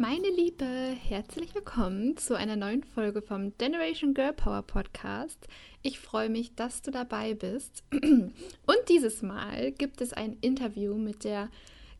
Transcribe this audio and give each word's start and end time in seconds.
Meine 0.00 0.28
Liebe, 0.28 0.64
herzlich 0.64 1.56
willkommen 1.56 2.16
zu 2.16 2.36
einer 2.36 2.54
neuen 2.54 2.84
Folge 2.84 3.20
vom 3.20 3.52
Generation 3.58 4.14
Girl 4.14 4.32
Power 4.32 4.62
Podcast. 4.62 5.48
Ich 5.82 5.98
freue 5.98 6.28
mich, 6.28 6.54
dass 6.54 6.82
du 6.82 6.92
dabei 6.92 7.34
bist. 7.34 7.82
Und 7.92 8.32
dieses 8.88 9.22
Mal 9.22 9.72
gibt 9.72 10.00
es 10.00 10.12
ein 10.12 10.36
Interview 10.40 10.94
mit 10.94 11.24
der 11.24 11.48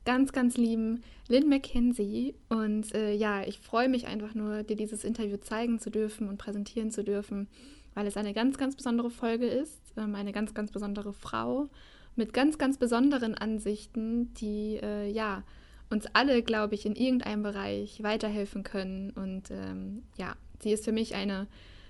ganz, 0.05 0.31
ganz 0.31 0.57
lieben 0.57 1.03
Lynn 1.27 1.49
McKenzie. 1.49 2.37
Und 2.49 2.95
äh, 2.95 3.15
ja, 3.15 3.43
ich 3.43 3.59
freue 3.59 3.89
mich 3.89 4.07
einfach 4.07 4.33
nur, 4.33 4.63
dir 4.63 4.77
dieses 4.77 5.03
Interview 5.03 5.37
zeigen 5.37 5.81
zu 5.81 5.91
dürfen 5.91 6.29
und 6.29 6.39
präsentieren 6.39 6.93
zu 6.93 7.03
dürfen, 7.03 7.49
weil 7.95 8.07
es 8.07 8.17
eine 8.17 8.33
ganz, 8.33 8.59
ganz 8.59 8.77
besondere 8.77 9.11
Folge 9.11 9.49
ist. 9.49 9.81
Ähm, 9.97 10.15
eine 10.15 10.31
ganz, 10.31 10.55
ganz 10.55 10.71
besondere 10.71 11.13
Frau 11.13 11.69
mit 12.15 12.33
ganz, 12.33 12.59
ganz 12.59 12.79
besonderen 12.79 13.35
Ansichten, 13.35 14.33
die 14.35 14.79
äh, 14.81 15.11
ja 15.11 15.43
uns 15.91 16.07
alle, 16.13 16.43
glaube 16.43 16.75
ich, 16.75 16.87
in 16.87 16.95
irgendeinem 16.95 17.43
Bereich 17.43 18.03
weiterhelfen 18.03 18.63
können. 18.63 19.11
Und 19.11 19.51
ähm, 19.51 20.03
ja, 20.17 20.35
sie 20.61 20.73
ist 20.73 20.85
für 20.85 20.93
mich 20.93 21.15
eine 21.15 21.47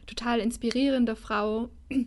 total 0.07 0.41
inspirierende 0.41 1.17
Frau. 1.17 1.71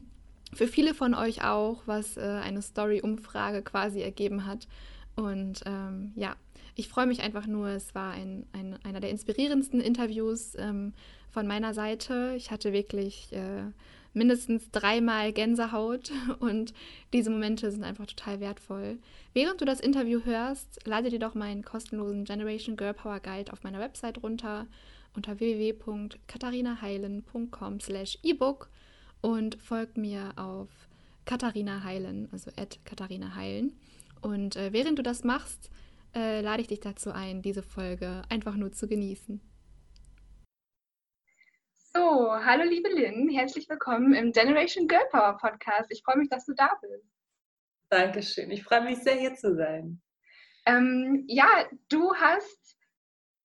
Für 0.54 0.67
viele 0.67 0.94
von 0.94 1.14
euch 1.14 1.45
auch, 1.45 1.84
was 1.86 2.17
äh, 2.17 2.20
eine 2.20 2.62
Story-Umfrage 2.62 3.62
quasi 3.62 4.02
ergeben 4.02 4.45
hat. 4.45 4.67
Und 5.16 5.62
ähm, 5.66 6.12
ja, 6.17 6.36
ich 6.76 6.90
freue 6.90 7.05
mich 7.08 7.22
einfach 7.22 7.48
nur. 7.48 7.70
Es 7.70 7.95
war 7.95 8.12
ein, 8.12 8.45
ein, 8.52 8.78
einer 8.84 9.00
der 9.00 9.12
inspirierendsten 9.12 9.80
Interviews 9.80 10.55
ähm, 10.58 10.94
von 11.30 11.48
meiner 11.48 11.73
Seite. 11.73 12.34
Ich 12.36 12.52
hatte 12.52 12.73
wirklich 12.73 13.31
äh, 13.31 13.64
mindestens 14.13 14.71
dreimal 14.71 15.33
Gänsehaut 15.33 16.11
und 16.39 16.73
diese 17.13 17.29
Momente 17.29 17.69
sind 17.71 17.83
einfach 17.83 18.07
total 18.07 18.39
wertvoll. 18.39 18.97
Während 19.33 19.61
du 19.61 19.65
das 19.65 19.79
Interview 19.79 20.21
hörst, 20.25 20.80
lade 20.86 21.09
dir 21.09 21.19
doch 21.19 21.36
meinen 21.36 21.63
kostenlosen 21.63 22.25
Generation 22.25 22.75
Girl 22.75 22.94
Power 22.94 23.19
Guide 23.19 23.53
auf 23.53 23.63
meiner 23.63 23.80
Website 23.80 24.21
runter 24.21 24.67
unter 25.13 25.39
www.katharinaheilen.com 25.39 27.80
slash 27.80 28.17
ebook 28.23 28.69
und 29.21 29.55
folgt 29.61 29.97
mir 29.97 30.33
auf 30.36 30.67
Katharina 31.25 31.83
Heilen, 31.83 32.27
also 32.31 32.52
at 32.58 32.80
Katharina 32.86 33.36
Heilen. 33.36 33.73
Und 34.21 34.55
äh, 34.55 34.73
während 34.73 34.99
du 34.99 35.03
das 35.03 35.23
machst, 35.23 35.69
äh, 36.14 36.41
lade 36.41 36.61
ich 36.61 36.67
dich 36.67 36.80
dazu 36.80 37.11
ein, 37.11 37.41
diese 37.41 37.64
Folge 37.64 38.21
einfach 38.30 38.55
nur 38.55 38.71
zu 38.71 38.88
genießen. 38.88 39.41
So, 42.12 42.30
hallo 42.44 42.64
liebe 42.66 42.90
Lynn, 42.90 43.30
herzlich 43.30 43.70
willkommen 43.70 44.14
im 44.14 44.34
Generation 44.34 44.86
Girl 44.86 45.08
Power 45.12 45.38
Podcast. 45.38 45.90
Ich 45.94 46.04
freue 46.04 46.17
mich, 46.17 46.28
dass 46.28 46.45
du 46.45 46.54
da 46.54 46.78
bist. 46.81 47.06
Dankeschön, 47.90 48.52
ich 48.52 48.66
freue 48.66 48.81
mich 48.81 48.98
sehr, 48.98 49.16
hier 49.16 49.34
zu 49.36 49.56
sein. 49.56 50.02
Ähm, 50.66 51.23
ja, 51.30 51.48
du 51.88 52.14
hast 52.14 52.76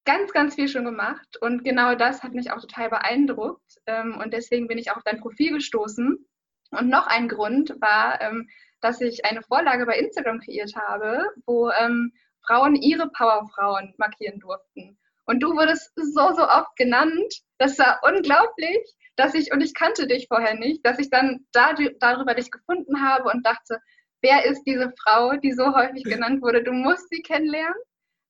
ganz, 0.04 0.32
ganz 0.32 0.56
viel 0.56 0.66
schon 0.66 0.84
gemacht 0.84 1.36
und 1.40 1.62
genau 1.62 1.94
das 1.94 2.24
hat 2.24 2.32
mich 2.32 2.50
auch 2.50 2.60
total 2.60 2.90
beeindruckt 2.90 3.78
ähm, 3.86 4.18
und 4.20 4.32
deswegen 4.32 4.66
bin 4.66 4.78
ich 4.78 4.90
auch 4.90 4.96
auf 4.96 5.04
dein 5.04 5.20
Profil 5.20 5.52
gestoßen. 5.52 6.26
Und 6.72 6.88
noch 6.88 7.06
ein 7.06 7.28
Grund 7.28 7.72
war, 7.80 8.20
ähm, 8.20 8.48
dass 8.80 9.00
ich 9.00 9.24
eine 9.24 9.42
Vorlage 9.42 9.86
bei 9.86 9.96
Instagram 9.96 10.40
kreiert 10.40 10.74
habe, 10.74 11.24
wo 11.46 11.70
ähm, 11.70 12.12
Frauen 12.44 12.74
ihre 12.74 13.10
Powerfrauen 13.10 13.94
markieren 13.96 14.40
durften. 14.40 14.98
Und 15.26 15.40
du 15.40 15.54
wurdest 15.54 15.92
so, 15.96 16.34
so 16.34 16.48
oft 16.48 16.74
genannt. 16.76 17.34
Das 17.58 17.78
war 17.78 18.00
unglaublich, 18.02 18.78
dass 19.16 19.34
ich, 19.34 19.52
und 19.52 19.60
ich 19.60 19.74
kannte 19.74 20.06
dich 20.06 20.28
vorher 20.28 20.54
nicht, 20.54 20.84
dass 20.86 20.98
ich 20.98 21.10
dann 21.10 21.46
da, 21.52 21.74
darüber 22.00 22.34
dich 22.34 22.50
gefunden 22.50 23.02
habe 23.02 23.30
und 23.30 23.44
dachte, 23.44 23.80
wer 24.22 24.44
ist 24.44 24.62
diese 24.64 24.92
Frau, 25.02 25.36
die 25.36 25.52
so 25.52 25.74
häufig 25.74 26.04
genannt 26.04 26.42
wurde? 26.42 26.62
Du 26.62 26.72
musst 26.72 27.08
sie 27.10 27.22
kennenlernen. 27.22 27.76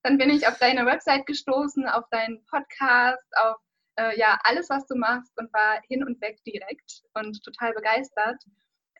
Dann 0.02 0.18
bin 0.18 0.30
ich 0.30 0.46
auf 0.46 0.58
deine 0.58 0.86
Website 0.86 1.26
gestoßen, 1.26 1.86
auf 1.88 2.04
deinen 2.10 2.44
Podcast, 2.46 3.26
auf 3.42 3.56
äh, 3.96 4.18
ja, 4.18 4.38
alles, 4.44 4.70
was 4.70 4.86
du 4.86 4.94
machst 4.94 5.32
und 5.36 5.52
war 5.52 5.80
hin 5.88 6.04
und 6.04 6.20
weg 6.20 6.38
direkt 6.44 7.02
und 7.14 7.42
total 7.42 7.72
begeistert. 7.72 8.42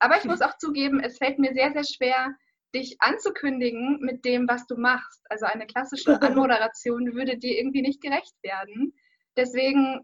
Aber 0.01 0.19
ich 0.19 0.25
muss 0.25 0.43
auch 0.43 0.57
zugeben, 0.59 1.01
es 1.01 1.19
fällt 1.19 1.39
mir 1.39 1.53
sehr, 1.55 1.73
sehr 1.73 1.85
schwer, 1.85 2.35
dich 2.75 2.97
anzukündigen 3.01 3.99
mit 4.01 4.25
dem, 4.25 4.49
was 4.49 4.67
du 4.67 4.77
machst. 4.77 5.21
Also 5.29 5.47
eine 5.47 5.67
klassische 5.67 6.21
Anmoderation 6.23 7.15
würde 7.15 7.39
dir 7.39 7.59
irgendwie 7.59 7.83
nicht 7.83 8.01
gerecht 8.01 8.35
werden. 8.43 8.95
Deswegen 9.37 10.01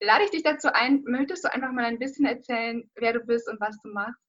lade 0.00 0.24
ich 0.24 0.30
dich 0.30 0.42
dazu 0.42 0.68
ein, 0.72 1.02
möchtest 1.04 1.44
du 1.44 1.52
einfach 1.52 1.72
mal 1.72 1.84
ein 1.84 1.98
bisschen 1.98 2.26
erzählen, 2.26 2.88
wer 2.96 3.12
du 3.12 3.20
bist 3.20 3.48
und 3.48 3.60
was 3.60 3.78
du 3.82 3.90
machst? 3.90 4.20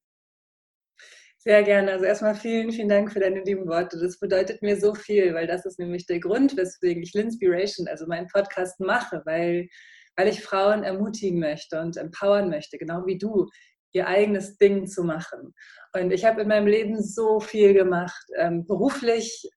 Sehr 1.38 1.62
gerne. 1.62 1.92
Also 1.92 2.06
erstmal 2.06 2.34
vielen, 2.34 2.72
vielen 2.72 2.88
Dank 2.88 3.12
für 3.12 3.20
deine 3.20 3.44
lieben 3.44 3.68
Worte. 3.68 4.00
Das 4.00 4.18
bedeutet 4.18 4.62
mir 4.62 4.80
so 4.80 4.94
viel, 4.94 5.32
weil 5.32 5.46
das 5.46 5.64
ist 5.64 5.78
nämlich 5.78 6.04
der 6.06 6.18
Grund, 6.18 6.56
weswegen 6.56 7.04
ich 7.04 7.14
Linspiration, 7.14 7.86
also 7.86 8.06
meinen 8.08 8.26
Podcast 8.26 8.80
mache, 8.80 9.22
weil, 9.26 9.68
weil 10.16 10.26
ich 10.26 10.42
Frauen 10.42 10.82
ermutigen 10.82 11.38
möchte 11.38 11.80
und 11.80 11.96
empowern 11.96 12.48
möchte, 12.48 12.78
genau 12.78 13.06
wie 13.06 13.16
du, 13.16 13.48
ihr 13.96 14.06
eigenes 14.06 14.58
Ding 14.58 14.86
zu 14.86 15.02
machen. 15.02 15.54
Und 15.94 16.12
ich 16.12 16.24
habe 16.24 16.42
in 16.42 16.48
meinem 16.48 16.66
Leben 16.66 17.02
so 17.02 17.40
viel 17.40 17.74
gemacht. 17.74 18.24
Ähm, 18.36 18.66
beruflich 18.66 19.48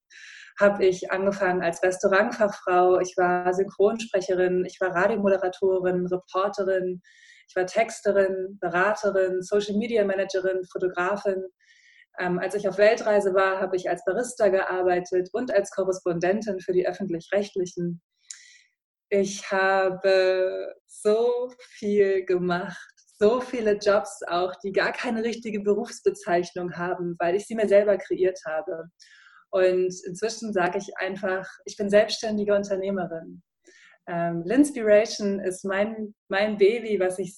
habe 0.60 0.86
ich 0.86 1.12
angefangen 1.12 1.62
als 1.62 1.84
Restaurantfachfrau. 1.84 3.00
Ich 3.00 3.16
war 3.18 3.54
Synchronsprecherin, 3.54 4.66
ich 4.66 4.80
war 4.80 4.96
Radiomoderatorin, 4.96 6.08
Reporterin, 6.08 7.02
ich 7.48 7.56
war 7.56 7.66
Texterin, 7.66 8.58
Beraterin, 8.60 9.42
Social 9.42 9.76
Media 9.76 10.04
Managerin, 10.06 10.64
Fotografin. 10.72 11.44
Ähm, 12.20 12.40
als 12.40 12.56
ich 12.56 12.68
auf 12.68 12.78
Weltreise 12.78 13.34
war, 13.34 13.60
habe 13.60 13.76
ich 13.76 13.90
als 13.90 14.04
Barista 14.04 14.50
gearbeitet 14.50 15.30
und 15.32 15.54
als 15.54 15.72
Korrespondentin 15.72 16.60
für 16.60 16.74
die 16.74 16.88
öffentlich-rechtlichen. 16.88 18.02
Ich 19.10 19.52
habe 19.52 20.74
so 20.86 21.50
viel 21.58 22.26
gemacht 22.26 22.99
so 23.20 23.42
viele 23.42 23.74
Jobs 23.74 24.22
auch, 24.28 24.56
die 24.64 24.72
gar 24.72 24.94
keine 24.94 25.24
richtige 25.24 25.60
Berufsbezeichnung 25.60 26.76
haben, 26.78 27.16
weil 27.20 27.36
ich 27.36 27.46
sie 27.46 27.56
mir 27.56 27.68
selber 27.68 27.98
kreiert 27.98 28.40
habe. 28.46 28.86
Und 29.52 29.94
inzwischen 30.06 30.54
sage 30.54 30.78
ich 30.78 30.90
einfach, 30.98 31.46
ich 31.66 31.76
bin 31.76 31.90
selbstständige 31.90 32.56
Unternehmerin. 32.56 33.42
Ähm, 34.08 34.44
Linspiration 34.46 35.40
ist 35.40 35.66
mein, 35.66 36.16
mein 36.30 36.58
Baby, 36.58 37.00
was 37.00 37.20
ich 37.20 37.36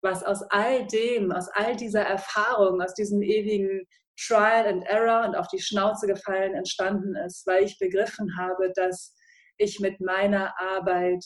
was 0.00 0.22
aus 0.22 0.42
all 0.50 0.86
dem, 0.86 1.32
aus 1.32 1.48
all 1.54 1.74
dieser 1.74 2.02
Erfahrung, 2.02 2.80
aus 2.80 2.94
diesem 2.94 3.20
ewigen 3.20 3.84
Trial 4.16 4.66
and 4.66 4.86
Error 4.86 5.26
und 5.26 5.34
auf 5.34 5.48
die 5.48 5.60
Schnauze 5.60 6.06
gefallen 6.06 6.54
entstanden 6.54 7.16
ist, 7.16 7.46
weil 7.46 7.64
ich 7.64 7.78
begriffen 7.78 8.36
habe, 8.38 8.72
dass 8.74 9.14
ich 9.56 9.80
mit 9.80 10.00
meiner 10.00 10.54
Arbeit 10.60 11.24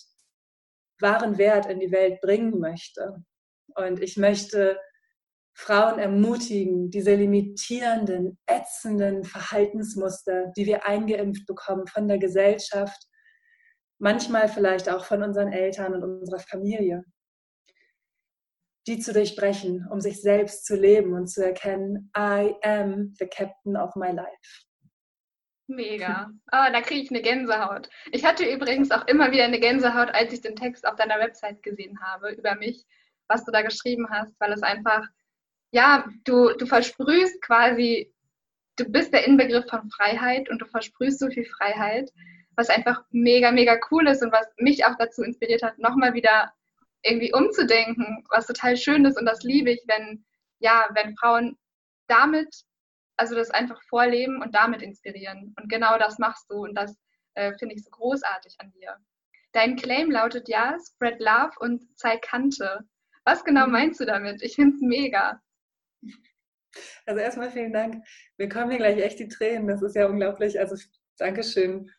wahren 1.00 1.36
Wert 1.36 1.66
in 1.66 1.80
die 1.80 1.92
Welt 1.92 2.20
bringen 2.22 2.58
möchte. 2.58 3.22
Und 3.76 4.00
ich 4.00 4.16
möchte 4.16 4.78
Frauen 5.54 5.98
ermutigen, 5.98 6.90
diese 6.90 7.14
limitierenden, 7.14 8.38
ätzenden 8.46 9.24
Verhaltensmuster, 9.24 10.52
die 10.56 10.66
wir 10.66 10.86
eingeimpft 10.86 11.46
bekommen 11.46 11.86
von 11.86 12.08
der 12.08 12.18
Gesellschaft, 12.18 13.06
manchmal 13.98 14.48
vielleicht 14.48 14.88
auch 14.88 15.04
von 15.04 15.22
unseren 15.22 15.52
Eltern 15.52 15.94
und 15.94 16.02
unserer 16.02 16.40
Familie, 16.40 17.04
die 18.86 18.98
zu 18.98 19.12
durchbrechen, 19.12 19.86
um 19.90 20.00
sich 20.00 20.20
selbst 20.20 20.66
zu 20.66 20.74
leben 20.74 21.12
und 21.12 21.28
zu 21.28 21.44
erkennen, 21.44 22.10
I 22.16 22.54
am 22.62 23.14
the 23.18 23.26
captain 23.26 23.76
of 23.76 23.94
my 23.94 24.10
life. 24.10 24.66
Mega. 25.68 26.30
Oh, 26.50 26.72
da 26.72 26.80
kriege 26.80 27.02
ich 27.02 27.10
eine 27.10 27.22
Gänsehaut. 27.22 27.88
Ich 28.10 28.24
hatte 28.24 28.44
übrigens 28.44 28.90
auch 28.90 29.06
immer 29.06 29.30
wieder 29.30 29.44
eine 29.44 29.60
Gänsehaut, 29.60 30.10
als 30.12 30.32
ich 30.32 30.40
den 30.40 30.56
Text 30.56 30.86
auf 30.86 30.96
deiner 30.96 31.20
Website 31.20 31.62
gesehen 31.62 32.00
habe 32.00 32.32
über 32.32 32.56
mich 32.56 32.84
was 33.28 33.44
du 33.44 33.52
da 33.52 33.62
geschrieben 33.62 34.08
hast, 34.10 34.38
weil 34.40 34.52
es 34.52 34.62
einfach, 34.62 35.06
ja, 35.70 36.08
du, 36.24 36.52
du 36.54 36.66
versprühst 36.66 37.40
quasi, 37.42 38.12
du 38.76 38.84
bist 38.84 39.12
der 39.12 39.26
Inbegriff 39.26 39.66
von 39.68 39.90
Freiheit 39.90 40.48
und 40.50 40.60
du 40.60 40.66
versprühst 40.66 41.18
so 41.18 41.28
viel 41.28 41.44
Freiheit, 41.44 42.10
was 42.56 42.68
einfach 42.68 43.02
mega, 43.10 43.50
mega 43.50 43.78
cool 43.90 44.06
ist 44.08 44.22
und 44.22 44.32
was 44.32 44.46
mich 44.58 44.84
auch 44.84 44.96
dazu 44.98 45.22
inspiriert 45.22 45.62
hat, 45.62 45.78
nochmal 45.78 46.14
wieder 46.14 46.52
irgendwie 47.02 47.32
umzudenken, 47.32 48.24
was 48.30 48.46
total 48.46 48.76
schön 48.76 49.04
ist 49.04 49.18
und 49.18 49.26
das 49.26 49.42
liebe 49.42 49.70
ich, 49.70 49.82
wenn, 49.86 50.24
ja, 50.58 50.88
wenn 50.94 51.16
Frauen 51.16 51.58
damit, 52.06 52.64
also 53.16 53.34
das 53.34 53.50
einfach 53.50 53.80
vorleben 53.84 54.42
und 54.42 54.54
damit 54.54 54.82
inspirieren. 54.82 55.54
Und 55.58 55.68
genau 55.68 55.98
das 55.98 56.18
machst 56.18 56.50
du 56.50 56.64
und 56.64 56.74
das 56.74 56.96
äh, 57.34 57.52
finde 57.58 57.74
ich 57.74 57.84
so 57.84 57.90
großartig 57.90 58.56
an 58.58 58.72
dir. 58.72 58.96
Dein 59.52 59.76
Claim 59.76 60.10
lautet 60.10 60.48
ja, 60.48 60.76
spread 60.80 61.20
love 61.20 61.52
und 61.58 61.82
zeig 61.98 62.22
Kante. 62.22 62.80
Was 63.24 63.44
genau 63.44 63.66
mhm. 63.66 63.72
meinst 63.72 64.00
du 64.00 64.04
damit? 64.04 64.42
Ich 64.42 64.54
finde 64.54 64.76
es 64.76 64.82
mega. 64.82 65.40
Also 67.06 67.20
erstmal 67.20 67.50
vielen 67.50 67.72
Dank. 67.72 68.04
Wir 68.38 68.48
kommen 68.48 68.70
hier 68.70 68.78
gleich 68.78 68.98
echt 68.98 69.18
die 69.18 69.28
Tränen. 69.28 69.68
Das 69.68 69.82
ist 69.82 69.94
ja 69.94 70.06
unglaublich. 70.06 70.58
Also 70.58 70.76
Dankeschön. 71.18 71.90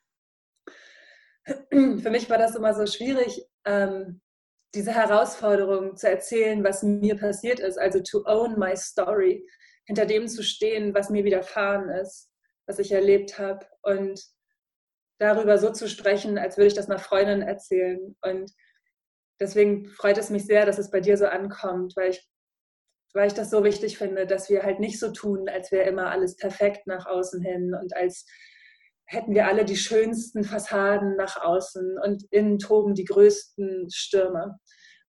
Für 1.45 2.09
mich 2.09 2.29
war 2.29 2.37
das 2.37 2.55
immer 2.55 2.73
so 2.73 2.85
schwierig, 2.85 3.45
ähm, 3.65 4.21
diese 4.73 4.93
Herausforderung 4.93 5.95
zu 5.95 6.09
erzählen, 6.09 6.63
was 6.63 6.81
mir 6.81 7.17
passiert 7.17 7.59
ist. 7.59 7.77
Also 7.77 7.99
to 8.01 8.23
own 8.25 8.57
my 8.57 8.75
story. 8.75 9.47
Hinter 9.85 10.05
dem 10.05 10.27
zu 10.27 10.43
stehen, 10.43 10.93
was 10.93 11.09
mir 11.09 11.25
widerfahren 11.25 11.89
ist, 11.89 12.31
was 12.65 12.79
ich 12.79 12.91
erlebt 12.91 13.37
habe. 13.37 13.65
Und 13.83 14.19
darüber 15.19 15.57
so 15.57 15.71
zu 15.71 15.87
sprechen, 15.87 16.37
als 16.37 16.57
würde 16.57 16.67
ich 16.67 16.73
das 16.73 16.89
einer 16.89 16.99
Freundin 16.99 17.41
erzählen. 17.41 18.15
Und 18.21 18.51
deswegen 19.43 19.89
freut 19.89 20.17
es 20.17 20.29
mich 20.29 20.45
sehr, 20.45 20.65
dass 20.65 20.77
es 20.77 20.89
bei 20.89 21.01
dir 21.01 21.17
so 21.17 21.25
ankommt, 21.25 21.95
weil 21.95 22.11
ich, 22.11 22.27
weil 23.13 23.27
ich 23.27 23.33
das 23.33 23.49
so 23.49 23.63
wichtig 23.63 23.97
finde, 23.97 24.25
dass 24.25 24.49
wir 24.49 24.63
halt 24.63 24.79
nicht 24.79 24.99
so 24.99 25.11
tun, 25.11 25.49
als 25.49 25.71
wäre 25.71 25.87
immer 25.87 26.09
alles 26.09 26.37
perfekt 26.37 26.87
nach 26.87 27.05
außen 27.05 27.41
hin 27.41 27.75
und 27.79 27.95
als 27.95 28.25
hätten 29.05 29.35
wir 29.35 29.47
alle 29.47 29.65
die 29.65 29.75
schönsten 29.75 30.43
Fassaden 30.45 31.17
nach 31.17 31.41
außen 31.41 31.99
und 32.03 32.23
innen 32.31 32.57
toben 32.57 32.95
die 32.95 33.03
größten 33.03 33.89
Stürme. 33.91 34.57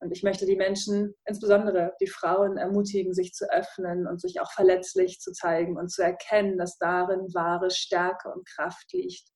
Und 0.01 0.11
ich 0.11 0.23
möchte 0.23 0.45
die 0.45 0.57
Menschen, 0.57 1.15
insbesondere 1.25 1.95
die 2.01 2.09
Frauen, 2.09 2.59
ermutigen, 2.59 3.15
sich 3.15 3.33
zu 3.33 3.51
öffnen 3.51 4.07
und 4.07 4.21
sich 4.21 4.41
auch 4.41 4.53
verletzlich 4.53 5.21
zu 5.21 5.33
zeigen 5.33 5.79
und 5.79 5.91
zu 5.91 6.03
erkennen, 6.03 6.59
dass 6.59 6.77
darin 6.77 7.33
wahre 7.33 7.71
Stärke 7.71 8.31
und 8.31 8.47
Kraft 8.47 8.93
liegt. 8.93 9.29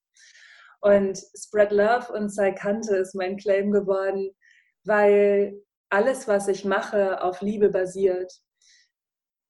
Und 0.80 1.18
Spread 1.36 1.70
Love 1.70 2.12
und 2.12 2.28
sei 2.28 2.52
Kante 2.52 2.96
ist 2.96 3.14
mein 3.14 3.36
Claim 3.36 3.70
geworden, 3.70 4.34
weil 4.84 5.62
alles, 5.90 6.28
was 6.28 6.48
ich 6.48 6.64
mache, 6.64 7.22
auf 7.22 7.40
Liebe 7.40 7.70
basiert. 7.70 8.32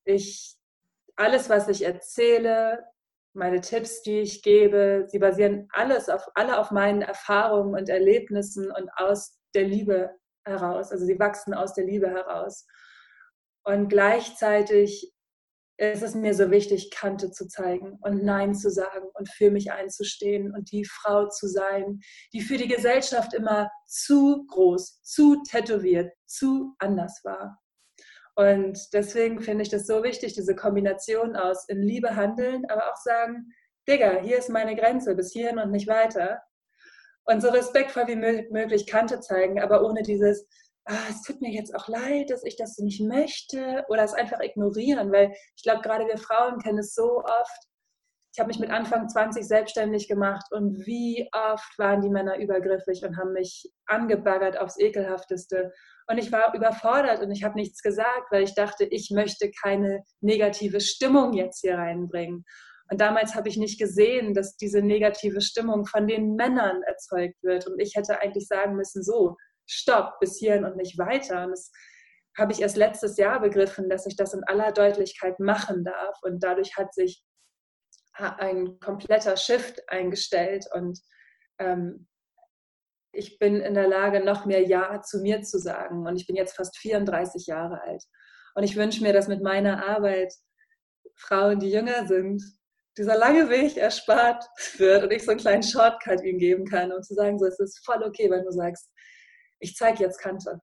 Ich, 0.04 0.56
alles, 1.16 1.50
was 1.50 1.68
ich 1.68 1.82
erzähle, 1.82 2.84
meine 3.34 3.60
Tipps, 3.60 4.02
die 4.02 4.20
ich 4.20 4.42
gebe, 4.42 5.06
sie 5.08 5.18
basieren 5.18 5.68
alles 5.72 6.08
auf, 6.08 6.26
alle 6.34 6.58
auf 6.58 6.70
meinen 6.70 7.02
Erfahrungen 7.02 7.74
und 7.74 7.88
Erlebnissen 7.88 8.70
und 8.70 8.90
aus 8.96 9.38
der 9.54 9.64
Liebe 9.64 10.10
heraus. 10.44 10.92
Also 10.92 11.04
sie 11.04 11.18
wachsen 11.18 11.54
aus 11.54 11.74
der 11.74 11.84
Liebe 11.84 12.08
heraus. 12.08 12.66
Und 13.64 13.88
gleichzeitig 13.88 15.12
ist 15.78 16.02
es 16.02 16.14
mir 16.14 16.34
so 16.34 16.50
wichtig, 16.50 16.90
Kante 16.90 17.30
zu 17.30 17.46
zeigen 17.46 17.98
und 18.02 18.24
Nein 18.24 18.54
zu 18.54 18.68
sagen 18.68 19.06
und 19.14 19.28
für 19.28 19.50
mich 19.52 19.70
einzustehen 19.70 20.52
und 20.52 20.72
die 20.72 20.84
Frau 20.84 21.28
zu 21.28 21.46
sein, 21.46 22.00
die 22.32 22.40
für 22.40 22.56
die 22.56 22.66
Gesellschaft 22.66 23.32
immer 23.32 23.70
zu 23.86 24.44
groß, 24.48 25.00
zu 25.02 25.42
tätowiert, 25.44 26.12
zu 26.26 26.74
anders 26.78 27.20
war. 27.22 27.60
Und 28.34 28.92
deswegen 28.92 29.40
finde 29.40 29.62
ich 29.62 29.68
das 29.68 29.86
so 29.86 30.02
wichtig, 30.02 30.34
diese 30.34 30.56
Kombination 30.56 31.36
aus 31.36 31.68
in 31.68 31.82
Liebe 31.82 32.16
handeln, 32.16 32.64
aber 32.68 32.90
auch 32.90 32.96
sagen, 32.96 33.52
Digga, 33.88 34.20
hier 34.20 34.38
ist 34.38 34.50
meine 34.50 34.74
Grenze, 34.76 35.14
bis 35.14 35.32
hierhin 35.32 35.58
und 35.58 35.70
nicht 35.70 35.88
weiter. 35.88 36.42
Und 37.24 37.40
so 37.40 37.48
respektvoll 37.48 38.06
wie 38.08 38.16
möglich 38.16 38.86
Kante 38.86 39.20
zeigen, 39.20 39.60
aber 39.60 39.84
ohne 39.84 40.02
dieses, 40.02 40.46
ah, 40.88 41.06
es 41.10 41.22
tut 41.22 41.40
mir 41.40 41.50
jetzt 41.50 41.74
auch 41.74 41.88
leid, 41.88 42.30
dass 42.30 42.44
ich 42.44 42.56
das 42.56 42.78
nicht 42.78 43.00
möchte 43.00 43.84
oder 43.88 44.02
es 44.02 44.14
einfach 44.14 44.40
ignorieren, 44.40 45.12
weil 45.12 45.32
ich 45.56 45.62
glaube, 45.62 45.82
gerade 45.82 46.06
wir 46.06 46.18
Frauen 46.18 46.58
kennen 46.58 46.78
es 46.78 46.94
so 46.94 47.18
oft. 47.18 47.68
Ich 48.34 48.40
habe 48.40 48.48
mich 48.48 48.58
mit 48.58 48.70
Anfang 48.70 49.08
20 49.08 49.46
selbstständig 49.46 50.06
gemacht 50.06 50.46
und 50.50 50.86
wie 50.86 51.28
oft 51.32 51.78
waren 51.78 52.00
die 52.00 52.10
Männer 52.10 52.38
übergriffig 52.38 53.02
und 53.04 53.16
haben 53.16 53.32
mich 53.32 53.70
angebaggert 53.86 54.58
aufs 54.58 54.78
ekelhafteste. 54.78 55.72
Und 56.06 56.18
ich 56.18 56.30
war 56.30 56.54
überfordert 56.54 57.20
und 57.20 57.32
ich 57.32 57.42
habe 57.42 57.56
nichts 57.56 57.82
gesagt, 57.82 58.30
weil 58.30 58.44
ich 58.44 58.54
dachte, 58.54 58.84
ich 58.84 59.10
möchte 59.10 59.50
keine 59.62 60.04
negative 60.20 60.80
Stimmung 60.80 61.32
jetzt 61.32 61.60
hier 61.60 61.76
reinbringen. 61.76 62.44
Und 62.90 63.00
damals 63.00 63.34
habe 63.34 63.48
ich 63.48 63.58
nicht 63.58 63.78
gesehen, 63.78 64.32
dass 64.32 64.56
diese 64.56 64.80
negative 64.80 65.42
Stimmung 65.42 65.84
von 65.84 66.06
den 66.06 66.34
Männern 66.34 66.82
erzeugt 66.84 67.42
wird. 67.42 67.66
Und 67.66 67.78
ich 67.80 67.96
hätte 67.96 68.20
eigentlich 68.20 68.46
sagen 68.46 68.76
müssen, 68.76 69.02
so, 69.02 69.36
stopp, 69.68 70.18
bis 70.20 70.38
hierhin 70.38 70.64
und 70.64 70.76
nicht 70.76 70.98
weiter. 70.98 71.44
Und 71.44 71.50
das 71.50 71.70
habe 72.36 72.52
ich 72.52 72.60
erst 72.60 72.76
letztes 72.76 73.16
Jahr 73.16 73.40
begriffen, 73.40 73.88
dass 73.88 74.06
ich 74.06 74.16
das 74.16 74.34
in 74.34 74.44
aller 74.44 74.72
Deutlichkeit 74.72 75.38
machen 75.40 75.84
darf. 75.84 76.16
Und 76.22 76.42
dadurch 76.42 76.76
hat 76.76 76.94
sich 76.94 77.22
ein 78.14 78.78
kompletter 78.80 79.36
Shift 79.36 79.88
eingestellt. 79.88 80.66
Und 80.72 80.98
ähm, 81.58 82.08
ich 83.12 83.38
bin 83.38 83.56
in 83.60 83.74
der 83.74 83.88
Lage, 83.88 84.24
noch 84.24 84.46
mehr 84.46 84.62
Ja 84.62 85.02
zu 85.02 85.20
mir 85.20 85.42
zu 85.42 85.58
sagen. 85.58 86.06
Und 86.06 86.16
ich 86.16 86.26
bin 86.26 86.36
jetzt 86.36 86.56
fast 86.56 86.76
34 86.78 87.46
Jahre 87.46 87.80
alt. 87.82 88.04
Und 88.54 88.64
ich 88.64 88.76
wünsche 88.76 89.02
mir, 89.02 89.12
dass 89.12 89.28
mit 89.28 89.42
meiner 89.42 89.86
Arbeit 89.86 90.32
Frauen, 91.16 91.58
die 91.58 91.70
jünger 91.70 92.06
sind, 92.06 92.42
dieser 92.96 93.16
lange 93.16 93.48
Weg 93.48 93.76
erspart 93.76 94.44
wird 94.76 95.04
und 95.04 95.12
ich 95.12 95.24
so 95.24 95.30
einen 95.30 95.40
kleinen 95.40 95.62
Shortcut 95.62 96.22
ihm 96.24 96.38
geben 96.38 96.64
kann, 96.64 96.92
um 96.92 97.02
zu 97.02 97.14
sagen, 97.14 97.38
so, 97.38 97.46
es 97.46 97.58
ist 97.60 97.84
voll 97.84 98.02
okay, 98.02 98.30
wenn 98.30 98.44
du 98.44 98.50
sagst, 98.50 98.90
ich 99.60 99.76
zeige 99.76 100.04
jetzt 100.04 100.20
Kante. 100.20 100.60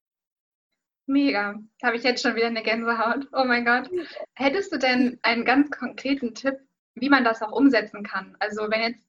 Mega. 1.07 1.56
Da 1.80 1.88
habe 1.88 1.97
ich 1.97 2.03
jetzt 2.03 2.24
schon 2.24 2.36
wieder 2.36 2.47
eine 2.47 2.63
Gänsehaut. 2.63 3.27
Oh 3.31 3.44
mein 3.45 3.65
Gott. 3.65 3.89
Hättest 4.33 4.74
du 4.74 4.77
denn 4.77 5.19
einen 5.21 5.45
ganz 5.45 5.69
konkreten 5.69 6.33
Tipp, 6.33 6.56
wie 6.95 7.09
man 7.09 7.24
das 7.24 7.42
auch 7.42 7.51
umsetzen 7.51 8.03
kann? 8.03 8.36
Also 8.39 8.69
wenn 8.69 8.81
jetzt, 8.81 9.06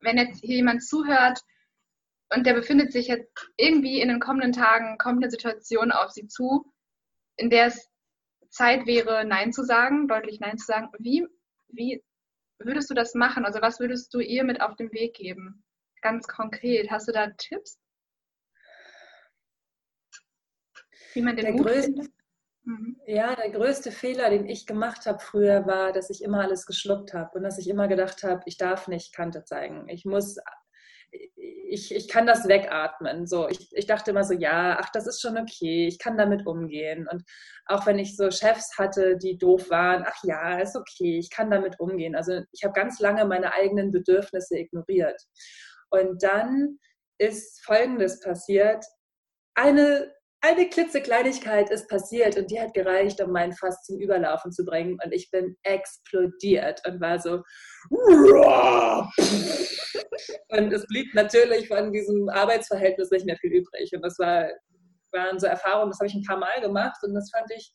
wenn 0.00 0.16
jetzt 0.16 0.40
hier 0.40 0.56
jemand 0.56 0.82
zuhört, 0.82 1.40
und 2.34 2.44
der 2.46 2.54
befindet 2.54 2.92
sich 2.92 3.06
jetzt 3.06 3.30
irgendwie 3.56 4.00
in 4.00 4.08
den 4.08 4.20
kommenden 4.20 4.52
Tagen, 4.52 4.98
kommt 4.98 5.22
eine 5.22 5.30
Situation 5.30 5.92
auf 5.92 6.10
sie 6.10 6.26
zu, 6.26 6.72
in 7.36 7.50
der 7.50 7.66
es 7.66 7.88
Zeit 8.50 8.86
wäre, 8.86 9.24
Nein 9.24 9.52
zu 9.52 9.62
sagen, 9.62 10.08
deutlich 10.08 10.40
Nein 10.40 10.58
zu 10.58 10.66
sagen. 10.66 10.88
Wie, 10.98 11.26
wie 11.68 12.02
würdest 12.58 12.90
du 12.90 12.94
das 12.94 13.14
machen? 13.14 13.44
Also 13.44 13.60
was 13.60 13.78
würdest 13.78 14.12
du 14.14 14.20
ihr 14.20 14.44
mit 14.44 14.60
auf 14.60 14.76
den 14.76 14.92
Weg 14.92 15.14
geben? 15.14 15.64
Ganz 16.02 16.26
konkret. 16.26 16.90
Hast 16.90 17.08
du 17.08 17.12
da 17.12 17.28
Tipps? 17.36 17.78
Wie 21.16 21.22
man 21.22 21.36
den 21.36 21.44
der 21.46 21.54
Mut 21.54 21.66
größte? 21.66 22.08
Mhm. 22.64 23.00
Ja, 23.06 23.34
der 23.34 23.50
größte 23.50 23.92
Fehler, 23.92 24.30
den 24.30 24.46
ich 24.46 24.66
gemacht 24.66 25.06
habe 25.06 25.18
früher, 25.20 25.66
war, 25.66 25.92
dass 25.92 26.10
ich 26.10 26.22
immer 26.22 26.42
alles 26.42 26.66
geschluckt 26.66 27.14
habe 27.14 27.38
und 27.38 27.44
dass 27.44 27.58
ich 27.58 27.68
immer 27.68 27.88
gedacht 27.88 28.22
habe, 28.22 28.42
ich 28.46 28.56
darf 28.56 28.88
nicht 28.88 29.14
Kante 29.14 29.44
zeigen. 29.44 29.88
Ich 29.88 30.04
muss 30.04 30.38
ich, 31.68 31.94
ich 31.94 32.08
kann 32.08 32.26
das 32.26 32.48
wegatmen. 32.48 33.26
So, 33.26 33.48
ich, 33.48 33.68
ich 33.72 33.86
dachte 33.86 34.10
immer 34.10 34.24
so, 34.24 34.34
ja, 34.34 34.78
ach, 34.80 34.90
das 34.90 35.06
ist 35.06 35.20
schon 35.20 35.36
okay, 35.36 35.86
ich 35.86 35.98
kann 35.98 36.16
damit 36.16 36.46
umgehen. 36.46 37.06
Und 37.10 37.22
auch 37.66 37.86
wenn 37.86 37.98
ich 37.98 38.16
so 38.16 38.30
Chefs 38.30 38.78
hatte, 38.78 39.16
die 39.16 39.38
doof 39.38 39.70
waren, 39.70 40.04
ach 40.06 40.22
ja, 40.24 40.58
ist 40.58 40.76
okay, 40.76 41.18
ich 41.18 41.30
kann 41.30 41.50
damit 41.50 41.80
umgehen. 41.80 42.14
Also 42.14 42.42
ich 42.52 42.64
habe 42.64 42.74
ganz 42.74 43.00
lange 43.00 43.24
meine 43.24 43.52
eigenen 43.52 43.90
Bedürfnisse 43.90 44.58
ignoriert. 44.58 45.20
Und 45.90 46.22
dann 46.22 46.78
ist 47.18 47.64
Folgendes 47.64 48.20
passiert. 48.20 48.84
Eine 49.54 50.12
eine 50.46 50.68
klitzekleinigkeit 50.68 51.70
ist 51.70 51.88
passiert 51.88 52.36
und 52.36 52.50
die 52.50 52.60
hat 52.60 52.74
gereicht, 52.74 53.20
um 53.20 53.32
meinen 53.32 53.52
Fass 53.52 53.82
zum 53.82 53.98
Überlaufen 53.98 54.52
zu 54.52 54.64
bringen. 54.64 54.98
Und 55.04 55.12
ich 55.12 55.30
bin 55.30 55.56
explodiert 55.62 56.80
und 56.86 57.00
war 57.00 57.18
so. 57.18 57.42
und 60.48 60.72
es 60.72 60.86
blieb 60.86 61.14
natürlich 61.14 61.68
von 61.68 61.92
diesem 61.92 62.28
Arbeitsverhältnis 62.28 63.10
nicht 63.10 63.26
mehr 63.26 63.36
viel 63.36 63.52
übrig. 63.52 63.90
Und 63.94 64.02
das 64.02 64.18
war, 64.18 64.48
waren 65.12 65.38
so 65.38 65.46
Erfahrungen, 65.46 65.90
das 65.90 65.98
habe 65.98 66.08
ich 66.08 66.14
ein 66.14 66.24
paar 66.24 66.38
Mal 66.38 66.60
gemacht 66.60 66.98
und 67.02 67.14
das 67.14 67.30
fand 67.30 67.50
ich, 67.54 67.72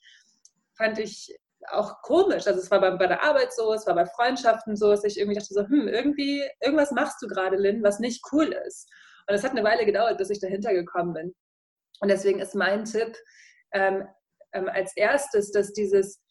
fand 0.77 0.99
ich 0.99 1.35
auch 1.69 2.01
komisch. 2.01 2.47
Also 2.47 2.59
es 2.59 2.71
war 2.71 2.81
bei, 2.81 2.91
bei 2.91 3.07
der 3.07 3.23
Arbeit 3.23 3.53
so, 3.53 3.73
es 3.73 3.85
war 3.85 3.95
bei 3.95 4.05
Freundschaften 4.05 4.75
so, 4.75 4.91
dass 4.91 5.03
ich 5.03 5.19
irgendwie 5.19 5.37
dachte 5.37 5.53
so, 5.53 5.67
hm, 5.67 5.87
irgendwie, 5.87 6.43
irgendwas 6.61 6.91
machst 6.91 7.21
du 7.21 7.27
gerade, 7.27 7.57
Lynn, 7.57 7.83
was 7.83 7.99
nicht 7.99 8.23
cool 8.31 8.55
ist. 8.67 8.89
Und 9.27 9.35
es 9.35 9.43
hat 9.43 9.51
eine 9.51 9.63
Weile 9.63 9.85
gedauert, 9.85 10.17
bis 10.17 10.29
ich 10.29 10.39
dahinter 10.39 10.73
gekommen 10.73 11.13
bin. 11.13 11.35
Und 12.01 12.09
deswegen 12.09 12.39
ist 12.39 12.55
mein 12.55 12.83
Tipp 12.85 13.15
ähm, 13.73 14.07
ähm, 14.53 14.67
als 14.67 14.95
erstes, 14.95 15.51
dass 15.51 15.71
dieses, 15.71 16.21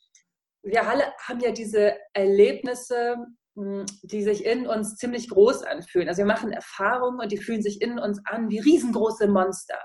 wir 0.63 0.87
alle 0.87 1.05
haben 1.27 1.41
ja 1.41 1.53
diese 1.53 1.97
Erlebnisse, 2.13 3.17
hm, 3.57 3.87
die 4.03 4.23
sich 4.23 4.45
in 4.45 4.67
uns 4.67 4.97
ziemlich 4.97 5.29
groß 5.29 5.63
anfühlen. 5.63 6.09
Also 6.09 6.19
wir 6.19 6.27
machen 6.27 6.53
Erfahrungen 6.53 7.21
und 7.21 7.33
die 7.33 7.39
fühlen 7.39 7.63
sich 7.63 7.81
in 7.81 7.99
uns 7.99 8.21
an 8.27 8.51
wie 8.51 8.59
riesengroße 8.59 9.29
Monster. 9.29 9.79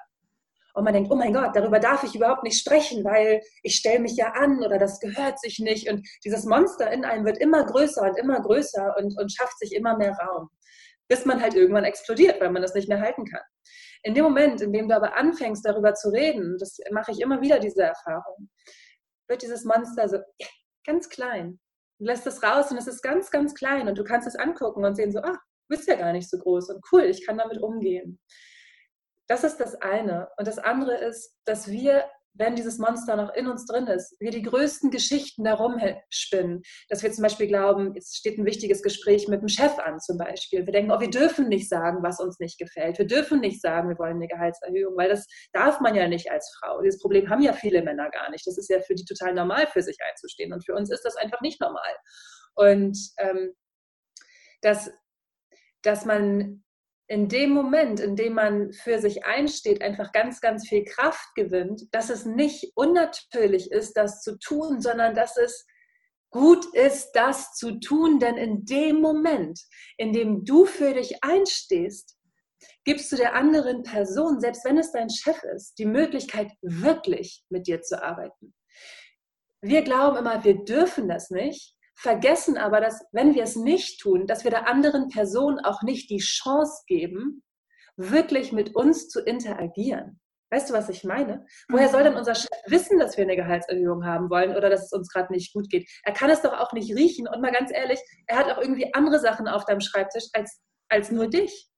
Und 0.73 0.83
man 0.83 0.93
denkt, 0.93 1.09
oh 1.09 1.15
mein 1.15 1.33
Gott, 1.33 1.55
darüber 1.55 1.79
darf 1.79 2.03
ich 2.03 2.15
überhaupt 2.15 2.43
nicht 2.43 2.59
sprechen, 2.59 3.05
weil 3.05 3.41
ich 3.63 3.75
stelle 3.75 3.99
mich 3.99 4.17
ja 4.17 4.33
an 4.33 4.61
oder 4.61 4.77
das 4.77 4.99
gehört 4.99 5.39
sich 5.39 5.59
nicht. 5.59 5.89
Und 5.89 6.05
dieses 6.25 6.43
Monster 6.43 6.91
in 6.91 7.05
einem 7.05 7.25
wird 7.25 7.37
immer 7.37 7.65
größer 7.65 8.01
und 8.01 8.17
immer 8.17 8.41
größer 8.41 8.93
und, 8.97 9.17
und 9.17 9.31
schafft 9.31 9.57
sich 9.57 9.73
immer 9.73 9.97
mehr 9.97 10.17
Raum, 10.17 10.49
bis 11.07 11.23
man 11.23 11.41
halt 11.41 11.53
irgendwann 11.53 11.85
explodiert, 11.85 12.41
weil 12.41 12.51
man 12.51 12.61
das 12.61 12.73
nicht 12.73 12.89
mehr 12.89 12.99
halten 12.99 13.23
kann. 13.23 13.41
In 14.05 14.13
dem 14.13 14.23
Moment, 14.23 14.61
in 14.61 14.71
dem 14.71 14.87
du 14.87 14.95
aber 14.95 15.17
anfängst, 15.17 15.65
darüber 15.65 15.95
zu 15.95 16.09
reden, 16.09 16.57
das 16.59 16.77
mache 16.91 17.11
ich 17.11 17.19
immer 17.19 17.41
wieder 17.41 17.57
diese 17.57 17.81
Erfahrung, 17.81 18.51
wird 19.27 19.41
dieses 19.41 19.65
Monster 19.65 20.07
so 20.07 20.19
ganz 20.85 21.09
klein. 21.09 21.59
Du 21.97 22.05
lässt 22.05 22.27
es 22.27 22.43
raus 22.43 22.69
und 22.69 22.77
es 22.77 22.85
ist 22.85 23.01
ganz, 23.01 23.31
ganz 23.31 23.55
klein 23.55 23.87
und 23.87 23.97
du 23.97 24.03
kannst 24.03 24.27
es 24.27 24.35
angucken 24.35 24.85
und 24.85 24.93
sehen 24.93 25.11
so, 25.11 25.19
ah, 25.19 25.31
du 25.31 25.67
bist 25.69 25.87
ja 25.87 25.95
gar 25.95 26.13
nicht 26.13 26.29
so 26.29 26.37
groß 26.37 26.69
und 26.69 26.85
cool, 26.91 27.01
ich 27.01 27.25
kann 27.25 27.39
damit 27.39 27.59
umgehen. 27.59 28.19
Das 29.27 29.43
ist 29.43 29.57
das 29.57 29.73
eine. 29.81 30.29
Und 30.37 30.47
das 30.47 30.59
andere 30.59 30.97
ist, 30.97 31.35
dass 31.45 31.67
wir 31.67 32.05
wenn 32.37 32.55
dieses 32.55 32.77
Monster 32.77 33.15
noch 33.15 33.33
in 33.33 33.47
uns 33.47 33.65
drin 33.65 33.87
ist, 33.87 34.15
wir 34.19 34.31
die 34.31 34.41
größten 34.41 34.91
Geschichten 34.91 35.43
darum 35.43 35.79
spinnen, 36.09 36.61
dass 36.89 37.01
wir 37.01 37.11
zum 37.11 37.23
Beispiel 37.23 37.47
glauben, 37.47 37.93
jetzt 37.95 38.17
steht 38.17 38.37
ein 38.37 38.45
wichtiges 38.45 38.81
Gespräch 38.81 39.27
mit 39.27 39.41
dem 39.41 39.47
Chef 39.47 39.77
an 39.79 39.99
zum 39.99 40.17
Beispiel. 40.17 40.65
Wir 40.65 40.73
denken, 40.73 40.91
oh, 40.91 40.99
wir 40.99 41.09
dürfen 41.09 41.47
nicht 41.47 41.69
sagen, 41.69 42.03
was 42.03 42.19
uns 42.19 42.39
nicht 42.39 42.59
gefällt. 42.59 42.97
Wir 42.97 43.07
dürfen 43.07 43.39
nicht 43.39 43.61
sagen, 43.61 43.89
wir 43.89 43.97
wollen 43.97 44.17
eine 44.17 44.27
Gehaltserhöhung, 44.27 44.97
weil 44.97 45.09
das 45.09 45.25
darf 45.53 45.79
man 45.79 45.95
ja 45.95 46.07
nicht 46.07 46.29
als 46.31 46.53
Frau. 46.59 46.81
Dieses 46.81 47.01
Problem 47.01 47.29
haben 47.29 47.41
ja 47.41 47.53
viele 47.53 47.81
Männer 47.81 48.09
gar 48.09 48.29
nicht. 48.31 48.45
Das 48.45 48.57
ist 48.57 48.69
ja 48.69 48.81
für 48.81 48.95
die 48.95 49.05
total 49.05 49.33
normal, 49.33 49.67
für 49.67 49.81
sich 49.81 49.97
einzustehen. 50.07 50.51
Und 50.51 50.65
für 50.65 50.73
uns 50.73 50.91
ist 50.91 51.05
das 51.05 51.15
einfach 51.15 51.41
nicht 51.41 51.61
normal. 51.61 51.95
Und 52.55 52.97
ähm, 53.17 53.53
dass, 54.61 54.91
dass 55.83 56.05
man 56.05 56.64
in 57.07 57.27
dem 57.27 57.51
Moment, 57.51 57.99
in 57.99 58.15
dem 58.15 58.33
man 58.33 58.71
für 58.71 58.99
sich 58.99 59.25
einsteht, 59.25 59.81
einfach 59.81 60.11
ganz, 60.11 60.41
ganz 60.41 60.67
viel 60.67 60.83
Kraft 60.83 61.35
gewinnt, 61.35 61.83
dass 61.91 62.09
es 62.09 62.25
nicht 62.25 62.71
unnatürlich 62.75 63.71
ist, 63.71 63.93
das 63.93 64.21
zu 64.21 64.39
tun, 64.39 64.81
sondern 64.81 65.13
dass 65.13 65.37
es 65.37 65.65
gut 66.31 66.65
ist, 66.73 67.11
das 67.13 67.53
zu 67.53 67.79
tun, 67.79 68.19
denn 68.19 68.35
in 68.35 68.65
dem 68.65 68.99
Moment, 69.01 69.59
in 69.97 70.11
dem 70.13 70.43
du 70.43 70.65
für 70.65 70.93
dich 70.93 71.23
einstehst, 71.23 72.17
gibst 72.83 73.11
du 73.11 73.15
der 73.15 73.35
anderen 73.35 73.83
Person, 73.83 74.39
selbst 74.39 74.65
wenn 74.65 74.77
es 74.77 74.91
dein 74.91 75.09
Chef 75.09 75.41
ist, 75.55 75.77
die 75.77 75.85
Möglichkeit, 75.85 76.51
wirklich 76.61 77.43
mit 77.49 77.67
dir 77.67 77.81
zu 77.81 78.03
arbeiten. 78.03 78.53
Wir 79.61 79.83
glauben 79.83 80.17
immer, 80.17 80.43
wir 80.43 80.63
dürfen 80.63 81.07
das 81.07 81.29
nicht, 81.29 81.74
vergessen 81.95 82.57
aber, 82.57 82.81
dass 82.81 83.03
wenn 83.11 83.35
wir 83.35 83.43
es 83.43 83.55
nicht 83.55 84.01
tun, 84.01 84.27
dass 84.27 84.43
wir 84.43 84.51
der 84.51 84.67
anderen 84.67 85.09
Person 85.09 85.59
auch 85.59 85.81
nicht 85.81 86.09
die 86.09 86.19
Chance 86.19 86.83
geben, 86.87 87.43
wirklich 87.97 88.51
mit 88.51 88.75
uns 88.75 89.07
zu 89.07 89.21
interagieren. 89.21 90.19
Weißt 90.51 90.69
du, 90.69 90.73
was 90.73 90.89
ich 90.89 91.03
meine? 91.03 91.45
Woher 91.69 91.89
soll 91.89 92.03
denn 92.03 92.13
mhm. 92.13 92.19
unser 92.19 92.35
Chef 92.35 92.49
wissen, 92.67 92.99
dass 92.99 93.17
wir 93.17 93.23
eine 93.23 93.35
Gehaltserhöhung 93.35 94.05
haben 94.05 94.29
wollen 94.29 94.55
oder 94.55 94.69
dass 94.69 94.85
es 94.85 94.93
uns 94.93 95.09
gerade 95.09 95.33
nicht 95.33 95.53
gut 95.53 95.69
geht? 95.69 95.89
Er 96.03 96.13
kann 96.13 96.29
es 96.29 96.41
doch 96.41 96.53
auch 96.53 96.71
nicht 96.71 96.95
riechen. 96.95 97.27
Und 97.27 97.41
mal 97.41 97.51
ganz 97.51 97.71
ehrlich, 97.73 97.99
er 98.27 98.37
hat 98.37 98.51
auch 98.51 98.61
irgendwie 98.61 98.93
andere 98.93 99.19
Sachen 99.19 99.47
auf 99.47 99.65
deinem 99.65 99.81
Schreibtisch 99.81 100.25
als, 100.33 100.61
als 100.87 101.11
nur 101.11 101.29
dich. 101.29 101.69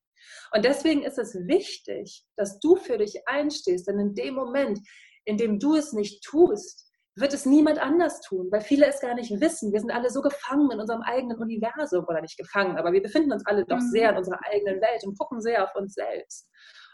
Und 0.53 0.65
deswegen 0.65 1.03
ist 1.03 1.17
es 1.17 1.33
wichtig, 1.47 2.25
dass 2.36 2.59
du 2.59 2.75
für 2.75 2.97
dich 2.97 3.27
einstehst. 3.27 3.88
Denn 3.88 4.00
in 4.00 4.15
dem 4.15 4.33
Moment, 4.33 4.79
in 5.25 5.38
dem 5.38 5.59
du 5.59 5.75
es 5.75 5.93
nicht 5.93 6.24
tust, 6.24 6.87
wird 7.19 7.33
es 7.33 7.45
niemand 7.45 7.79
anders 7.79 8.21
tun, 8.21 8.47
weil 8.51 8.62
viele 8.62 8.86
es 8.86 9.00
gar 9.00 9.15
nicht 9.15 9.31
wissen. 9.41 9.74
Wir 9.74 9.79
sind 9.79 9.91
alle 9.91 10.09
so 10.09 10.21
gefangen 10.21 10.69
in 10.71 10.79
unserem 10.79 11.01
eigenen 11.01 11.38
Universum 11.38 12.05
oder 12.07 12.21
nicht 12.21 12.38
gefangen, 12.38 12.77
aber 12.77 12.91
wir 12.93 13.01
befinden 13.01 13.31
uns 13.31 13.45
alle 13.45 13.65
doch 13.65 13.79
sehr 13.79 14.09
in 14.09 14.15
mhm. 14.15 14.19
unserer 14.19 14.39
eigenen 14.45 14.81
Welt 14.81 15.03
und 15.05 15.17
gucken 15.17 15.41
sehr 15.41 15.63
auf 15.63 15.75
uns 15.75 15.93
selbst. 15.93 16.47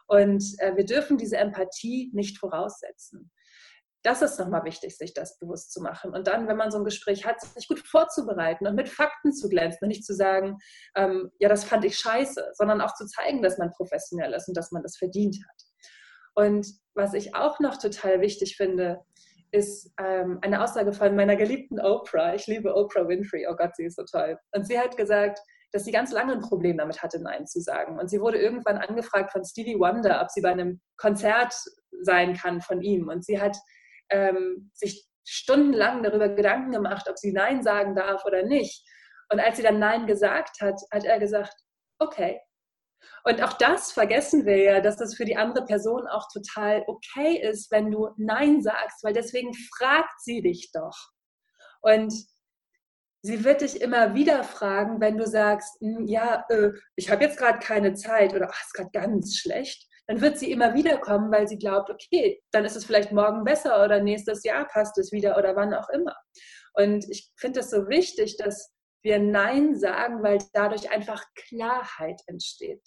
Und 0.08 0.44
äh, 0.60 0.76
wir 0.76 0.86
dürfen 0.86 1.18
diese 1.18 1.38
Empathie 1.38 2.12
nicht 2.14 2.38
voraussetzen. 2.38 3.32
Das 4.02 4.22
ist 4.22 4.38
nochmal 4.38 4.66
wichtig, 4.66 4.98
sich 4.98 5.14
das 5.14 5.40
bewusst 5.40 5.72
zu 5.72 5.82
machen. 5.82 6.14
Und 6.14 6.28
dann, 6.28 6.48
wenn 6.48 6.58
man 6.58 6.72
so 6.72 6.78
ein 6.78 6.84
Gespräch 6.84 7.26
hat, 7.26 7.40
sich 7.40 7.70
gut 7.70 7.80
vorzubereiten 7.80 8.68
und 8.68 8.76
mit 8.76 8.90
Fakten 8.90 9.32
zu 9.32 9.48
glänzen 9.48 9.80
und 9.82 9.88
nicht 9.88 10.06
zu 10.06 10.14
sagen, 10.14 10.58
ähm, 10.96 11.32
ja, 11.40 11.48
das 11.48 11.64
fand 11.64 11.86
ich 11.86 11.98
scheiße, 11.98 12.52
sondern 12.54 12.82
auch 12.82 12.94
zu 12.96 13.06
zeigen, 13.06 13.42
dass 13.42 13.58
man 13.58 13.72
professionell 13.72 14.34
ist 14.34 14.50
und 14.50 14.58
dass 14.58 14.72
man 14.72 14.84
das 14.84 14.98
verdient 14.98 15.38
hat. 15.48 15.64
Und 16.36 16.68
was 16.96 17.14
ich 17.14 17.36
auch 17.36 17.60
noch 17.60 17.78
total 17.78 18.20
wichtig 18.20 18.58
finde, 18.58 19.00
ist 19.54 19.94
ähm, 20.00 20.40
eine 20.42 20.64
Aussage 20.64 20.92
von 20.94 21.16
meiner 21.16 21.36
geliebten 21.36 21.80
Oprah. 21.80 22.34
Ich 22.34 22.48
liebe 22.48 22.76
Oprah 22.76 23.08
Winfrey. 23.08 23.46
Oh 23.48 23.56
Gott, 23.56 23.76
sie 23.76 23.86
ist 23.86 23.98
so 23.98 24.04
toll. 24.04 24.38
Und 24.52 24.66
sie 24.66 24.80
hat 24.80 24.98
gesagt, 24.98 25.40
dass 25.72 25.86
sie 25.86 25.92
ganz 25.92 26.12
lange 26.12 26.34
ein 26.34 26.42
Problem 26.42 26.78
damit 26.78 27.04
hatte, 27.04 27.22
Nein 27.22 27.46
zu 27.46 27.62
sagen. 27.62 28.00
Und 28.00 28.10
sie 28.10 28.20
wurde 28.20 28.40
irgendwann 28.40 28.78
angefragt 28.78 29.32
von 29.32 29.46
Stevie 29.46 29.80
Wonder, 29.80 30.22
ob 30.22 30.32
sie 30.32 30.42
bei 30.42 30.52
einem 30.52 30.82
Konzert 30.98 31.54
sein 32.02 32.34
kann 32.34 32.62
von 32.62 32.82
ihm. 32.82 33.10
Und 33.10 33.26
sie 33.26 33.40
hat 33.40 33.56
ähm, 34.10 34.72
sich 34.74 35.08
stundenlang 35.24 36.02
darüber 36.02 36.30
Gedanken 36.30 36.72
gemacht, 36.72 37.08
ob 37.08 37.20
sie 37.20 37.32
Nein 37.32 37.62
sagen 37.62 37.96
darf 37.96 38.26
oder 38.26 38.44
nicht. 38.44 38.84
Und 39.32 39.40
als 39.40 39.58
sie 39.58 39.64
dann 39.64 39.80
Nein 39.80 40.08
gesagt 40.08 40.62
hat, 40.62 40.80
hat 40.92 41.06
er 41.06 41.20
gesagt, 41.20 41.54
okay, 42.00 42.40
und 43.24 43.42
auch 43.42 43.54
das 43.54 43.92
vergessen 43.92 44.46
wir 44.46 44.58
ja, 44.58 44.82
dass 44.82 44.98
das 44.98 45.16
für 45.16 45.26
die 45.26 45.38
andere 45.38 45.66
Person 45.66 46.08
auch 46.08 46.28
total 46.32 46.84
okay 46.88 47.38
ist, 47.38 47.72
wenn 47.72 47.90
du 47.90 48.10
Nein 48.18 48.62
sagst, 48.62 49.04
weil 49.04 49.14
deswegen 49.14 49.54
fragt 49.54 50.22
sie 50.22 50.42
dich 50.42 50.72
doch. 50.74 50.98
Und 51.82 52.14
sie 53.22 53.44
wird 53.44 53.62
dich 53.62 53.82
immer 53.82 54.14
wieder 54.14 54.44
fragen, 54.44 55.00
wenn 55.00 55.18
du 55.18 55.26
sagst, 55.26 55.80
hm, 55.80 56.06
ja, 56.06 56.46
äh, 56.50 56.72
ich 56.96 57.10
habe 57.10 57.24
jetzt 57.24 57.38
gerade 57.38 57.60
keine 57.60 57.94
Zeit 57.94 58.34
oder 58.34 58.50
es 58.50 58.68
ist 58.68 58.74
gerade 58.74 58.92
ganz 58.92 59.38
schlecht. 59.38 59.88
Dann 60.08 60.20
wird 60.20 60.38
sie 60.38 60.52
immer 60.52 60.74
wieder 60.74 60.98
kommen, 60.98 61.32
weil 61.32 61.48
sie 61.48 61.58
glaubt, 61.58 61.90
okay, 61.90 62.42
dann 62.52 62.66
ist 62.66 62.76
es 62.76 62.84
vielleicht 62.84 63.14
morgen 63.14 63.46
besser 63.46 63.84
oder 63.84 64.02
nächstes 64.02 64.44
Jahr 64.44 64.68
passt 64.68 64.98
es 64.98 65.14
wieder 65.14 65.38
oder 65.38 65.56
wann 65.56 65.74
auch 65.74 65.88
immer. 65.90 66.16
Und 66.74 67.10
ich 67.10 67.32
finde 67.38 67.62
es 67.62 67.70
so 67.70 67.88
wichtig, 67.88 68.36
dass 68.36 68.74
wir 69.04 69.20
Nein 69.20 69.76
sagen, 69.76 70.24
weil 70.24 70.40
dadurch 70.54 70.92
einfach 70.92 71.24
Klarheit 71.36 72.22
entsteht. 72.28 72.82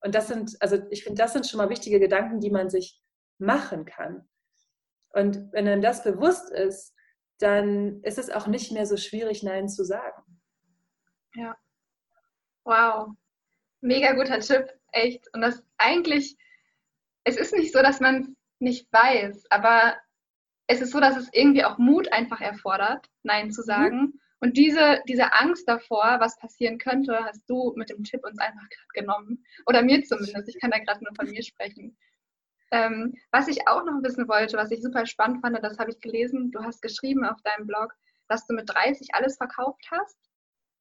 Und 0.00 0.14
das 0.14 0.28
sind, 0.28 0.56
also 0.60 0.78
ich 0.90 1.02
finde, 1.02 1.20
das 1.20 1.32
sind 1.32 1.46
schon 1.46 1.58
mal 1.58 1.70
wichtige 1.70 1.98
Gedanken, 1.98 2.40
die 2.40 2.50
man 2.50 2.70
sich 2.70 3.00
machen 3.38 3.84
kann. 3.84 4.28
Und 5.10 5.52
wenn 5.52 5.66
einem 5.66 5.82
das 5.82 6.04
bewusst 6.04 6.50
ist, 6.50 6.94
dann 7.38 8.02
ist 8.02 8.18
es 8.18 8.30
auch 8.30 8.46
nicht 8.46 8.72
mehr 8.72 8.86
so 8.86 8.96
schwierig, 8.96 9.42
Nein 9.42 9.68
zu 9.68 9.84
sagen. 9.84 10.22
Ja. 11.34 11.56
Wow. 12.64 13.14
Mega 13.80 14.12
guter 14.12 14.40
Tipp, 14.40 14.66
echt. 14.92 15.26
Und 15.34 15.40
das 15.40 15.62
eigentlich, 15.78 16.36
es 17.24 17.36
ist 17.36 17.54
nicht 17.54 17.72
so, 17.72 17.80
dass 17.80 18.00
man 18.00 18.22
es 18.22 18.28
nicht 18.58 18.92
weiß, 18.92 19.46
aber 19.50 19.96
es 20.66 20.80
ist 20.80 20.90
so, 20.90 21.00
dass 21.00 21.16
es 21.16 21.28
irgendwie 21.32 21.64
auch 21.64 21.78
Mut 21.78 22.12
einfach 22.12 22.40
erfordert, 22.40 23.08
Nein 23.22 23.50
zu 23.50 23.62
mhm. 23.62 23.66
sagen. 23.66 24.00
Mhm. 24.00 24.20
Und 24.40 24.56
diese, 24.56 25.00
diese 25.08 25.32
Angst 25.32 25.68
davor, 25.68 26.18
was 26.20 26.38
passieren 26.38 26.78
könnte, 26.78 27.18
hast 27.24 27.42
du 27.48 27.72
mit 27.76 27.90
dem 27.90 28.04
Tipp 28.04 28.24
uns 28.24 28.38
einfach 28.38 28.68
gerade 28.68 28.92
genommen. 28.94 29.44
Oder 29.66 29.82
mir 29.82 30.02
zumindest. 30.04 30.48
Ich 30.48 30.60
kann 30.60 30.70
da 30.70 30.78
gerade 30.78 31.02
nur 31.02 31.14
von 31.14 31.28
mir 31.28 31.42
sprechen. 31.42 31.96
Ähm, 32.70 33.14
was 33.32 33.48
ich 33.48 33.66
auch 33.66 33.84
noch 33.84 34.02
wissen 34.02 34.28
wollte, 34.28 34.56
was 34.56 34.70
ich 34.70 34.82
super 34.82 35.06
spannend 35.06 35.40
fand, 35.40 35.58
das 35.62 35.78
habe 35.78 35.90
ich 35.90 36.00
gelesen. 36.00 36.50
Du 36.50 36.62
hast 36.62 36.82
geschrieben 36.82 37.24
auf 37.24 37.40
deinem 37.42 37.66
Blog, 37.66 37.92
dass 38.28 38.46
du 38.46 38.54
mit 38.54 38.68
30 38.68 39.08
alles 39.12 39.36
verkauft 39.36 39.82
hast 39.90 40.18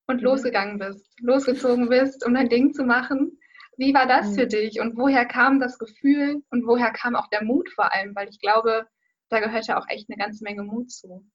und 0.08 0.18
mhm. 0.18 0.24
losgegangen 0.24 0.80
bist, 0.80 1.10
losgezogen 1.22 1.90
bist, 1.90 2.26
um 2.26 2.34
dein 2.34 2.50
Ding 2.50 2.74
zu 2.74 2.84
machen. 2.84 3.40
Wie 3.78 3.94
war 3.94 4.08
das 4.08 4.32
mhm. 4.32 4.36
für 4.36 4.48
dich 4.48 4.80
und 4.82 4.98
woher 4.98 5.26
kam 5.26 5.60
das 5.60 5.78
Gefühl 5.80 6.44
und 6.50 6.68
woher 6.68 6.92
kam 6.92 7.16
auch 7.16 7.28
der 7.30 7.44
Mut 7.44 7.70
vor 7.70 7.94
allem? 7.94 8.16
Weil 8.16 8.28
ich 8.30 8.40
glaube, 8.40 8.88
da 9.30 9.40
gehört 9.40 9.68
ja 9.68 9.80
auch 9.80 9.86
echt 9.88 10.10
eine 10.10 10.18
ganze 10.18 10.44
Menge 10.44 10.64
Mut 10.64 10.92
zu. 10.92 11.26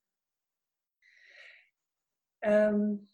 Ähm, 2.43 3.09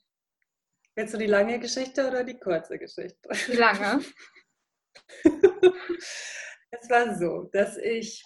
willst 0.95 1.15
du 1.15 1.19
die 1.19 1.27
lange 1.27 1.59
Geschichte 1.59 2.07
oder 2.07 2.25
die 2.25 2.39
kurze 2.39 2.79
Geschichte? 2.79 3.29
Die 3.47 3.57
lange. 3.57 4.03
es 6.71 6.91
war 6.91 7.17
so, 7.17 7.49
dass 7.53 7.77
ich 7.77 8.25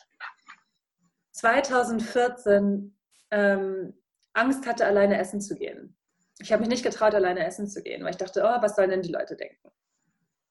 2014 1.33 2.97
ähm, 3.31 3.95
Angst 4.33 4.67
hatte, 4.67 4.87
alleine 4.87 5.19
essen 5.19 5.41
zu 5.41 5.57
gehen. 5.57 5.97
Ich 6.41 6.53
habe 6.53 6.61
mich 6.61 6.69
nicht 6.69 6.85
getraut, 6.85 7.15
alleine 7.15 7.45
essen 7.45 7.69
zu 7.69 7.83
gehen, 7.83 8.03
weil 8.03 8.11
ich 8.11 8.17
dachte, 8.17 8.43
oh, 8.45 8.63
was 8.63 8.77
sollen 8.77 8.91
denn 8.91 9.03
die 9.03 9.13
Leute 9.13 9.37
denken? 9.37 9.71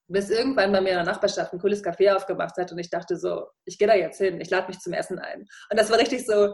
Bis 0.07 0.29
irgendwann 0.29 0.71
bei 0.71 0.81
mir 0.81 0.89
in 0.89 0.95
der 0.95 1.05
Nachbarschaft 1.05 1.53
ein 1.53 1.59
cooles 1.59 1.83
Café 1.83 2.13
aufgemacht 2.13 2.57
hat 2.57 2.71
und 2.71 2.79
ich 2.79 2.89
dachte 2.89 3.15
so, 3.15 3.47
ich 3.65 3.77
gehe 3.77 3.87
da 3.87 3.95
jetzt 3.95 4.17
hin, 4.17 4.41
ich 4.41 4.49
lade 4.49 4.67
mich 4.67 4.79
zum 4.79 4.93
Essen 4.93 5.19
ein. 5.19 5.47
Und 5.69 5.79
das 5.79 5.89
war 5.89 5.99
richtig 5.99 6.25
so, 6.25 6.53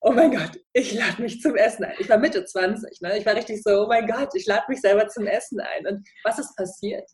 oh 0.00 0.12
mein 0.12 0.30
Gott, 0.30 0.58
ich 0.72 0.94
lade 0.94 1.22
mich 1.22 1.40
zum 1.40 1.56
Essen 1.56 1.84
ein. 1.84 1.96
Ich 1.98 2.08
war 2.08 2.18
Mitte 2.18 2.44
20, 2.44 3.00
ne? 3.00 3.18
ich 3.18 3.26
war 3.26 3.34
richtig 3.34 3.62
so, 3.62 3.84
oh 3.84 3.86
mein 3.86 4.06
Gott, 4.06 4.30
ich 4.34 4.46
lade 4.46 4.64
mich 4.68 4.80
selber 4.80 5.08
zum 5.08 5.26
Essen 5.26 5.60
ein. 5.60 5.86
Und 5.86 6.08
was 6.24 6.38
ist 6.38 6.56
passiert? 6.56 7.08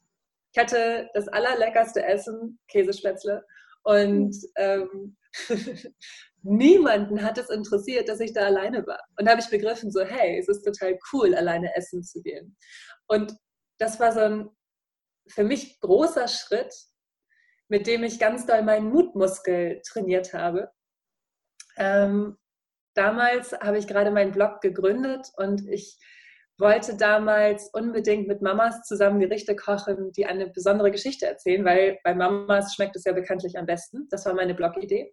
Ich 0.53 0.61
hatte 0.61 1.09
das 1.15 1.29
allerleckerste 1.29 2.05
Essen, 2.05 2.59
Käsespätzle, 2.69 3.45
und 3.83 4.37
ähm, 4.57 5.17
niemanden 6.43 7.23
hat 7.23 7.39
es 7.39 7.51
interessiert, 7.51 8.09
dass 8.09 8.21
ich 8.21 8.33
da 8.33 8.43
alleine 8.43 8.87
war. 8.87 9.01
Und 9.19 9.27
da 9.27 9.33
habe 9.33 9.41
ich 9.41 9.49
begriffen, 9.49 9.91
so, 9.91 10.05
hey, 10.05 10.39
es 10.39 10.49
ist 10.49 10.65
total 10.65 10.99
cool, 11.13 11.35
alleine 11.35 11.75
essen 11.77 12.03
zu 12.03 12.21
gehen. 12.23 12.57
Und 13.07 13.35
das 13.79 13.99
war 14.01 14.13
so 14.13 14.21
ein 14.21 14.51
für 15.29 15.45
mich 15.45 15.81
großer 15.81 16.29
Schritt, 16.29 16.75
mit 17.69 17.87
dem 17.87 18.03
ich 18.03 18.19
ganz 18.19 18.47
doll 18.47 18.63
meinen 18.63 18.91
Mutmuskel 18.91 19.81
trainiert 19.87 20.35
habe. 20.35 20.71
Ähm, 21.77 22.37
damals 22.95 23.53
habe 23.53 23.79
ich 23.79 23.87
gerade 23.87 24.11
meinen 24.11 24.33
Blog 24.33 24.61
gegründet 24.61 25.29
und 25.37 25.69
ich 25.69 25.99
wollte 26.61 26.97
damals 26.97 27.71
unbedingt 27.73 28.29
mit 28.29 28.43
Mamas 28.43 28.83
zusammen 28.83 29.19
Gerichte 29.19 29.57
kochen, 29.57 30.13
die 30.13 30.27
eine 30.27 30.49
besondere 30.49 30.91
Geschichte 30.91 31.27
erzählen, 31.27 31.65
weil 31.65 31.99
bei 32.05 32.15
Mamas 32.15 32.75
schmeckt 32.75 32.97
es 32.97 33.05
ja 33.05 33.13
bekanntlich 33.13 33.59
am 33.59 33.67
besten. 33.67 34.07
Das 34.11 34.27
war 34.27 34.35
meine 34.35 34.55
Blogidee. 34.55 35.13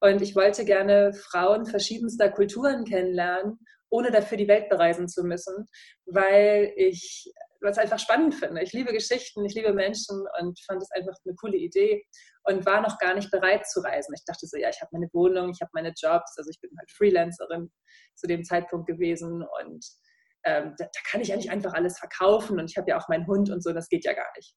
Und 0.00 0.22
ich 0.22 0.36
wollte 0.36 0.64
gerne 0.64 1.12
Frauen 1.12 1.66
verschiedenster 1.66 2.30
Kulturen 2.30 2.84
kennenlernen, 2.84 3.58
ohne 3.90 4.10
dafür 4.10 4.38
die 4.38 4.48
Welt 4.48 4.68
bereisen 4.68 5.08
zu 5.08 5.24
müssen, 5.24 5.68
weil 6.06 6.72
ich 6.76 7.32
was 7.64 7.78
einfach 7.78 7.98
spannend 7.98 8.34
finde. 8.34 8.62
Ich 8.62 8.72
liebe 8.72 8.92
Geschichten, 8.92 9.44
ich 9.44 9.54
liebe 9.54 9.72
Menschen 9.72 10.24
und 10.40 10.60
fand 10.66 10.82
es 10.82 10.90
einfach 10.90 11.14
eine 11.24 11.34
coole 11.34 11.56
Idee 11.56 12.04
und 12.44 12.64
war 12.66 12.80
noch 12.80 12.98
gar 12.98 13.14
nicht 13.14 13.30
bereit 13.30 13.66
zu 13.66 13.80
reisen. 13.80 14.14
Ich 14.14 14.24
dachte 14.24 14.46
so, 14.46 14.56
ja, 14.56 14.68
ich 14.68 14.80
habe 14.80 14.90
meine 14.92 15.08
Wohnung, 15.12 15.50
ich 15.50 15.60
habe 15.60 15.70
meine 15.72 15.92
Jobs, 15.96 16.36
also 16.36 16.50
ich 16.50 16.60
bin 16.60 16.70
halt 16.78 16.90
Freelancerin 16.90 17.72
zu 18.14 18.26
dem 18.26 18.44
Zeitpunkt 18.44 18.86
gewesen 18.86 19.42
und 19.60 19.84
ähm, 20.44 20.74
da, 20.78 20.84
da, 20.84 21.00
kann 21.10 21.20
ich 21.20 21.28
ja 21.28 21.36
nicht 21.36 21.50
einfach 21.50 21.72
alles 21.72 21.98
verkaufen 21.98 22.58
und 22.60 22.70
ich 22.70 22.76
habe 22.76 22.90
ja 22.90 22.98
auch 22.98 23.08
meinen 23.08 23.26
Hund 23.26 23.50
und 23.50 23.62
so, 23.62 23.72
das 23.72 23.88
geht 23.88 24.04
ja 24.04 24.12
gar 24.12 24.30
nicht. 24.36 24.54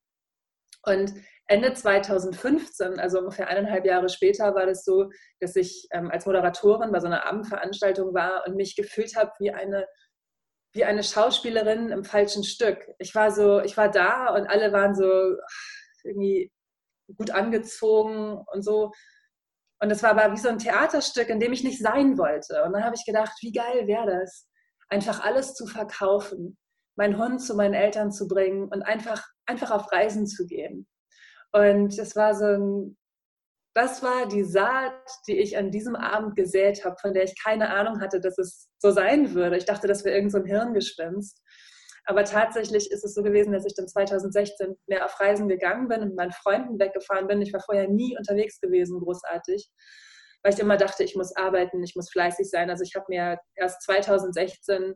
Und 0.83 1.13
Ende 1.47 1.73
2015, 1.73 2.99
also 2.99 3.19
ungefähr 3.19 3.47
eineinhalb 3.47 3.85
Jahre 3.85 4.09
später, 4.09 4.53
war 4.53 4.65
das 4.65 4.83
so, 4.83 5.09
dass 5.39 5.55
ich 5.55 5.87
ähm, 5.91 6.11
als 6.11 6.25
Moderatorin 6.25 6.91
bei 6.91 6.99
so 6.99 7.07
einer 7.07 7.25
Abendveranstaltung 7.25 8.13
war 8.13 8.45
und 8.45 8.55
mich 8.55 8.75
gefühlt 8.75 9.15
habe 9.15 9.31
wie 9.39 9.51
eine 9.51 9.85
wie 10.77 10.85
eine 10.85 11.03
Schauspielerin 11.03 11.89
im 11.89 12.03
falschen 12.05 12.43
Stück. 12.43 12.87
Ich 12.99 13.13
war 13.13 13.31
so, 13.31 13.59
ich 13.59 13.75
war 13.75 13.89
da 13.89 14.33
und 14.35 14.47
alle 14.47 14.71
waren 14.71 14.95
so, 14.95 15.35
irgendwie 16.03 16.51
gut 17.17 17.31
angezogen 17.31 18.43
und 18.53 18.63
so. 18.63 18.91
Und 19.79 19.91
es 19.91 20.01
war 20.01 20.11
aber 20.11 20.33
wie 20.33 20.39
so 20.39 20.49
ein 20.49 20.59
Theaterstück, 20.59 21.29
in 21.29 21.39
dem 21.39 21.53
ich 21.53 21.63
nicht 21.63 21.79
sein 21.79 22.17
wollte. 22.17 22.63
Und 22.63 22.73
dann 22.73 22.83
habe 22.83 22.95
ich 22.95 23.05
gedacht, 23.05 23.33
wie 23.41 23.51
geil 23.51 23.87
wäre 23.87 24.19
das, 24.19 24.47
einfach 24.89 25.23
alles 25.23 25.53
zu 25.53 25.67
verkaufen, 25.67 26.57
meinen 26.95 27.17
Hund 27.17 27.41
zu 27.41 27.55
meinen 27.55 27.75
Eltern 27.75 28.11
zu 28.11 28.27
bringen 28.27 28.69
und 28.69 28.81
einfach, 28.83 29.23
einfach 29.45 29.71
auf 29.71 29.91
Reisen 29.91 30.25
zu 30.25 30.45
gehen. 30.45 30.87
Und 31.51 31.97
es 31.97 32.15
war 32.15 32.33
so 32.33 32.45
ein, 32.45 32.97
das 33.77 34.01
war 34.01 34.27
die 34.27 34.43
Saat, 34.43 34.99
die 35.27 35.37
ich 35.37 35.55
an 35.55 35.69
diesem 35.69 35.95
Abend 35.95 36.35
gesät 36.35 36.83
habe, 36.83 36.95
von 36.99 37.13
der 37.13 37.25
ich 37.25 37.35
keine 37.39 37.69
Ahnung 37.69 38.01
hatte, 38.01 38.19
dass 38.19 38.39
es 38.39 38.67
so 38.79 38.89
sein 38.89 39.35
würde. 39.35 39.55
Ich 39.55 39.65
dachte, 39.65 39.87
das 39.87 40.03
wäre 40.03 40.15
irgend 40.15 40.31
so 40.31 40.39
ein 40.39 40.45
Hirngespinst. 40.45 41.39
Aber 42.05 42.23
tatsächlich 42.23 42.89
ist 42.89 43.05
es 43.05 43.13
so 43.13 43.21
gewesen, 43.21 43.53
dass 43.53 43.67
ich 43.67 43.75
dann 43.75 43.87
2016 43.87 44.75
mehr 44.87 45.05
auf 45.05 45.19
Reisen 45.19 45.47
gegangen 45.47 45.87
bin 45.89 46.01
und 46.01 46.15
meinen 46.15 46.31
Freunden 46.31 46.79
weggefahren 46.79 47.27
bin. 47.27 47.39
Ich 47.43 47.53
war 47.53 47.61
vorher 47.61 47.87
nie 47.87 48.17
unterwegs 48.17 48.59
gewesen, 48.59 48.99
großartig, 48.99 49.69
weil 50.41 50.53
ich 50.55 50.59
immer 50.59 50.77
dachte, 50.77 51.03
ich 51.03 51.15
muss 51.15 51.35
arbeiten, 51.35 51.83
ich 51.83 51.95
muss 51.95 52.09
fleißig 52.09 52.49
sein. 52.49 52.71
Also 52.71 52.83
ich 52.83 52.95
habe 52.95 53.05
mir 53.09 53.37
erst 53.53 53.83
2016 53.83 54.95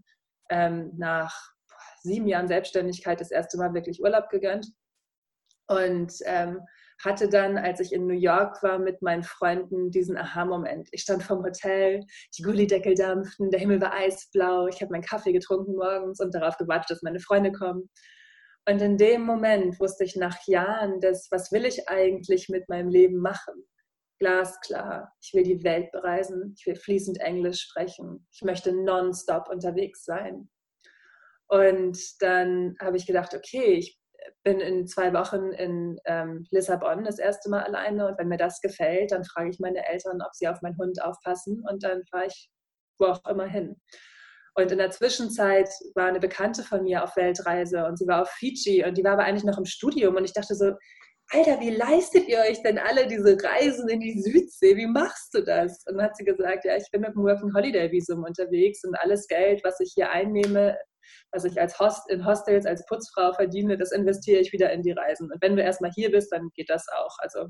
ähm, 0.50 0.91
nach 0.97 1.51
sieben 2.01 2.27
Jahren 2.27 2.47
Selbstständigkeit 2.47 3.21
das 3.21 3.29
erste 3.29 3.59
Mal 3.59 3.75
wirklich 3.75 4.01
Urlaub 4.01 4.29
gegönnt. 4.29 4.65
Und 5.67 6.13
ähm, 6.25 6.61
hatte 7.03 7.29
dann, 7.29 7.58
als 7.58 7.79
ich 7.79 7.93
in 7.93 8.08
New 8.08 8.17
York 8.17 8.62
war 8.63 8.79
mit 8.79 9.01
meinen 9.01 9.24
Freunden, 9.24 9.91
diesen 9.91 10.17
Aha-Moment. 10.17 10.89
Ich 10.91 11.01
stand 11.01 11.24
vom 11.24 11.43
Hotel, 11.43 12.01
die 12.38 12.43
Gullideckel 12.43 12.96
dampften, 12.96 13.50
der 13.50 13.60
Himmel 13.60 13.81
war 13.81 13.93
eisblau, 13.93 14.67
ich 14.67 14.81
habe 14.81 14.91
meinen 14.91 15.03
Kaffee 15.03 15.34
getrunken 15.34 15.75
morgens 15.75 16.20
und 16.20 16.34
darauf 16.34 16.58
gewartet, 16.58 16.89
dass 16.89 17.01
meine 17.01 17.20
Freunde 17.20 17.51
kommen. 17.51 17.89
Und 18.67 18.81
in 18.81 18.98
dem 18.98 19.24
Moment 19.24 19.79
wusste 19.79 20.03
ich 20.03 20.15
nach 20.15 20.38
Jahren, 20.46 21.00
dass, 21.00 21.27
was 21.31 21.51
will 21.51 21.65
ich 21.65 21.89
eigentlich 21.89 22.48
mit 22.50 22.70
meinem 22.70 22.89
Leben 22.89 23.17
machen? 23.17 23.55
Glasklar, 24.20 25.12
ich 25.20 25.34
will 25.34 25.43
die 25.43 25.63
Welt 25.63 25.91
bereisen, 25.91 26.53
ich 26.55 26.67
will 26.67 26.75
fließend 26.75 27.20
Englisch 27.20 27.62
sprechen, 27.62 28.27
ich 28.31 28.43
möchte 28.43 28.72
nonstop 28.72 29.50
unterwegs 29.50 30.05
sein. 30.05 30.48
Und 31.48 31.98
dann 32.22 32.75
habe 32.79 32.98
ich 32.98 33.08
gedacht, 33.08 33.34
okay, 33.34 33.74
ich 33.74 34.00
bin 34.43 34.59
in 34.59 34.88
zwei 34.88 35.13
Wochen 35.13 35.51
in 35.51 35.97
ähm, 36.05 36.45
Lissabon 36.51 37.03
das 37.03 37.19
erste 37.19 37.50
Mal 37.50 37.63
alleine 37.63 38.07
und 38.07 38.17
wenn 38.17 38.27
mir 38.27 38.38
das 38.38 38.61
gefällt, 38.61 39.11
dann 39.11 39.23
frage 39.23 39.50
ich 39.50 39.59
meine 39.59 39.88
Eltern, 39.88 40.21
ob 40.21 40.33
sie 40.33 40.47
auf 40.47 40.61
meinen 40.61 40.77
Hund 40.77 41.01
aufpassen 41.01 41.63
und 41.69 41.83
dann 41.83 42.03
fahre 42.09 42.27
ich 42.27 42.50
wo 43.00 43.07
auch 43.07 43.25
immer 43.29 43.47
hin. 43.47 43.75
Und 44.53 44.71
in 44.71 44.77
der 44.77 44.91
Zwischenzeit 44.91 45.69
war 45.95 46.07
eine 46.07 46.19
Bekannte 46.19 46.63
von 46.63 46.83
mir 46.83 47.03
auf 47.03 47.15
Weltreise 47.15 47.85
und 47.85 47.97
sie 47.97 48.07
war 48.07 48.21
auf 48.21 48.29
Fiji 48.29 48.83
und 48.85 48.97
die 48.97 49.03
war 49.03 49.13
aber 49.13 49.23
eigentlich 49.23 49.45
noch 49.45 49.57
im 49.57 49.65
Studium 49.65 50.15
und 50.15 50.25
ich 50.25 50.33
dachte 50.33 50.55
so, 50.55 50.73
Alter, 51.33 51.61
wie 51.61 51.69
leistet 51.69 52.27
ihr 52.27 52.39
euch 52.39 52.61
denn 52.61 52.77
alle 52.77 53.07
diese 53.07 53.38
Reisen 53.41 53.88
in 53.88 54.01
die 54.01 54.21
Südsee? 54.21 54.75
Wie 54.75 54.88
machst 54.88 55.33
du 55.33 55.41
das? 55.41 55.81
Und 55.88 55.95
dann 55.95 56.07
hat 56.07 56.17
sie 56.17 56.25
gesagt, 56.25 56.65
ja, 56.65 56.75
ich 56.75 56.91
bin 56.91 57.01
mit 57.01 57.13
dem 57.13 57.23
Working 57.23 57.53
Holiday 57.53 57.89
Visum 57.89 58.25
unterwegs 58.25 58.83
und 58.83 58.95
alles 58.95 59.27
Geld, 59.27 59.61
was 59.63 59.79
ich 59.79 59.93
hier 59.95 60.11
einnehme, 60.11 60.77
was 61.31 61.43
ich 61.43 61.60
als 61.60 61.79
Host, 61.79 62.10
in 62.10 62.25
Hostels 62.25 62.65
als 62.65 62.86
Putzfrau 62.86 63.34
verdiene, 63.34 63.77
das 63.77 63.91
investiere 63.91 64.41
ich 64.41 64.51
wieder 64.51 64.72
in 64.72 64.81
die 64.81 64.91
Reisen. 64.91 65.31
Und 65.31 65.41
wenn 65.41 65.55
du 65.55 65.63
erstmal 65.63 65.91
hier 65.93 66.12
bist, 66.12 66.31
dann 66.31 66.50
geht 66.55 66.70
das 66.70 66.86
auch. 66.89 67.15
Also 67.20 67.48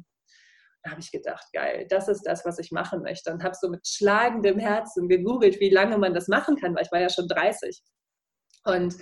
da 0.84 0.92
habe 0.92 1.02
ich 1.02 1.12
gedacht, 1.12 1.46
geil, 1.54 1.86
das 1.90 2.08
ist 2.08 2.24
das, 2.24 2.44
was 2.46 2.58
ich 2.60 2.72
machen 2.72 3.04
möchte. 3.04 3.32
Und 3.32 3.44
habe 3.44 3.56
so 3.60 3.70
mit 3.70 3.88
schlagendem 3.88 4.58
Herzen 4.58 5.08
gegoogelt, 5.08 5.60
wie 5.60 5.70
lange 5.70 5.98
man 5.98 6.14
das 6.14 6.28
machen 6.28 6.56
kann, 6.56 6.76
weil 6.76 6.84
ich 6.84 6.92
war 6.92 7.00
ja 7.00 7.10
schon 7.10 7.28
30. 7.28 7.82
Und 8.66 8.96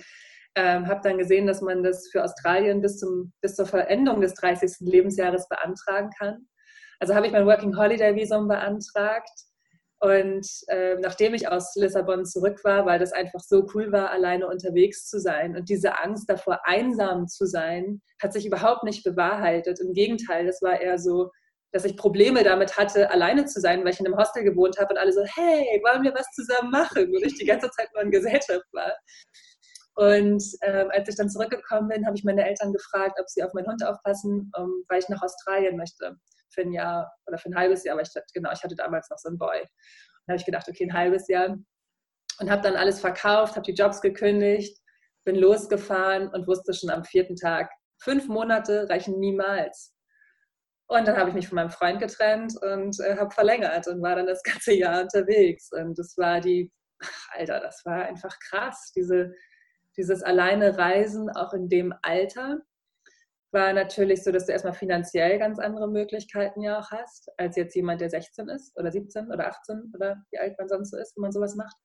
ähm, 0.56 0.86
habe 0.88 1.00
dann 1.02 1.18
gesehen, 1.18 1.46
dass 1.46 1.60
man 1.60 1.82
das 1.82 2.08
für 2.10 2.24
Australien 2.24 2.82
bis, 2.82 2.98
zum, 2.98 3.32
bis 3.40 3.54
zur 3.54 3.66
Vollendung 3.66 4.20
des 4.20 4.34
30. 4.34 4.72
Lebensjahres 4.80 5.48
beantragen 5.48 6.10
kann. 6.18 6.48
Also 6.98 7.14
habe 7.14 7.26
ich 7.26 7.32
mein 7.32 7.46
Working 7.46 7.76
Holiday 7.76 8.14
Visum 8.14 8.48
beantragt 8.48 9.30
und 10.00 10.46
äh, 10.68 10.96
nachdem 11.00 11.34
ich 11.34 11.48
aus 11.48 11.74
Lissabon 11.76 12.24
zurück 12.24 12.64
war, 12.64 12.86
weil 12.86 12.98
das 12.98 13.12
einfach 13.12 13.40
so 13.40 13.66
cool 13.74 13.92
war, 13.92 14.10
alleine 14.10 14.46
unterwegs 14.46 15.06
zu 15.06 15.20
sein 15.20 15.54
und 15.54 15.68
diese 15.68 16.00
Angst 16.00 16.28
davor, 16.30 16.60
einsam 16.64 17.28
zu 17.28 17.44
sein, 17.44 18.00
hat 18.20 18.32
sich 18.32 18.46
überhaupt 18.46 18.82
nicht 18.82 19.04
bewahrheitet. 19.04 19.78
Im 19.78 19.92
Gegenteil, 19.92 20.46
das 20.46 20.62
war 20.62 20.80
eher 20.80 20.98
so, 20.98 21.30
dass 21.72 21.84
ich 21.84 21.98
Probleme 21.98 22.42
damit 22.42 22.78
hatte, 22.78 23.10
alleine 23.10 23.44
zu 23.44 23.60
sein, 23.60 23.84
weil 23.84 23.92
ich 23.92 24.00
in 24.00 24.06
einem 24.06 24.16
Hostel 24.16 24.42
gewohnt 24.42 24.78
habe 24.78 24.94
und 24.94 24.98
alle 24.98 25.12
so, 25.12 25.22
hey, 25.22 25.82
wollen 25.84 26.02
wir 26.02 26.14
was 26.14 26.30
zusammen 26.32 26.70
machen? 26.70 27.14
Und 27.14 27.26
ich 27.26 27.34
die 27.38 27.44
ganze 27.44 27.70
Zeit 27.70 27.90
nur 27.92 28.02
in 28.02 28.10
Gesellschaft 28.10 28.64
war. 28.72 28.92
Und 29.96 30.42
äh, 30.62 30.86
als 30.92 31.10
ich 31.10 31.16
dann 31.16 31.28
zurückgekommen 31.28 31.88
bin, 31.88 32.06
habe 32.06 32.16
ich 32.16 32.24
meine 32.24 32.48
Eltern 32.48 32.72
gefragt, 32.72 33.18
ob 33.20 33.28
sie 33.28 33.42
auf 33.42 33.52
meinen 33.52 33.66
Hund 33.66 33.84
aufpassen, 33.84 34.50
um, 34.56 34.64
ähm, 34.64 34.84
weil 34.88 35.00
ich 35.00 35.08
nach 35.10 35.22
Australien 35.22 35.76
möchte 35.76 36.16
für 36.52 36.62
ein 36.62 36.72
Jahr 36.72 37.12
oder 37.26 37.38
für 37.38 37.50
ein 37.50 37.56
halbes 37.56 37.84
Jahr, 37.84 37.94
aber 37.94 38.02
ich, 38.02 38.10
genau, 38.34 38.52
ich 38.52 38.62
hatte 38.62 38.76
damals 38.76 39.08
noch 39.10 39.18
so 39.18 39.28
einen 39.28 39.38
Boy. 39.38 39.62
Da 40.26 40.32
habe 40.32 40.36
ich 40.36 40.44
gedacht, 40.44 40.68
okay, 40.68 40.84
ein 40.84 40.94
halbes 40.94 41.28
Jahr. 41.28 41.56
Und 42.38 42.50
habe 42.50 42.62
dann 42.62 42.76
alles 42.76 43.00
verkauft, 43.00 43.56
habe 43.56 43.66
die 43.66 43.74
Jobs 43.74 44.00
gekündigt, 44.00 44.78
bin 45.24 45.36
losgefahren 45.36 46.28
und 46.28 46.46
wusste 46.46 46.72
schon 46.72 46.90
am 46.90 47.04
vierten 47.04 47.36
Tag, 47.36 47.70
fünf 47.98 48.28
Monate 48.28 48.88
reichen 48.88 49.18
niemals. 49.18 49.94
Und 50.86 51.06
dann 51.06 51.16
habe 51.16 51.28
ich 51.28 51.34
mich 51.34 51.46
von 51.46 51.56
meinem 51.56 51.70
Freund 51.70 52.00
getrennt 52.00 52.54
und 52.62 52.98
äh, 53.00 53.16
habe 53.16 53.30
verlängert 53.30 53.86
und 53.86 54.02
war 54.02 54.16
dann 54.16 54.26
das 54.26 54.42
ganze 54.44 54.72
Jahr 54.72 55.02
unterwegs. 55.02 55.70
Und 55.72 55.98
das 55.98 56.16
war 56.16 56.40
die, 56.40 56.72
Alter, 57.32 57.60
das 57.60 57.82
war 57.84 58.06
einfach 58.06 58.36
krass, 58.48 58.92
diese, 58.96 59.32
dieses 59.96 60.22
alleine 60.22 60.76
Reisen 60.78 61.30
auch 61.30 61.52
in 61.52 61.68
dem 61.68 61.94
Alter 62.02 62.58
war 63.52 63.72
natürlich 63.72 64.22
so, 64.22 64.32
dass 64.32 64.46
du 64.46 64.52
erstmal 64.52 64.74
finanziell 64.74 65.38
ganz 65.38 65.58
andere 65.58 65.88
Möglichkeiten 65.88 66.62
ja 66.62 66.78
auch 66.78 66.90
hast, 66.90 67.30
als 67.36 67.56
jetzt 67.56 67.74
jemand, 67.74 68.00
der 68.00 68.10
16 68.10 68.48
ist 68.48 68.76
oder 68.78 68.92
17 68.92 69.30
oder 69.30 69.48
18 69.48 69.92
oder 69.94 70.16
wie 70.30 70.38
alt 70.38 70.58
man 70.58 70.68
sonst 70.68 70.90
so 70.90 70.96
ist, 70.96 71.16
wenn 71.16 71.22
man 71.22 71.32
sowas 71.32 71.56
macht. 71.56 71.76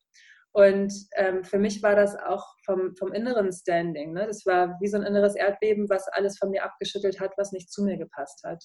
Und 0.52 0.92
ähm, 1.16 1.44
für 1.44 1.58
mich 1.58 1.82
war 1.82 1.94
das 1.94 2.16
auch 2.16 2.46
vom, 2.64 2.96
vom 2.96 3.12
inneren 3.12 3.52
Standing. 3.52 4.14
Ne? 4.14 4.26
Das 4.26 4.46
war 4.46 4.78
wie 4.80 4.88
so 4.88 4.96
ein 4.96 5.02
inneres 5.02 5.34
Erdbeben, 5.34 5.90
was 5.90 6.08
alles 6.08 6.38
von 6.38 6.50
mir 6.50 6.64
abgeschüttelt 6.64 7.20
hat, 7.20 7.32
was 7.36 7.52
nicht 7.52 7.70
zu 7.70 7.84
mir 7.84 7.98
gepasst 7.98 8.42
hat. 8.42 8.64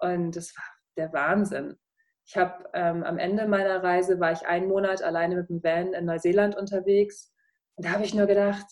Und 0.00 0.36
das 0.36 0.54
war 0.54 0.64
der 0.98 1.12
Wahnsinn. 1.14 1.76
Ich 2.26 2.36
habe 2.36 2.68
ähm, 2.74 3.04
am 3.04 3.16
Ende 3.16 3.48
meiner 3.48 3.82
Reise 3.82 4.20
war 4.20 4.32
ich 4.32 4.46
einen 4.46 4.68
Monat 4.68 5.02
alleine 5.02 5.36
mit 5.36 5.48
dem 5.48 5.62
Van 5.62 5.94
in 5.94 6.04
Neuseeland 6.04 6.56
unterwegs. 6.56 7.32
Und 7.76 7.86
da 7.86 7.92
habe 7.92 8.04
ich 8.04 8.12
nur 8.12 8.26
gedacht, 8.26 8.66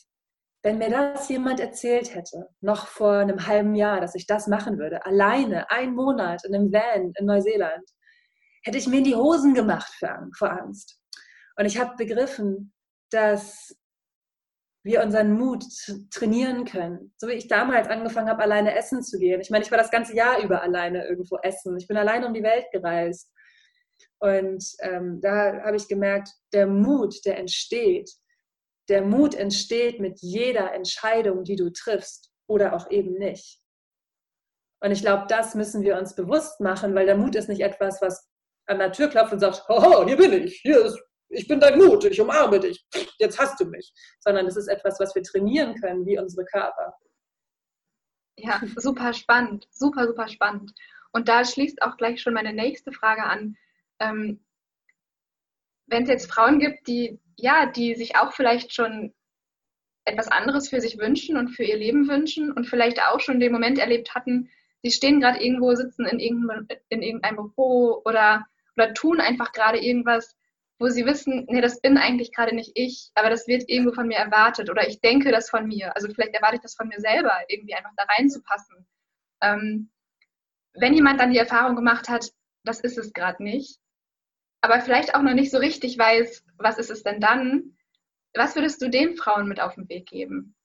wenn 0.66 0.78
mir 0.78 0.90
das 0.90 1.28
jemand 1.28 1.60
erzählt 1.60 2.12
hätte, 2.12 2.48
noch 2.60 2.88
vor 2.88 3.18
einem 3.18 3.46
halben 3.46 3.76
Jahr, 3.76 4.00
dass 4.00 4.16
ich 4.16 4.26
das 4.26 4.48
machen 4.48 4.80
würde, 4.80 5.06
alleine, 5.06 5.70
einen 5.70 5.94
Monat 5.94 6.44
in 6.44 6.56
einem 6.56 6.72
Van 6.72 7.12
in 7.16 7.24
Neuseeland, 7.24 7.88
hätte 8.64 8.76
ich 8.76 8.88
mir 8.88 8.98
in 8.98 9.04
die 9.04 9.14
Hosen 9.14 9.54
gemacht 9.54 9.92
vor 10.36 10.50
Angst. 10.50 10.98
Und 11.56 11.66
ich 11.66 11.78
habe 11.78 11.94
begriffen, 11.96 12.72
dass 13.10 13.76
wir 14.82 15.04
unseren 15.04 15.38
Mut 15.38 15.64
trainieren 16.10 16.64
können. 16.64 17.14
So 17.16 17.28
wie 17.28 17.34
ich 17.34 17.46
damals 17.46 17.86
angefangen 17.86 18.28
habe, 18.28 18.42
alleine 18.42 18.74
essen 18.74 19.04
zu 19.04 19.20
gehen. 19.20 19.40
Ich 19.40 19.50
meine, 19.50 19.64
ich 19.64 19.70
war 19.70 19.78
das 19.78 19.92
ganze 19.92 20.16
Jahr 20.16 20.42
über 20.42 20.62
alleine 20.62 21.06
irgendwo 21.06 21.36
essen. 21.44 21.76
Ich 21.76 21.86
bin 21.86 21.96
alleine 21.96 22.26
um 22.26 22.34
die 22.34 22.42
Welt 22.42 22.66
gereist. 22.72 23.30
Und 24.18 24.64
ähm, 24.80 25.20
da 25.20 25.62
habe 25.62 25.76
ich 25.76 25.86
gemerkt, 25.86 26.30
der 26.52 26.66
Mut, 26.66 27.24
der 27.24 27.38
entsteht, 27.38 28.10
der 28.88 29.02
Mut 29.02 29.34
entsteht 29.34 30.00
mit 30.00 30.20
jeder 30.20 30.72
Entscheidung, 30.72 31.44
die 31.44 31.56
du 31.56 31.72
triffst 31.72 32.30
oder 32.46 32.74
auch 32.74 32.90
eben 32.90 33.14
nicht. 33.14 33.60
Und 34.82 34.92
ich 34.92 35.00
glaube, 35.00 35.26
das 35.28 35.54
müssen 35.54 35.82
wir 35.82 35.96
uns 35.96 36.14
bewusst 36.14 36.60
machen, 36.60 36.94
weil 36.94 37.06
der 37.06 37.16
Mut 37.16 37.34
ist 37.34 37.48
nicht 37.48 37.62
etwas, 37.62 38.00
was 38.02 38.28
an 38.66 38.78
der 38.78 38.92
Tür 38.92 39.08
klopft 39.08 39.32
und 39.32 39.40
sagt, 39.40 39.66
hoho, 39.68 40.06
hier 40.06 40.16
bin 40.16 40.32
ich, 40.32 40.60
hier 40.60 40.84
ist, 40.84 40.98
ich 41.28 41.48
bin 41.48 41.60
dein 41.60 41.78
Mut, 41.78 42.04
ich 42.04 42.20
umarme 42.20 42.60
dich, 42.60 42.86
jetzt 43.18 43.38
hast 43.38 43.58
du 43.58 43.64
mich. 43.64 43.92
Sondern 44.20 44.46
es 44.46 44.56
ist 44.56 44.68
etwas, 44.68 45.00
was 45.00 45.14
wir 45.14 45.22
trainieren 45.22 45.74
können, 45.80 46.04
wie 46.06 46.18
unsere 46.18 46.44
Körper. 46.44 46.94
Ja, 48.38 48.60
super 48.76 49.12
spannend, 49.12 49.66
super, 49.70 50.06
super 50.06 50.28
spannend. 50.28 50.72
Und 51.12 51.28
da 51.28 51.44
schließt 51.44 51.80
auch 51.82 51.96
gleich 51.96 52.20
schon 52.20 52.34
meine 52.34 52.52
nächste 52.52 52.92
Frage 52.92 53.24
an. 53.24 53.56
Ähm, 53.98 54.44
Wenn 55.86 56.02
es 56.04 56.08
jetzt 56.08 56.30
Frauen 56.30 56.58
gibt, 56.58 56.86
die 56.88 57.18
ja, 57.36 57.66
die 57.66 57.94
sich 57.94 58.16
auch 58.16 58.32
vielleicht 58.32 58.74
schon 58.74 59.14
etwas 60.04 60.28
anderes 60.28 60.68
für 60.68 60.80
sich 60.80 60.98
wünschen 60.98 61.36
und 61.36 61.48
für 61.48 61.64
ihr 61.64 61.76
Leben 61.76 62.08
wünschen 62.08 62.52
und 62.52 62.66
vielleicht 62.66 63.02
auch 63.02 63.20
schon 63.20 63.40
den 63.40 63.52
Moment 63.52 63.78
erlebt 63.78 64.14
hatten, 64.14 64.50
sie 64.82 64.90
stehen 64.90 65.20
gerade 65.20 65.42
irgendwo, 65.42 65.74
sitzen 65.74 66.06
in 66.06 66.20
irgendeinem, 66.20 66.68
in 66.88 67.02
irgendeinem 67.02 67.36
Büro 67.36 68.02
oder, 68.04 68.46
oder 68.76 68.94
tun 68.94 69.20
einfach 69.20 69.52
gerade 69.52 69.78
irgendwas, 69.78 70.36
wo 70.78 70.88
sie 70.88 71.06
wissen, 71.06 71.46
nee, 71.48 71.60
das 71.60 71.80
bin 71.80 71.98
eigentlich 71.98 72.32
gerade 72.32 72.54
nicht 72.54 72.72
ich, 72.74 73.10
aber 73.14 73.30
das 73.30 73.48
wird 73.48 73.64
irgendwo 73.66 73.92
von 73.94 74.06
mir 74.06 74.18
erwartet 74.18 74.70
oder 74.70 74.86
ich 74.86 75.00
denke 75.00 75.32
das 75.32 75.50
von 75.50 75.66
mir. 75.66 75.94
Also 75.96 76.08
vielleicht 76.12 76.34
erwarte 76.34 76.56
ich 76.56 76.62
das 76.62 76.74
von 76.74 76.88
mir 76.88 77.00
selber, 77.00 77.32
irgendwie 77.48 77.74
einfach 77.74 77.92
da 77.96 78.04
reinzupassen. 78.16 78.86
Ähm, 79.42 79.90
wenn 80.74 80.94
jemand 80.94 81.18
dann 81.18 81.32
die 81.32 81.38
Erfahrung 81.38 81.74
gemacht 81.74 82.08
hat, 82.08 82.30
das 82.64 82.80
ist 82.80 82.98
es 82.98 83.12
gerade 83.12 83.42
nicht, 83.42 83.78
aber 84.66 84.80
vielleicht 84.80 85.14
auch 85.14 85.22
noch 85.22 85.34
nicht 85.34 85.52
so 85.52 85.58
richtig 85.58 85.96
weiß, 85.96 86.44
was 86.58 86.78
ist 86.78 86.90
es 86.90 87.04
denn 87.04 87.20
dann? 87.20 87.76
Was 88.34 88.56
würdest 88.56 88.82
du 88.82 88.90
den 88.90 89.16
Frauen 89.16 89.46
mit 89.46 89.60
auf 89.60 89.76
den 89.76 89.88
Weg 89.88 90.08
geben? 90.08 90.56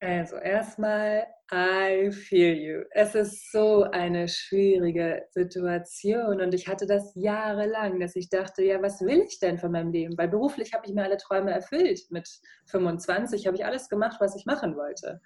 Also 0.00 0.36
erstmal, 0.36 1.26
I 1.50 2.12
feel 2.12 2.54
you. 2.54 2.82
Es 2.90 3.14
ist 3.14 3.50
so 3.50 3.84
eine 3.84 4.28
schwierige 4.28 5.26
Situation 5.30 6.42
und 6.42 6.52
ich 6.52 6.68
hatte 6.68 6.86
das 6.86 7.12
jahrelang, 7.14 7.98
dass 7.98 8.14
ich 8.16 8.28
dachte, 8.28 8.62
ja, 8.62 8.82
was 8.82 9.00
will 9.00 9.24
ich 9.26 9.40
denn 9.40 9.58
von 9.58 9.72
meinem 9.72 9.90
Leben? 9.90 10.18
Weil 10.18 10.28
beruflich 10.28 10.74
habe 10.74 10.86
ich 10.86 10.92
mir 10.92 11.04
alle 11.04 11.16
Träume 11.16 11.52
erfüllt. 11.52 12.00
Mit 12.10 12.28
25 12.66 13.46
habe 13.46 13.56
ich 13.56 13.64
alles 13.64 13.88
gemacht, 13.88 14.18
was 14.20 14.36
ich 14.36 14.44
machen 14.44 14.76
wollte. 14.76 15.22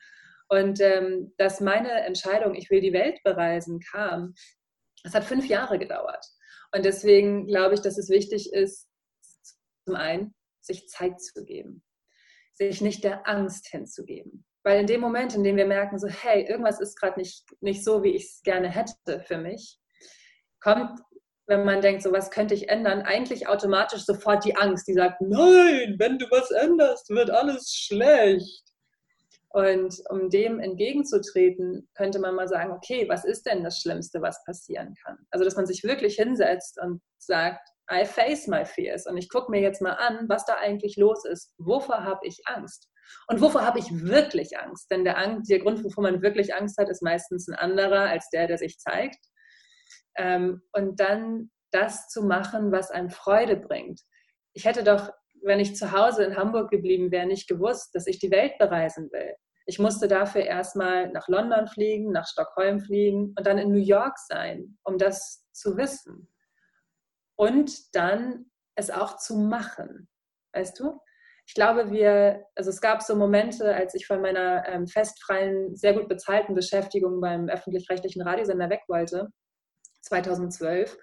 Und 0.48 0.80
ähm, 0.80 1.34
dass 1.38 1.60
meine 1.60 1.90
Entscheidung, 2.04 2.54
ich 2.54 2.70
will 2.70 2.80
die 2.80 2.92
Welt 2.92 3.18
bereisen, 3.24 3.80
kam, 3.80 4.34
das 5.02 5.14
hat 5.14 5.24
fünf 5.24 5.46
Jahre 5.48 5.78
gedauert. 5.78 6.24
Und 6.74 6.84
deswegen 6.84 7.46
glaube 7.46 7.74
ich, 7.74 7.80
dass 7.80 7.98
es 7.98 8.08
wichtig 8.08 8.52
ist, 8.52 8.88
zum 9.86 9.96
einen, 9.96 10.34
sich 10.60 10.88
Zeit 10.88 11.20
zu 11.20 11.44
geben, 11.44 11.82
sich 12.54 12.80
nicht 12.80 13.04
der 13.04 13.28
Angst 13.28 13.68
hinzugeben. 13.68 14.44
Weil 14.64 14.80
in 14.80 14.86
dem 14.86 15.00
Moment, 15.00 15.34
in 15.34 15.42
dem 15.42 15.56
wir 15.56 15.66
merken, 15.66 15.98
so, 15.98 16.08
hey, 16.08 16.46
irgendwas 16.46 16.80
ist 16.80 16.96
gerade 16.96 17.18
nicht, 17.18 17.44
nicht 17.60 17.84
so, 17.84 18.02
wie 18.02 18.14
ich 18.14 18.24
es 18.24 18.42
gerne 18.42 18.70
hätte 18.70 19.20
für 19.26 19.38
mich, 19.38 19.78
kommt, 20.60 21.00
wenn 21.48 21.64
man 21.64 21.80
denkt, 21.80 22.02
so 22.02 22.12
was 22.12 22.30
könnte 22.30 22.54
ich 22.54 22.68
ändern, 22.68 23.02
eigentlich 23.02 23.48
automatisch 23.48 24.04
sofort 24.04 24.44
die 24.44 24.56
Angst, 24.56 24.86
die 24.86 24.94
sagt, 24.94 25.20
nein, 25.20 25.96
wenn 25.98 26.18
du 26.18 26.26
was 26.30 26.50
änderst, 26.52 27.10
wird 27.10 27.30
alles 27.30 27.74
schlecht. 27.74 28.71
Und 29.52 30.02
um 30.08 30.30
dem 30.30 30.60
entgegenzutreten, 30.60 31.88
könnte 31.94 32.18
man 32.18 32.34
mal 32.34 32.48
sagen, 32.48 32.72
okay, 32.72 33.06
was 33.08 33.24
ist 33.24 33.44
denn 33.44 33.62
das 33.62 33.80
Schlimmste, 33.80 34.22
was 34.22 34.42
passieren 34.44 34.94
kann? 35.04 35.18
Also, 35.30 35.44
dass 35.44 35.56
man 35.56 35.66
sich 35.66 35.84
wirklich 35.84 36.16
hinsetzt 36.16 36.80
und 36.80 37.02
sagt, 37.18 37.68
I 37.92 38.06
face 38.06 38.46
my 38.46 38.64
fears 38.64 39.06
und 39.06 39.16
ich 39.18 39.28
gucke 39.28 39.50
mir 39.50 39.60
jetzt 39.60 39.82
mal 39.82 39.92
an, 39.92 40.26
was 40.28 40.46
da 40.46 40.54
eigentlich 40.54 40.96
los 40.96 41.24
ist. 41.26 41.52
Wovor 41.58 42.04
habe 42.04 42.26
ich 42.26 42.40
Angst? 42.46 42.88
Und 43.26 43.40
wovor 43.40 43.66
habe 43.66 43.78
ich 43.78 43.90
wirklich 43.90 44.58
Angst? 44.58 44.90
Denn 44.90 45.04
der, 45.04 45.18
Angst, 45.18 45.50
der 45.50 45.58
Grund, 45.58 45.84
wovor 45.84 46.04
man 46.04 46.22
wirklich 46.22 46.54
Angst 46.54 46.78
hat, 46.78 46.88
ist 46.88 47.02
meistens 47.02 47.48
ein 47.48 47.54
anderer 47.54 48.08
als 48.08 48.30
der, 48.30 48.46
der 48.46 48.56
sich 48.56 48.78
zeigt. 48.78 49.18
Ähm, 50.16 50.62
und 50.72 51.00
dann 51.00 51.50
das 51.72 52.08
zu 52.08 52.22
machen, 52.22 52.72
was 52.72 52.90
einem 52.90 53.10
Freude 53.10 53.56
bringt. 53.56 54.00
Ich 54.54 54.64
hätte 54.64 54.84
doch 54.84 55.10
wenn 55.42 55.60
ich 55.60 55.76
zu 55.76 55.92
Hause 55.92 56.24
in 56.24 56.36
Hamburg 56.36 56.70
geblieben 56.70 57.10
wäre, 57.10 57.26
nicht 57.26 57.48
gewusst, 57.48 57.94
dass 57.94 58.06
ich 58.06 58.18
die 58.18 58.30
Welt 58.30 58.58
bereisen 58.58 59.10
will. 59.12 59.34
Ich 59.66 59.78
musste 59.78 60.08
dafür 60.08 60.42
erstmal 60.42 61.10
nach 61.10 61.28
London 61.28 61.66
fliegen, 61.68 62.10
nach 62.10 62.26
Stockholm 62.26 62.80
fliegen 62.80 63.34
und 63.36 63.46
dann 63.46 63.58
in 63.58 63.70
New 63.70 63.78
York 63.78 64.18
sein, 64.18 64.76
um 64.82 64.98
das 64.98 65.46
zu 65.52 65.76
wissen. 65.76 66.28
Und 67.36 67.94
dann 67.94 68.46
es 68.74 68.90
auch 68.90 69.16
zu 69.18 69.36
machen. 69.36 70.08
Weißt 70.52 70.78
du? 70.80 71.00
Ich 71.46 71.54
glaube, 71.54 71.90
wir, 71.90 72.44
also 72.54 72.70
es 72.70 72.80
gab 72.80 73.02
so 73.02 73.16
Momente, 73.16 73.74
als 73.74 73.94
ich 73.94 74.06
von 74.06 74.20
meiner 74.20 74.66
ähm, 74.68 74.86
festfreien, 74.86 75.74
sehr 75.74 75.94
gut 75.94 76.08
bezahlten 76.08 76.54
Beschäftigung 76.54 77.20
beim 77.20 77.48
öffentlich-rechtlichen 77.48 78.22
Radiosender 78.22 78.70
weg 78.70 78.82
wollte, 78.88 79.28
2012, 80.02 80.96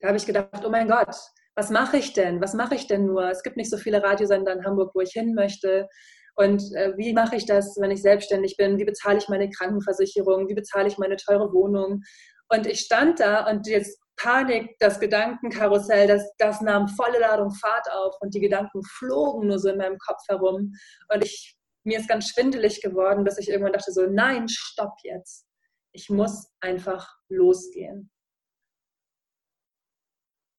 da 0.00 0.08
habe 0.08 0.16
ich 0.16 0.26
gedacht, 0.26 0.64
oh 0.64 0.70
mein 0.70 0.88
Gott, 0.88 1.14
was 1.54 1.70
mache 1.70 1.98
ich 1.98 2.12
denn? 2.12 2.40
Was 2.40 2.54
mache 2.54 2.74
ich 2.74 2.86
denn 2.86 3.06
nur? 3.06 3.28
Es 3.30 3.42
gibt 3.42 3.56
nicht 3.56 3.70
so 3.70 3.76
viele 3.76 4.02
Radiosender 4.02 4.52
in 4.52 4.64
Hamburg, 4.64 4.94
wo 4.94 5.00
ich 5.00 5.12
hin 5.12 5.34
möchte. 5.34 5.88
Und 6.34 6.62
äh, 6.74 6.96
wie 6.96 7.12
mache 7.12 7.36
ich 7.36 7.44
das, 7.44 7.76
wenn 7.78 7.90
ich 7.90 8.00
selbstständig 8.00 8.56
bin? 8.56 8.78
Wie 8.78 8.84
bezahle 8.84 9.18
ich 9.18 9.28
meine 9.28 9.50
Krankenversicherung? 9.50 10.48
Wie 10.48 10.54
bezahle 10.54 10.88
ich 10.88 10.96
meine 10.96 11.16
teure 11.16 11.52
Wohnung? 11.52 12.02
Und 12.48 12.66
ich 12.66 12.80
stand 12.80 13.20
da 13.20 13.48
und 13.50 13.66
jetzt 13.66 13.98
Panik, 14.16 14.76
das 14.78 15.00
Gedankenkarussell, 15.00 16.06
das, 16.06 16.30
das 16.38 16.60
nahm 16.60 16.88
volle 16.88 17.18
Ladung 17.18 17.50
Fahrt 17.50 17.90
auf 17.90 18.14
und 18.20 18.34
die 18.34 18.40
Gedanken 18.40 18.82
flogen 18.98 19.48
nur 19.48 19.58
so 19.58 19.70
in 19.70 19.78
meinem 19.78 19.98
Kopf 19.98 20.20
herum. 20.28 20.72
Und 21.12 21.24
ich, 21.24 21.56
mir 21.84 21.98
ist 21.98 22.08
ganz 22.08 22.28
schwindelig 22.28 22.80
geworden, 22.80 23.24
dass 23.24 23.38
ich 23.38 23.48
irgendwann 23.48 23.72
dachte 23.72 23.92
so, 23.92 24.06
nein, 24.06 24.48
stopp 24.48 24.94
jetzt. 25.02 25.46
Ich 25.92 26.08
muss 26.08 26.50
einfach 26.60 27.14
losgehen 27.28 28.11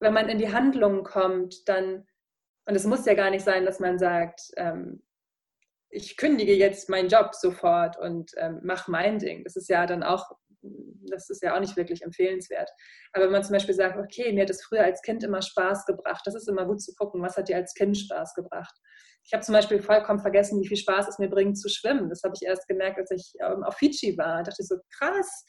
wenn 0.04 0.14
man 0.14 0.28
in 0.28 0.38
die 0.38 0.52
Handlungen 0.52 1.02
kommt, 1.02 1.68
dann, 1.68 2.06
und 2.66 2.74
es 2.76 2.84
muss 2.84 3.06
ja 3.06 3.14
gar 3.14 3.30
nicht 3.30 3.44
sein, 3.44 3.64
dass 3.64 3.80
man 3.80 3.98
sagt, 3.98 4.42
ähm, 4.56 5.02
ich 5.90 6.16
kündige 6.16 6.54
jetzt 6.54 6.88
meinen 6.88 7.08
Job 7.08 7.34
sofort 7.34 7.96
und 7.98 8.32
ähm, 8.36 8.60
mache 8.62 8.90
mein 8.90 9.18
Ding. 9.18 9.44
Das 9.44 9.56
ist 9.56 9.68
ja 9.68 9.86
dann 9.86 10.02
auch, 10.02 10.30
das 11.08 11.30
ist 11.30 11.42
ja 11.42 11.54
auch 11.54 11.60
nicht 11.60 11.76
wirklich 11.76 12.02
empfehlenswert. 12.02 12.68
Aber 13.12 13.26
wenn 13.26 13.32
man 13.32 13.44
zum 13.44 13.52
Beispiel 13.52 13.74
sagt, 13.74 13.96
okay, 13.98 14.32
mir 14.32 14.42
hat 14.42 14.50
es 14.50 14.64
früher 14.64 14.82
als 14.82 15.02
Kind 15.02 15.22
immer 15.22 15.40
Spaß 15.40 15.86
gebracht, 15.86 16.22
das 16.24 16.34
ist 16.34 16.48
immer 16.48 16.66
gut 16.66 16.82
zu 16.82 16.92
gucken, 16.94 17.22
was 17.22 17.36
hat 17.36 17.48
dir 17.48 17.56
als 17.56 17.74
Kind 17.74 17.96
Spaß 17.96 18.34
gebracht. 18.34 18.74
Ich 19.24 19.32
habe 19.32 19.42
zum 19.42 19.54
Beispiel 19.54 19.80
vollkommen 19.80 20.20
vergessen, 20.20 20.60
wie 20.60 20.68
viel 20.68 20.76
Spaß 20.76 21.08
es 21.08 21.18
mir 21.18 21.30
bringt 21.30 21.58
zu 21.58 21.68
schwimmen. 21.68 22.10
Das 22.10 22.22
habe 22.24 22.34
ich 22.38 22.46
erst 22.46 22.68
gemerkt, 22.68 22.98
als 22.98 23.10
ich 23.10 23.32
ähm, 23.40 23.62
auf 23.62 23.76
Fidschi 23.76 24.18
war. 24.18 24.38
Da 24.38 24.50
dachte 24.50 24.62
ich 24.62 24.68
so, 24.68 24.76
krass, 24.98 25.44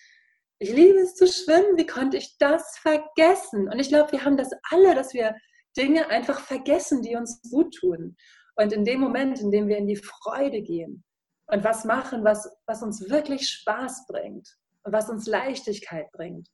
ich 0.60 0.70
liebe 0.72 1.00
es 1.00 1.16
zu 1.16 1.28
schwimmen. 1.28 1.78
Wie 1.78 1.86
konnte 1.86 2.18
ich 2.18 2.38
das 2.38 2.78
vergessen? 2.78 3.68
Und 3.70 3.80
ich 3.80 3.90
glaube, 3.90 4.12
wir 4.14 4.24
haben 4.24 4.38
das 4.38 4.52
alle, 4.72 4.96
dass 4.96 5.14
wir 5.14 5.36
Dinge 5.78 6.10
einfach 6.10 6.40
vergessen, 6.40 7.02
die 7.02 7.16
uns 7.16 7.42
gut 7.50 7.76
tun. 7.76 8.16
Und 8.56 8.72
in 8.72 8.86
dem 8.86 9.02
Moment, 9.02 9.42
in 9.42 9.52
dem 9.52 9.68
wir 9.68 9.78
in 9.78 9.88
die 9.88 9.98
Freude 9.98 10.62
gehen 10.62 11.04
und 11.48 11.64
was 11.64 11.84
machen, 11.84 12.24
was, 12.24 12.50
was 12.66 12.82
uns 12.82 13.10
wirklich 13.10 13.50
Spaß 13.50 14.06
bringt 14.08 14.58
und 14.84 14.94
was 14.94 15.10
uns 15.10 15.28
Leichtigkeit 15.28 16.10
bringt, 16.14 16.50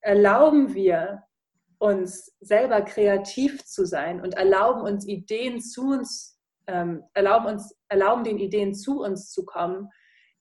erlauben 0.00 0.74
wir 0.74 1.22
uns 1.78 2.36
selber 2.40 2.82
kreativ 2.82 3.64
zu 3.64 3.86
sein 3.86 4.20
und 4.20 4.34
erlauben 4.34 4.82
uns 4.82 5.06
Ideen 5.06 5.60
zu 5.60 5.90
uns, 5.90 6.38
ähm, 6.66 7.04
erlauben 7.14 7.46
uns, 7.46 7.74
erlauben 7.88 8.24
den 8.24 8.38
Ideen 8.38 8.74
zu 8.74 9.00
uns 9.00 9.30
zu 9.30 9.44
kommen, 9.44 9.88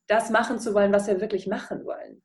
das 0.08 0.30
machen 0.30 0.60
zu 0.60 0.74
wollen, 0.74 0.94
was 0.94 1.08
wir 1.08 1.22
wirklich 1.22 1.48
machen 1.48 1.86
wollen. 1.86 2.22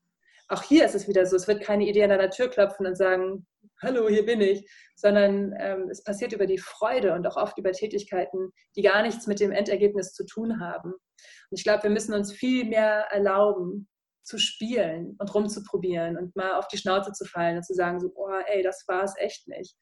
Auch 0.49 0.63
hier 0.63 0.85
ist 0.85 0.95
es 0.95 1.09
wieder 1.09 1.25
so, 1.27 1.37
es 1.37 1.49
wird 1.49 1.63
keine 1.63 1.87
Idee 1.87 2.05
an 2.05 2.11
deiner 2.11 2.31
Tür 2.31 2.49
klopfen 2.49 2.87
und 2.87 2.97
sagen, 2.97 3.47
hallo, 3.81 4.09
hier 4.09 4.27
bin 4.27 4.41
ich, 4.41 4.69
sondern 4.97 5.55
ähm, 5.59 5.89
es 5.91 6.03
passiert 6.05 6.33
über 6.33 6.47
die 6.47 6.59
Freude 6.59 7.15
und 7.15 7.27
auch 7.27 7.37
oft 7.37 7.59
über 7.59 7.73
Tätigkeiten, 7.73 8.53
die 8.77 8.83
gar 8.83 9.03
nichts 9.03 9.27
mit 9.27 9.41
dem 9.41 9.51
Endergebnis 9.51 10.13
zu 10.13 10.27
tun 10.27 10.61
haben. 10.61 10.93
Und 10.93 11.59
ich 11.59 11.65
glaube, 11.65 11.85
wir 11.85 11.91
müssen 11.91 12.15
uns 12.15 12.33
viel 12.33 12.65
mehr 12.65 13.07
erlauben, 13.11 13.89
zu 14.25 14.39
spielen 14.39 15.17
und 15.19 15.35
rumzuprobieren 15.35 16.17
und 16.17 16.37
mal 16.37 16.55
auf 16.55 16.69
die 16.69 16.79
Schnauze 16.79 17.13
zu 17.13 17.25
fallen 17.25 17.57
und 17.57 17.65
zu 17.65 17.75
sagen, 17.75 17.99
so, 17.99 18.13
oh, 18.15 18.41
ey, 18.47 18.63
das 18.63 18.85
war 18.87 19.03
es 19.03 19.15
echt 19.17 19.49
nicht. 19.49 19.75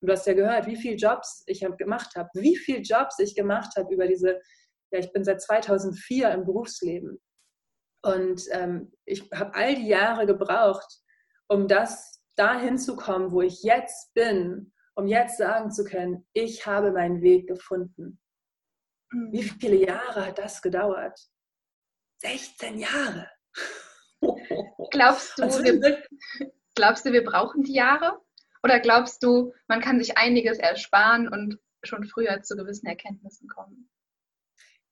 Und 0.00 0.08
du 0.08 0.12
hast 0.12 0.26
ja 0.26 0.34
gehört, 0.34 0.66
wie 0.66 0.76
viele 0.76 0.96
Jobs 0.96 1.44
ich 1.46 1.60
gemacht 1.78 2.14
habe, 2.16 2.28
wie 2.34 2.56
viele 2.56 2.80
Jobs 2.80 3.18
ich 3.18 3.34
gemacht 3.34 3.76
habe 3.76 3.92
über 3.92 4.06
diese, 4.06 4.40
ja, 4.90 4.98
ich 4.98 5.12
bin 5.12 5.24
seit 5.24 5.40
2004 5.40 6.30
im 6.30 6.44
Berufsleben. 6.44 7.20
Und 8.04 8.42
ähm, 8.50 8.92
ich 9.06 9.30
habe 9.32 9.54
all 9.54 9.76
die 9.76 9.88
Jahre 9.88 10.26
gebraucht, 10.26 11.00
um 11.48 11.68
das 11.68 12.22
dahin 12.36 12.76
zu 12.76 12.96
kommen, 12.96 13.32
wo 13.32 13.40
ich 13.40 13.62
jetzt 13.62 14.12
bin, 14.12 14.74
um 14.94 15.06
jetzt 15.06 15.38
sagen 15.38 15.70
zu 15.70 15.84
können, 15.84 16.26
ich 16.34 16.66
habe 16.66 16.92
meinen 16.92 17.22
Weg 17.22 17.48
gefunden. 17.48 18.20
Wie 19.10 19.42
mhm. 19.42 19.56
viele 19.58 19.76
Jahre 19.76 20.26
hat 20.26 20.38
das 20.38 20.60
gedauert? 20.60 21.18
16 22.18 22.78
Jahre. 22.78 23.30
Glaubst 24.90 25.38
du, 25.38 25.44
wir, 25.44 26.02
glaubst 26.74 27.06
du, 27.06 27.12
wir 27.12 27.24
brauchen 27.24 27.62
die 27.62 27.74
Jahre? 27.74 28.20
Oder 28.62 28.80
glaubst 28.80 29.22
du, 29.22 29.52
man 29.66 29.80
kann 29.80 29.98
sich 29.98 30.16
einiges 30.16 30.58
ersparen 30.58 31.28
und 31.28 31.58
schon 31.82 32.04
früher 32.04 32.42
zu 32.42 32.56
gewissen 32.56 32.86
Erkenntnissen 32.86 33.48
kommen? 33.48 33.90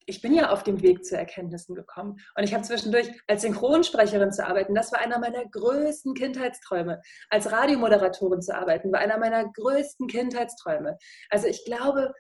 Ich 0.07 0.21
bin 0.21 0.35
ja 0.35 0.51
auf 0.51 0.63
dem 0.63 0.83
Weg 0.83 1.05
zu 1.05 1.17
Erkenntnissen 1.17 1.75
gekommen. 1.75 2.19
Und 2.37 2.45
ich 2.45 2.55
habe 2.55 2.65
zwischendurch 2.65 3.09
als 3.27 3.43
Synchronsprecherin 3.43 4.33
zu 4.33 4.47
arbeiten, 4.47 4.75
das 4.75 4.93
war 4.93 5.01
einer 5.01 5.19
meiner 5.19 5.45
größten 5.47 6.15
Kindheitsträume. 6.15 7.01
Als 7.31 7.51
Radiomoderatorin 7.51 8.43
zu 8.43 8.55
arbeiten, 8.55 8.93
war 8.93 9.01
einer 9.01 9.19
meiner 9.19 9.51
größten 9.51 10.07
Kindheitsträume. 10.07 10.99
Also 11.31 11.47
ich 11.47 11.65
glaube, 11.65 12.13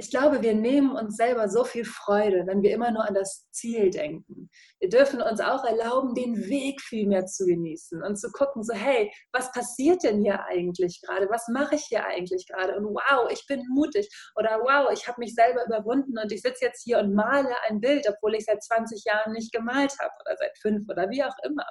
ich 0.00 0.10
glaube, 0.10 0.42
wir 0.42 0.54
nehmen 0.54 0.92
uns 0.92 1.16
selber 1.16 1.48
so 1.48 1.64
viel 1.64 1.84
Freude, 1.84 2.44
wenn 2.46 2.62
wir 2.62 2.72
immer 2.72 2.92
nur 2.92 3.04
an 3.04 3.14
das 3.14 3.50
Ziel 3.50 3.90
denken. 3.90 4.48
Wir 4.78 4.88
dürfen 4.88 5.20
uns 5.20 5.40
auch 5.40 5.64
erlauben, 5.64 6.14
den 6.14 6.36
Weg 6.48 6.80
viel 6.80 7.08
mehr 7.08 7.26
zu 7.26 7.44
genießen 7.44 8.04
und 8.04 8.14
zu 8.14 8.30
gucken, 8.30 8.62
so, 8.62 8.74
hey, 8.74 9.12
was 9.32 9.50
passiert 9.50 10.04
denn 10.04 10.22
hier 10.22 10.44
eigentlich 10.44 11.02
gerade? 11.02 11.28
Was 11.30 11.48
mache 11.48 11.74
ich 11.74 11.86
hier 11.88 12.06
eigentlich 12.06 12.46
gerade? 12.46 12.76
Und 12.76 12.84
wow, 12.84 13.28
ich 13.32 13.44
bin 13.48 13.64
mutig. 13.68 14.08
Oder 14.36 14.60
wow, 14.60 14.88
ich 14.92 15.08
habe 15.08 15.18
mich 15.18 15.34
selber 15.34 15.66
überwunden 15.66 16.16
und 16.16 16.30
ich 16.30 16.42
sitze 16.42 16.66
jetzt 16.66 16.84
hier 16.84 17.00
und 17.00 17.12
male 17.12 17.50
ein 17.68 17.80
Bild, 17.80 18.08
obwohl 18.08 18.36
ich 18.36 18.44
seit 18.44 18.62
20 18.62 19.02
Jahren 19.04 19.32
nicht 19.32 19.52
gemalt 19.52 19.94
habe 19.98 20.12
oder 20.24 20.36
seit 20.38 20.56
fünf 20.58 20.88
oder 20.88 21.10
wie 21.10 21.24
auch 21.24 21.36
immer. 21.42 21.66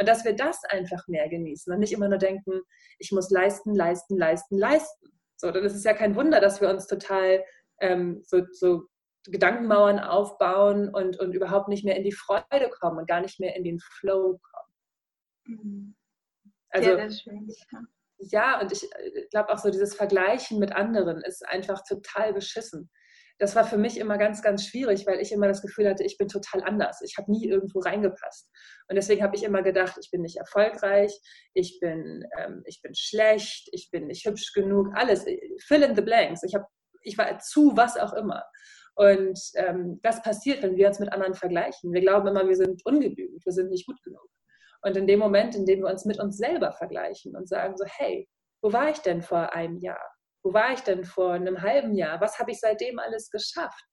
Und 0.00 0.08
dass 0.08 0.24
wir 0.24 0.34
das 0.34 0.58
einfach 0.70 1.06
mehr 1.06 1.28
genießen 1.28 1.70
und 1.70 1.80
nicht 1.80 1.92
immer 1.92 2.08
nur 2.08 2.18
denken, 2.18 2.62
ich 2.98 3.12
muss 3.12 3.28
leisten, 3.28 3.74
leisten, 3.74 4.16
leisten, 4.16 4.56
leisten. 4.56 5.12
So, 5.40 5.52
dann 5.52 5.64
ist 5.64 5.76
es 5.76 5.84
ja 5.84 5.94
kein 5.94 6.16
Wunder, 6.16 6.40
dass 6.40 6.60
wir 6.60 6.68
uns 6.68 6.88
total 6.88 7.44
ähm, 7.80 8.22
so, 8.24 8.42
so 8.52 8.88
Gedankenmauern 9.24 9.98
aufbauen 9.98 10.88
und, 10.88 11.18
und 11.18 11.34
überhaupt 11.34 11.68
nicht 11.68 11.84
mehr 11.84 11.96
in 11.96 12.04
die 12.04 12.12
Freude 12.12 12.70
kommen 12.70 12.98
und 12.98 13.08
gar 13.08 13.20
nicht 13.20 13.40
mehr 13.40 13.56
in 13.56 13.64
den 13.64 13.78
Flow 13.80 14.40
kommen. 14.42 14.68
Mhm. 15.44 15.94
Also, 16.70 16.90
ja, 16.90 17.10
schön, 17.10 17.48
ja. 17.48 17.80
ja, 18.18 18.60
und 18.60 18.72
ich 18.72 18.84
äh, 18.84 19.26
glaube 19.30 19.50
auch 19.50 19.58
so, 19.58 19.70
dieses 19.70 19.94
Vergleichen 19.94 20.58
mit 20.58 20.72
anderen 20.72 21.22
ist 21.22 21.46
einfach 21.46 21.82
total 21.86 22.34
beschissen. 22.34 22.90
das 23.38 23.54
war 23.54 23.64
für 23.64 23.78
mich 23.78 23.98
immer 23.98 24.18
ganz, 24.18 24.42
ganz 24.42 24.66
schwierig, 24.66 25.06
weil 25.06 25.20
ich 25.20 25.32
immer 25.32 25.46
das 25.48 25.62
Gefühl 25.62 25.88
hatte, 25.88 26.04
ich 26.04 26.18
bin 26.18 26.28
total 26.28 26.62
anders. 26.64 27.00
Ich 27.02 27.16
habe 27.16 27.30
nie 27.30 27.48
irgendwo 27.48 27.78
reingepasst. 27.78 28.50
Und 28.88 28.96
deswegen 28.96 29.22
habe 29.22 29.36
ich 29.36 29.44
immer 29.44 29.62
gedacht, 29.62 29.96
ich 30.00 30.10
bin 30.10 30.22
nicht 30.22 30.36
erfolgreich, 30.36 31.18
ich 31.54 31.78
bin, 31.80 32.24
ähm, 32.36 32.62
ich 32.66 32.82
bin 32.82 32.94
schlecht, 32.94 33.68
ich 33.72 33.90
bin 33.90 34.08
nicht 34.08 34.26
hübsch 34.26 34.52
genug, 34.52 34.88
alles. 34.94 35.24
Fill 35.66 35.82
in 35.82 35.94
the 35.94 36.02
blanks. 36.02 36.42
Ich, 36.42 36.54
hab, 36.54 36.66
ich 37.02 37.18
war 37.18 37.38
zu 37.38 37.76
was 37.76 37.96
auch 37.96 38.12
immer. 38.12 38.44
Und 38.94 39.38
ähm, 39.54 40.00
das 40.02 40.22
passiert, 40.22 40.62
wenn 40.62 40.76
wir 40.76 40.88
uns 40.88 40.98
mit 40.98 41.12
anderen 41.12 41.34
vergleichen. 41.34 41.92
Wir 41.92 42.00
glauben 42.00 42.26
immer, 42.26 42.48
wir 42.48 42.56
sind 42.56 42.84
ungenügend, 42.84 43.44
wir 43.44 43.52
sind 43.52 43.70
nicht 43.70 43.86
gut 43.86 44.02
genug. 44.02 44.28
Und 44.82 44.96
in 44.96 45.06
dem 45.06 45.18
Moment, 45.18 45.54
in 45.54 45.66
dem 45.66 45.80
wir 45.80 45.90
uns 45.90 46.04
mit 46.04 46.18
uns 46.18 46.36
selber 46.36 46.72
vergleichen 46.72 47.36
und 47.36 47.48
sagen 47.48 47.76
so, 47.76 47.84
hey, 47.86 48.28
wo 48.62 48.72
war 48.72 48.90
ich 48.90 48.98
denn 48.98 49.22
vor 49.22 49.52
einem 49.52 49.78
Jahr? 49.78 50.02
Wo 50.42 50.52
war 50.52 50.72
ich 50.72 50.80
denn 50.80 51.04
vor 51.04 51.32
einem 51.32 51.62
halben 51.62 51.94
Jahr? 51.94 52.20
Was 52.20 52.38
habe 52.38 52.50
ich 52.50 52.60
seitdem 52.60 52.98
alles 52.98 53.30
geschafft? 53.30 53.84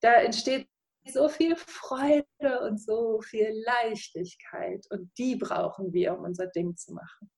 Da 0.00 0.14
entsteht 0.14 0.66
so 1.04 1.28
viel 1.28 1.56
Freude 1.56 2.60
und 2.64 2.80
so 2.80 3.20
viel 3.20 3.50
Leichtigkeit 3.64 4.84
und 4.90 5.10
die 5.18 5.36
brauchen 5.36 5.92
wir, 5.92 6.16
um 6.16 6.24
unser 6.24 6.46
Ding 6.46 6.76
zu 6.76 6.92
machen. 6.92 7.30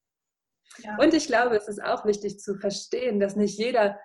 Ja. 0.79 0.97
Und 0.99 1.15
ich 1.15 1.27
glaube, 1.27 1.57
es 1.57 1.69
ist 1.69 1.83
auch 1.83 2.05
wichtig 2.05 2.39
zu 2.39 2.57
verstehen, 2.57 3.21
dass 3.21 3.37
nicht 3.37 3.59
jeder, 3.59 3.99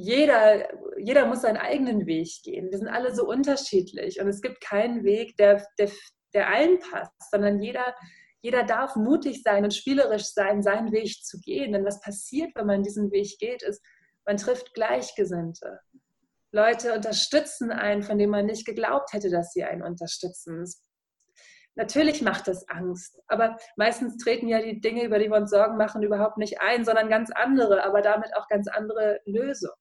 jeder, 0.00 0.68
jeder 0.98 1.26
muss 1.26 1.42
seinen 1.42 1.56
eigenen 1.56 2.06
Weg 2.06 2.28
gehen. 2.42 2.70
Wir 2.70 2.78
sind 2.78 2.88
alle 2.88 3.14
so 3.14 3.26
unterschiedlich 3.26 4.20
und 4.20 4.28
es 4.28 4.40
gibt 4.40 4.60
keinen 4.60 5.04
Weg, 5.04 5.36
der, 5.36 5.64
der, 5.78 5.90
der 6.34 6.48
allen 6.48 6.78
passt, 6.78 7.30
sondern 7.30 7.60
jeder 7.60 7.94
jeder 8.42 8.64
darf 8.64 8.96
mutig 8.96 9.42
sein 9.42 9.64
und 9.64 9.74
spielerisch 9.74 10.32
sein, 10.32 10.62
seinen 10.62 10.92
Weg 10.92 11.24
zu 11.24 11.38
gehen. 11.40 11.72
Denn 11.72 11.84
was 11.84 12.00
passiert, 12.00 12.50
wenn 12.54 12.66
man 12.66 12.82
diesen 12.82 13.10
Weg 13.10 13.38
geht, 13.38 13.62
ist, 13.62 13.82
man 14.24 14.36
trifft 14.36 14.74
Gleichgesinnte. 14.74 15.80
Leute 16.52 16.94
unterstützen 16.94 17.70
einen, 17.70 18.02
von 18.02 18.18
denen 18.18 18.30
man 18.32 18.46
nicht 18.46 18.66
geglaubt 18.66 19.12
hätte, 19.12 19.30
dass 19.30 19.52
sie 19.52 19.64
einen 19.64 19.82
unterstützen. 19.82 20.64
Natürlich 21.76 22.22
macht 22.22 22.48
das 22.48 22.68
Angst, 22.68 23.20
aber 23.28 23.56
meistens 23.76 24.16
treten 24.16 24.48
ja 24.48 24.60
die 24.60 24.80
Dinge, 24.80 25.04
über 25.04 25.18
die 25.18 25.30
wir 25.30 25.36
uns 25.36 25.50
Sorgen 25.50 25.76
machen, 25.76 26.02
überhaupt 26.02 26.36
nicht 26.36 26.60
ein, 26.60 26.84
sondern 26.84 27.08
ganz 27.08 27.30
andere, 27.30 27.84
aber 27.84 28.02
damit 28.02 28.34
auch 28.36 28.48
ganz 28.48 28.66
andere 28.68 29.20
Lösungen. 29.24 29.76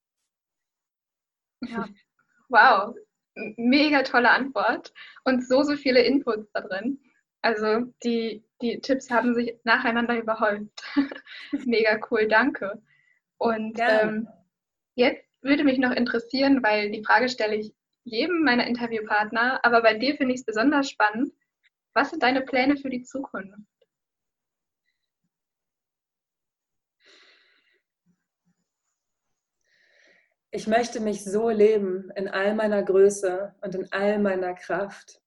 Ja. 1.61 1.87
Wow, 2.49 2.95
mega 3.57 4.03
tolle 4.03 4.31
Antwort 4.31 4.93
und 5.23 5.45
so, 5.47 5.63
so 5.63 5.75
viele 5.75 6.01
Inputs 6.01 6.51
da 6.53 6.61
drin. 6.61 6.99
Also 7.41 7.93
die, 8.03 8.43
die 8.61 8.81
Tipps 8.81 9.09
haben 9.09 9.33
sich 9.33 9.55
nacheinander 9.63 10.17
überhäuft. 10.17 10.69
Mega 11.65 11.99
cool, 12.09 12.27
danke. 12.27 12.81
Und 13.37 13.77
ähm, 13.79 14.27
jetzt 14.95 15.23
würde 15.41 15.63
mich 15.63 15.77
noch 15.77 15.91
interessieren, 15.91 16.61
weil 16.63 16.91
die 16.91 17.03
Frage 17.03 17.29
stelle 17.29 17.55
ich 17.55 17.73
jedem 18.03 18.43
meiner 18.43 18.67
Interviewpartner, 18.67 19.63
aber 19.63 19.81
bei 19.81 19.93
dir 19.93 20.15
finde 20.15 20.33
ich 20.33 20.41
es 20.41 20.45
besonders 20.45 20.89
spannend. 20.89 21.31
Was 21.93 22.09
sind 22.09 22.23
deine 22.23 22.41
Pläne 22.41 22.75
für 22.75 22.89
die 22.89 23.03
Zukunft? 23.03 23.55
Ich 30.51 30.65
möchte 30.65 30.99
mich 30.99 31.23
so 31.23 31.49
leben 31.49 32.09
in 32.15 32.27
all 32.27 32.55
meiner 32.55 32.81
Größe 32.81 33.55
und 33.61 33.75
in 33.75 33.91
all 33.91 34.17
meiner 34.17 34.55
Kraft, 34.55 35.21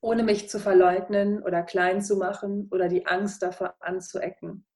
ohne 0.00 0.22
mich 0.22 0.50
zu 0.50 0.60
verleugnen 0.60 1.42
oder 1.42 1.62
klein 1.62 2.02
zu 2.02 2.16
machen 2.16 2.68
oder 2.70 2.88
die 2.88 3.06
Angst 3.06 3.42
davor 3.42 3.76
anzuecken. 3.80 4.66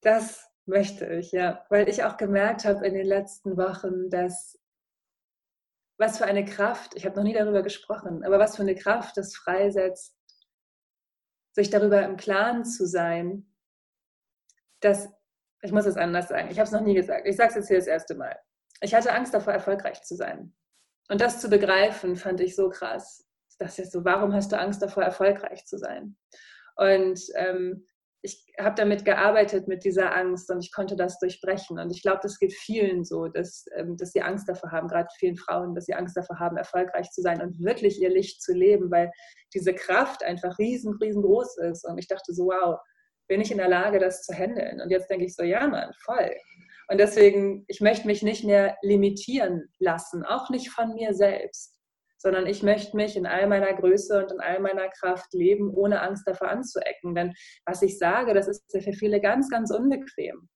Das 0.00 0.50
möchte 0.64 1.06
ich, 1.06 1.30
ja, 1.30 1.64
weil 1.68 1.88
ich 1.88 2.02
auch 2.02 2.16
gemerkt 2.16 2.64
habe 2.64 2.84
in 2.84 2.94
den 2.94 3.06
letzten 3.06 3.56
Wochen, 3.56 4.10
dass 4.10 4.58
was 5.98 6.18
für 6.18 6.26
eine 6.26 6.44
Kraft, 6.44 6.94
ich 6.96 7.06
habe 7.06 7.16
noch 7.16 7.22
nie 7.22 7.32
darüber 7.32 7.62
gesprochen, 7.62 8.24
aber 8.24 8.38
was 8.38 8.56
für 8.56 8.62
eine 8.62 8.74
Kraft 8.74 9.16
es 9.16 9.36
freisetzt, 9.36 10.14
sich 11.52 11.70
darüber 11.70 12.02
im 12.02 12.16
Klaren 12.16 12.64
zu 12.64 12.86
sein, 12.86 13.50
dass, 14.80 15.08
ich 15.62 15.72
muss 15.72 15.86
es 15.86 15.96
anders 15.96 16.28
sagen, 16.28 16.48
ich 16.50 16.58
habe 16.58 16.66
es 16.66 16.72
noch 16.72 16.82
nie 16.82 16.94
gesagt, 16.94 17.26
ich 17.26 17.36
sage 17.36 17.50
es 17.50 17.56
jetzt 17.56 17.68
hier 17.68 17.78
das 17.78 17.86
erste 17.86 18.14
Mal. 18.14 18.36
Ich 18.80 18.94
hatte 18.94 19.12
Angst 19.12 19.32
davor, 19.34 19.52
erfolgreich 19.52 20.02
zu 20.02 20.14
sein. 20.14 20.54
Und 21.08 21.20
das 21.20 21.40
zu 21.40 21.48
begreifen, 21.48 22.16
fand 22.16 22.40
ich 22.40 22.54
so 22.56 22.68
krass. 22.68 23.24
Das 23.58 23.78
ist 23.78 23.92
so, 23.92 24.04
warum 24.04 24.34
hast 24.34 24.52
du 24.52 24.58
Angst 24.58 24.82
davor, 24.82 25.02
erfolgreich 25.02 25.64
zu 25.64 25.78
sein? 25.78 26.16
Und 26.76 27.20
ähm, 27.36 27.86
ich 28.22 28.44
habe 28.58 28.74
damit 28.74 29.04
gearbeitet, 29.04 29.68
mit 29.68 29.84
dieser 29.84 30.14
Angst 30.14 30.50
und 30.50 30.62
ich 30.62 30.72
konnte 30.72 30.96
das 30.96 31.18
durchbrechen. 31.20 31.78
Und 31.78 31.90
ich 31.90 32.02
glaube, 32.02 32.18
das 32.22 32.38
geht 32.38 32.52
vielen 32.52 33.04
so, 33.04 33.28
dass, 33.28 33.66
ähm, 33.76 33.96
dass 33.96 34.12
sie 34.12 34.22
Angst 34.22 34.48
davor 34.48 34.72
haben, 34.72 34.88
gerade 34.88 35.08
vielen 35.18 35.36
Frauen, 35.36 35.74
dass 35.74 35.86
sie 35.86 35.94
Angst 35.94 36.16
davor 36.16 36.38
haben, 36.38 36.56
erfolgreich 36.56 37.10
zu 37.10 37.22
sein 37.22 37.40
und 37.40 37.62
wirklich 37.62 38.00
ihr 38.00 38.10
Licht 38.10 38.42
zu 38.42 38.52
leben, 38.52 38.90
weil 38.90 39.10
diese 39.54 39.74
Kraft 39.74 40.24
einfach 40.24 40.58
riesen, 40.58 40.96
riesengroß 41.00 41.58
ist. 41.58 41.86
Und 41.86 41.98
ich 41.98 42.08
dachte 42.08 42.34
so, 42.34 42.46
wow, 42.46 42.78
bin 43.28 43.40
ich 43.40 43.50
in 43.50 43.58
der 43.58 43.68
Lage, 43.68 43.98
das 43.98 44.22
zu 44.22 44.34
handeln? 44.34 44.80
Und 44.80 44.90
jetzt 44.90 45.10
denke 45.10 45.24
ich 45.24 45.34
so, 45.34 45.42
ja, 45.42 45.66
Mann, 45.66 45.92
voll. 46.04 46.34
Und 46.88 46.98
deswegen, 46.98 47.64
ich 47.68 47.80
möchte 47.80 48.06
mich 48.06 48.22
nicht 48.22 48.44
mehr 48.44 48.76
limitieren 48.82 49.68
lassen, 49.78 50.24
auch 50.24 50.50
nicht 50.50 50.70
von 50.70 50.94
mir 50.94 51.14
selbst, 51.14 51.74
sondern 52.18 52.46
ich 52.46 52.62
möchte 52.62 52.96
mich 52.96 53.16
in 53.16 53.26
all 53.26 53.46
meiner 53.48 53.74
Größe 53.74 54.22
und 54.22 54.32
in 54.32 54.40
all 54.40 54.60
meiner 54.60 54.88
Kraft 54.88 55.32
leben, 55.32 55.74
ohne 55.74 56.00
Angst 56.00 56.26
davor 56.26 56.48
anzuecken. 56.48 57.14
Denn 57.14 57.34
was 57.64 57.82
ich 57.82 57.98
sage, 57.98 58.34
das 58.34 58.48
ist 58.48 58.64
ja 58.72 58.80
für 58.80 58.92
viele 58.92 59.20
ganz, 59.20 59.50
ganz 59.50 59.70
unbequem. 59.70 60.48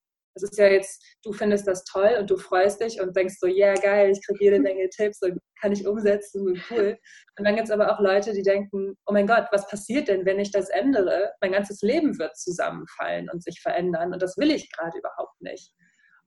Das 0.43 0.51
ist 0.51 0.59
ja 0.59 0.69
jetzt, 0.69 1.03
du 1.23 1.33
findest 1.33 1.67
das 1.67 1.85
toll 1.85 2.17
und 2.19 2.31
du 2.31 2.37
freust 2.37 2.81
dich 2.81 3.01
und 3.01 3.17
denkst 3.17 3.37
so, 3.39 3.47
ja, 3.47 3.73
yeah, 3.73 3.75
geil, 3.75 4.11
ich 4.11 4.25
kriege 4.25 4.45
jede 4.45 4.61
Menge 4.61 4.89
Tipps 4.89 5.23
und 5.23 5.39
kann 5.61 5.73
ich 5.73 5.87
umsetzen 5.87 6.47
und 6.47 6.61
cool. 6.71 6.99
Und 7.39 7.45
dann 7.45 7.57
gibt 7.57 7.69
es 7.69 7.73
aber 7.73 7.93
auch 7.93 8.01
Leute, 8.01 8.33
die 8.33 8.43
denken, 8.43 8.97
oh 9.07 9.13
mein 9.13 9.27
Gott, 9.27 9.47
was 9.53 9.67
passiert 9.69 10.09
denn, 10.09 10.25
wenn 10.25 10.39
ich 10.39 10.51
das 10.51 10.69
ändere? 10.71 11.33
Mein 11.41 11.53
ganzes 11.53 11.83
Leben 11.83 12.19
wird 12.19 12.37
zusammenfallen 12.37 13.29
und 13.31 13.43
sich 13.43 13.61
verändern 13.61 14.13
und 14.13 14.23
das 14.23 14.37
will 14.37 14.51
ich 14.51 14.71
gerade 14.73 14.99
überhaupt 14.99 15.41
nicht. 15.41 15.73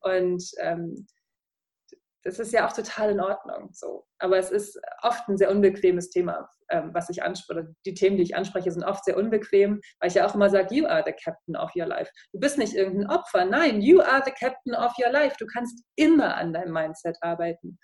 Und 0.02 0.44
ähm, 0.60 1.08
das 2.24 2.40
ist 2.40 2.54
ja 2.54 2.68
auch 2.68 2.74
total 2.74 3.12
in 3.12 3.20
Ordnung. 3.20 3.70
So. 3.74 4.06
Aber 4.20 4.38
es 4.38 4.50
ist 4.50 4.80
oft 5.02 5.28
ein 5.28 5.38
sehr 5.38 5.52
unbequemes 5.52 6.10
Thema, 6.10 6.50
ähm, 6.70 6.92
was 6.94 7.10
ich 7.10 7.22
anspreche. 7.22 7.76
Die 7.86 7.94
Themen, 7.94 8.18
die 8.18 8.24
ich 8.24 8.36
anspreche, 8.36 8.72
sind 8.72 8.84
oft 8.84 9.04
sehr 9.04 9.18
unbequem, 9.18 9.82
weil 10.00 10.10
ich 10.10 10.16
ja 10.16 10.26
auch 10.26 10.34
immer 10.34 10.50
sage, 10.50 10.74
you 10.74 10.86
are 10.88 11.04
the 11.06 11.12
captain 11.12 11.56
of 11.56 11.76
your 11.76 11.86
life. 11.86 12.10
Du 12.32 12.40
bist 12.40 12.58
nicht 12.58 12.74
irgendein 12.74 13.10
Opfer. 13.10 13.46
Nein, 13.46 13.82
you 13.82 14.02
are 14.02 14.22
the 14.26 14.32
captain 14.32 14.74
of 14.74 14.94
your 14.98 15.12
life. 15.12 15.36
Du 15.38 15.46
kannst 15.48 15.84
immer 15.96 16.36
an 16.36 16.54
deinem 16.54 16.74
Mindset 16.74 17.18
arbeiten. 17.22 17.78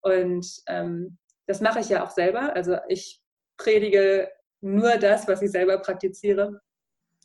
Und 0.00 0.46
ähm, 0.66 1.18
das 1.46 1.60
mache 1.60 1.80
ich 1.80 1.88
ja 1.88 2.04
auch 2.04 2.10
selber. 2.10 2.54
Also 2.54 2.78
ich 2.88 3.20
predige 3.56 4.28
nur 4.60 4.96
das, 4.96 5.28
was 5.28 5.40
ich 5.40 5.52
selber 5.52 5.78
praktiziere. 5.78 6.60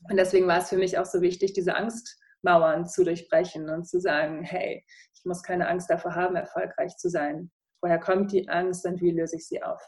Und 0.09 0.17
deswegen 0.17 0.47
war 0.47 0.59
es 0.59 0.69
für 0.69 0.77
mich 0.77 0.97
auch 0.99 1.05
so 1.05 1.21
wichtig, 1.21 1.53
diese 1.53 1.75
Angst 1.75 2.19
Mauern 2.41 2.85
zu 2.85 3.03
durchbrechen 3.03 3.69
und 3.69 3.85
zu 3.87 3.99
sagen, 3.99 4.43
hey, 4.43 4.85
ich 5.13 5.25
muss 5.25 5.43
keine 5.43 5.67
Angst 5.67 5.89
davor 5.89 6.15
haben, 6.15 6.35
erfolgreich 6.35 6.95
zu 6.97 7.09
sein. 7.09 7.51
Woher 7.81 7.99
kommt 7.99 8.31
die 8.31 8.47
Angst 8.49 8.85
und 8.85 9.01
wie 9.01 9.11
löse 9.11 9.37
ich 9.37 9.47
sie 9.47 9.61
auf? 9.61 9.81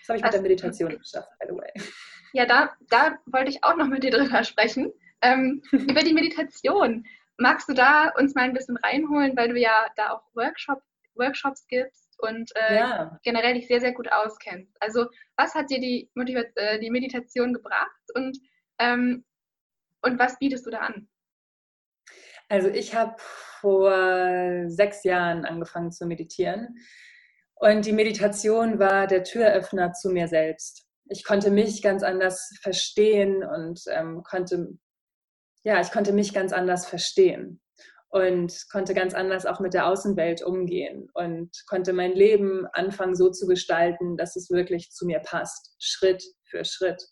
Das 0.00 0.08
habe 0.08 0.18
ich 0.18 0.24
mit 0.24 0.32
der 0.32 0.42
Meditation 0.42 0.98
geschafft, 0.98 1.30
by 1.38 1.46
the 1.48 1.56
way. 1.56 1.72
Ja, 2.32 2.46
da, 2.46 2.72
da 2.88 3.18
wollte 3.26 3.50
ich 3.50 3.62
auch 3.62 3.76
noch 3.76 3.88
mit 3.88 4.02
dir 4.02 4.10
drüber 4.10 4.42
sprechen. 4.44 4.92
Ähm, 5.20 5.62
über 5.72 6.02
die 6.02 6.14
Meditation. 6.14 7.04
Magst 7.38 7.68
du 7.68 7.74
da 7.74 8.10
uns 8.18 8.34
mal 8.34 8.42
ein 8.42 8.54
bisschen 8.54 8.76
reinholen, 8.78 9.36
weil 9.36 9.48
du 9.48 9.58
ja 9.58 9.86
da 9.96 10.10
auch 10.12 10.22
Workshop, 10.34 10.82
Workshops 11.14 11.66
gibst 11.66 12.14
und 12.18 12.50
äh, 12.54 12.76
ja. 12.76 13.18
generell 13.22 13.54
dich 13.54 13.66
sehr, 13.66 13.80
sehr 13.80 13.92
gut 13.92 14.10
auskennst. 14.10 14.76
Also 14.80 15.06
was 15.36 15.54
hat 15.54 15.70
dir 15.70 15.80
die, 15.80 16.10
Motiva 16.14 16.42
äh, 16.54 16.78
die 16.78 16.90
Meditation 16.90 17.52
gebracht 17.52 18.02
und, 18.14 18.38
ähm, 18.78 19.24
und 20.02 20.18
was 20.18 20.38
bietest 20.38 20.66
du 20.66 20.70
da 20.70 20.78
an? 20.78 21.08
Also 22.48 22.68
ich 22.68 22.94
habe 22.94 23.14
vor 23.60 24.64
sechs 24.66 25.04
Jahren 25.04 25.44
angefangen 25.44 25.92
zu 25.92 26.06
meditieren 26.06 26.76
und 27.62 27.86
die 27.86 27.92
Meditation 27.92 28.78
war 28.78 29.06
der 29.06 29.22
Türöffner 29.22 29.92
zu 29.92 30.10
mir 30.10 30.26
selbst. 30.26 30.84
Ich 31.08 31.24
konnte 31.24 31.50
mich 31.50 31.80
ganz 31.80 32.02
anders 32.02 32.50
verstehen 32.60 33.44
und 33.44 33.80
ähm, 33.88 34.22
konnte, 34.24 34.78
ja, 35.62 35.80
ich 35.80 35.92
konnte 35.92 36.12
mich 36.12 36.34
ganz 36.34 36.52
anders 36.52 36.86
verstehen 36.86 37.60
und 38.08 38.66
konnte 38.70 38.94
ganz 38.94 39.14
anders 39.14 39.46
auch 39.46 39.60
mit 39.60 39.74
der 39.74 39.86
Außenwelt 39.86 40.42
umgehen 40.42 41.08
und 41.14 41.50
konnte 41.66 41.92
mein 41.92 42.12
Leben 42.12 42.66
anfangen 42.72 43.14
so 43.14 43.30
zu 43.30 43.46
gestalten, 43.46 44.16
dass 44.16 44.36
es 44.36 44.50
wirklich 44.50 44.90
zu 44.90 45.06
mir 45.06 45.20
passt, 45.20 45.74
Schritt 45.78 46.22
für 46.44 46.64
Schritt. 46.64 47.02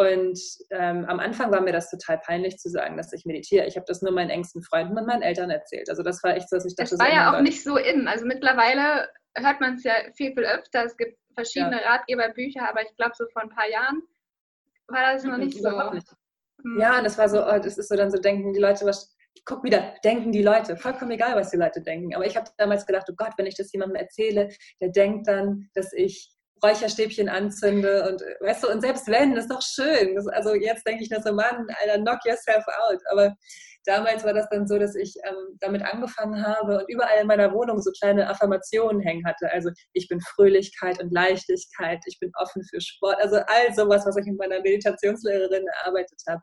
Und 0.00 0.40
ähm, 0.70 1.04
am 1.04 1.20
Anfang 1.20 1.50
war 1.50 1.60
mir 1.60 1.72
das 1.72 1.90
total 1.90 2.16
peinlich 2.18 2.56
zu 2.56 2.70
sagen, 2.70 2.96
dass 2.96 3.12
ich 3.12 3.26
meditiere. 3.26 3.66
Ich 3.66 3.76
habe 3.76 3.84
das 3.86 4.00
nur 4.00 4.12
meinen 4.12 4.30
engsten 4.30 4.62
Freunden 4.62 4.96
und 4.96 5.06
meinen 5.06 5.20
Eltern 5.20 5.50
erzählt. 5.50 5.90
Also 5.90 6.02
das 6.02 6.22
war 6.24 6.34
echt 6.36 6.48
so, 6.48 6.56
dass 6.56 6.64
ich 6.64 6.74
dachte, 6.74 6.96
das 6.96 6.98
war 6.98 7.12
ja 7.12 7.36
auch 7.36 7.42
nicht 7.42 7.62
so 7.62 7.76
in. 7.76 8.08
Also 8.08 8.24
mittlerweile 8.24 9.10
hört 9.34 9.60
man 9.60 9.74
es 9.74 9.84
ja 9.84 9.92
viel, 10.16 10.32
viel 10.32 10.44
öfter. 10.44 10.86
Es 10.86 10.96
gibt 10.96 11.18
verschiedene 11.34 11.82
ja. 11.82 11.90
Ratgeberbücher, 11.90 12.66
aber 12.66 12.80
ich 12.80 12.96
glaube, 12.96 13.12
so 13.14 13.26
vor 13.30 13.42
ein 13.42 13.50
paar 13.50 13.68
Jahren 13.68 14.00
war 14.88 15.12
das 15.12 15.24
noch 15.24 15.36
nicht 15.36 15.60
so. 15.60 15.68
Nicht. 15.92 16.08
Hm. 16.62 16.80
Ja, 16.80 17.02
das 17.02 17.18
war 17.18 17.28
so, 17.28 17.44
oh, 17.44 17.58
das 17.58 17.76
ist 17.76 17.88
so 17.90 17.94
dann 17.94 18.10
so 18.10 18.18
denken 18.18 18.54
die 18.54 18.60
Leute, 18.60 18.86
was, 18.86 19.14
guck 19.44 19.62
wieder, 19.64 19.96
denken 20.02 20.32
die 20.32 20.42
Leute, 20.42 20.78
vollkommen 20.78 21.10
egal, 21.10 21.36
was 21.36 21.50
die 21.50 21.58
Leute 21.58 21.82
denken. 21.82 22.14
Aber 22.14 22.24
ich 22.24 22.38
habe 22.38 22.50
damals 22.56 22.86
gedacht, 22.86 23.06
oh 23.10 23.14
Gott, 23.14 23.32
wenn 23.36 23.46
ich 23.46 23.56
das 23.56 23.70
jemandem 23.70 23.96
erzähle, 23.96 24.48
der 24.80 24.88
denkt 24.88 25.28
dann, 25.28 25.68
dass 25.74 25.92
ich 25.92 26.32
Räucherstäbchen 26.62 27.28
anzünde 27.28 28.08
und 28.08 28.22
weißt 28.40 28.64
du, 28.64 28.68
und 28.68 28.80
selbst 28.80 29.06
wenn, 29.08 29.34
das 29.34 29.44
ist 29.44 29.52
doch 29.52 29.62
schön. 29.62 30.14
Das, 30.14 30.26
also 30.26 30.54
jetzt 30.54 30.86
denke 30.86 31.02
ich 31.02 31.10
nur 31.10 31.22
so, 31.22 31.32
Mann, 31.32 31.66
Alter, 31.80 31.98
knock 32.02 32.18
yourself 32.24 32.64
out. 32.88 33.00
Aber 33.10 33.34
damals 33.86 34.24
war 34.24 34.34
das 34.34 34.48
dann 34.50 34.66
so, 34.66 34.78
dass 34.78 34.94
ich 34.94 35.14
ähm, 35.24 35.56
damit 35.60 35.82
angefangen 35.82 36.44
habe 36.44 36.78
und 36.78 36.88
überall 36.88 37.20
in 37.20 37.26
meiner 37.26 37.52
Wohnung 37.52 37.80
so 37.80 37.90
kleine 37.92 38.28
Affirmationen 38.28 39.00
hängen 39.00 39.24
hatte. 39.26 39.50
Also 39.50 39.70
ich 39.92 40.08
bin 40.08 40.20
Fröhlichkeit 40.20 41.02
und 41.02 41.12
Leichtigkeit, 41.12 42.00
ich 42.06 42.18
bin 42.20 42.30
offen 42.38 42.62
für 42.68 42.80
Sport, 42.80 43.16
also 43.20 43.36
all 43.36 43.74
sowas, 43.74 44.04
was 44.06 44.16
ich 44.16 44.26
mit 44.26 44.38
meiner 44.38 44.60
Meditationslehrerin 44.60 45.66
erarbeitet 45.82 46.20
habe. 46.28 46.42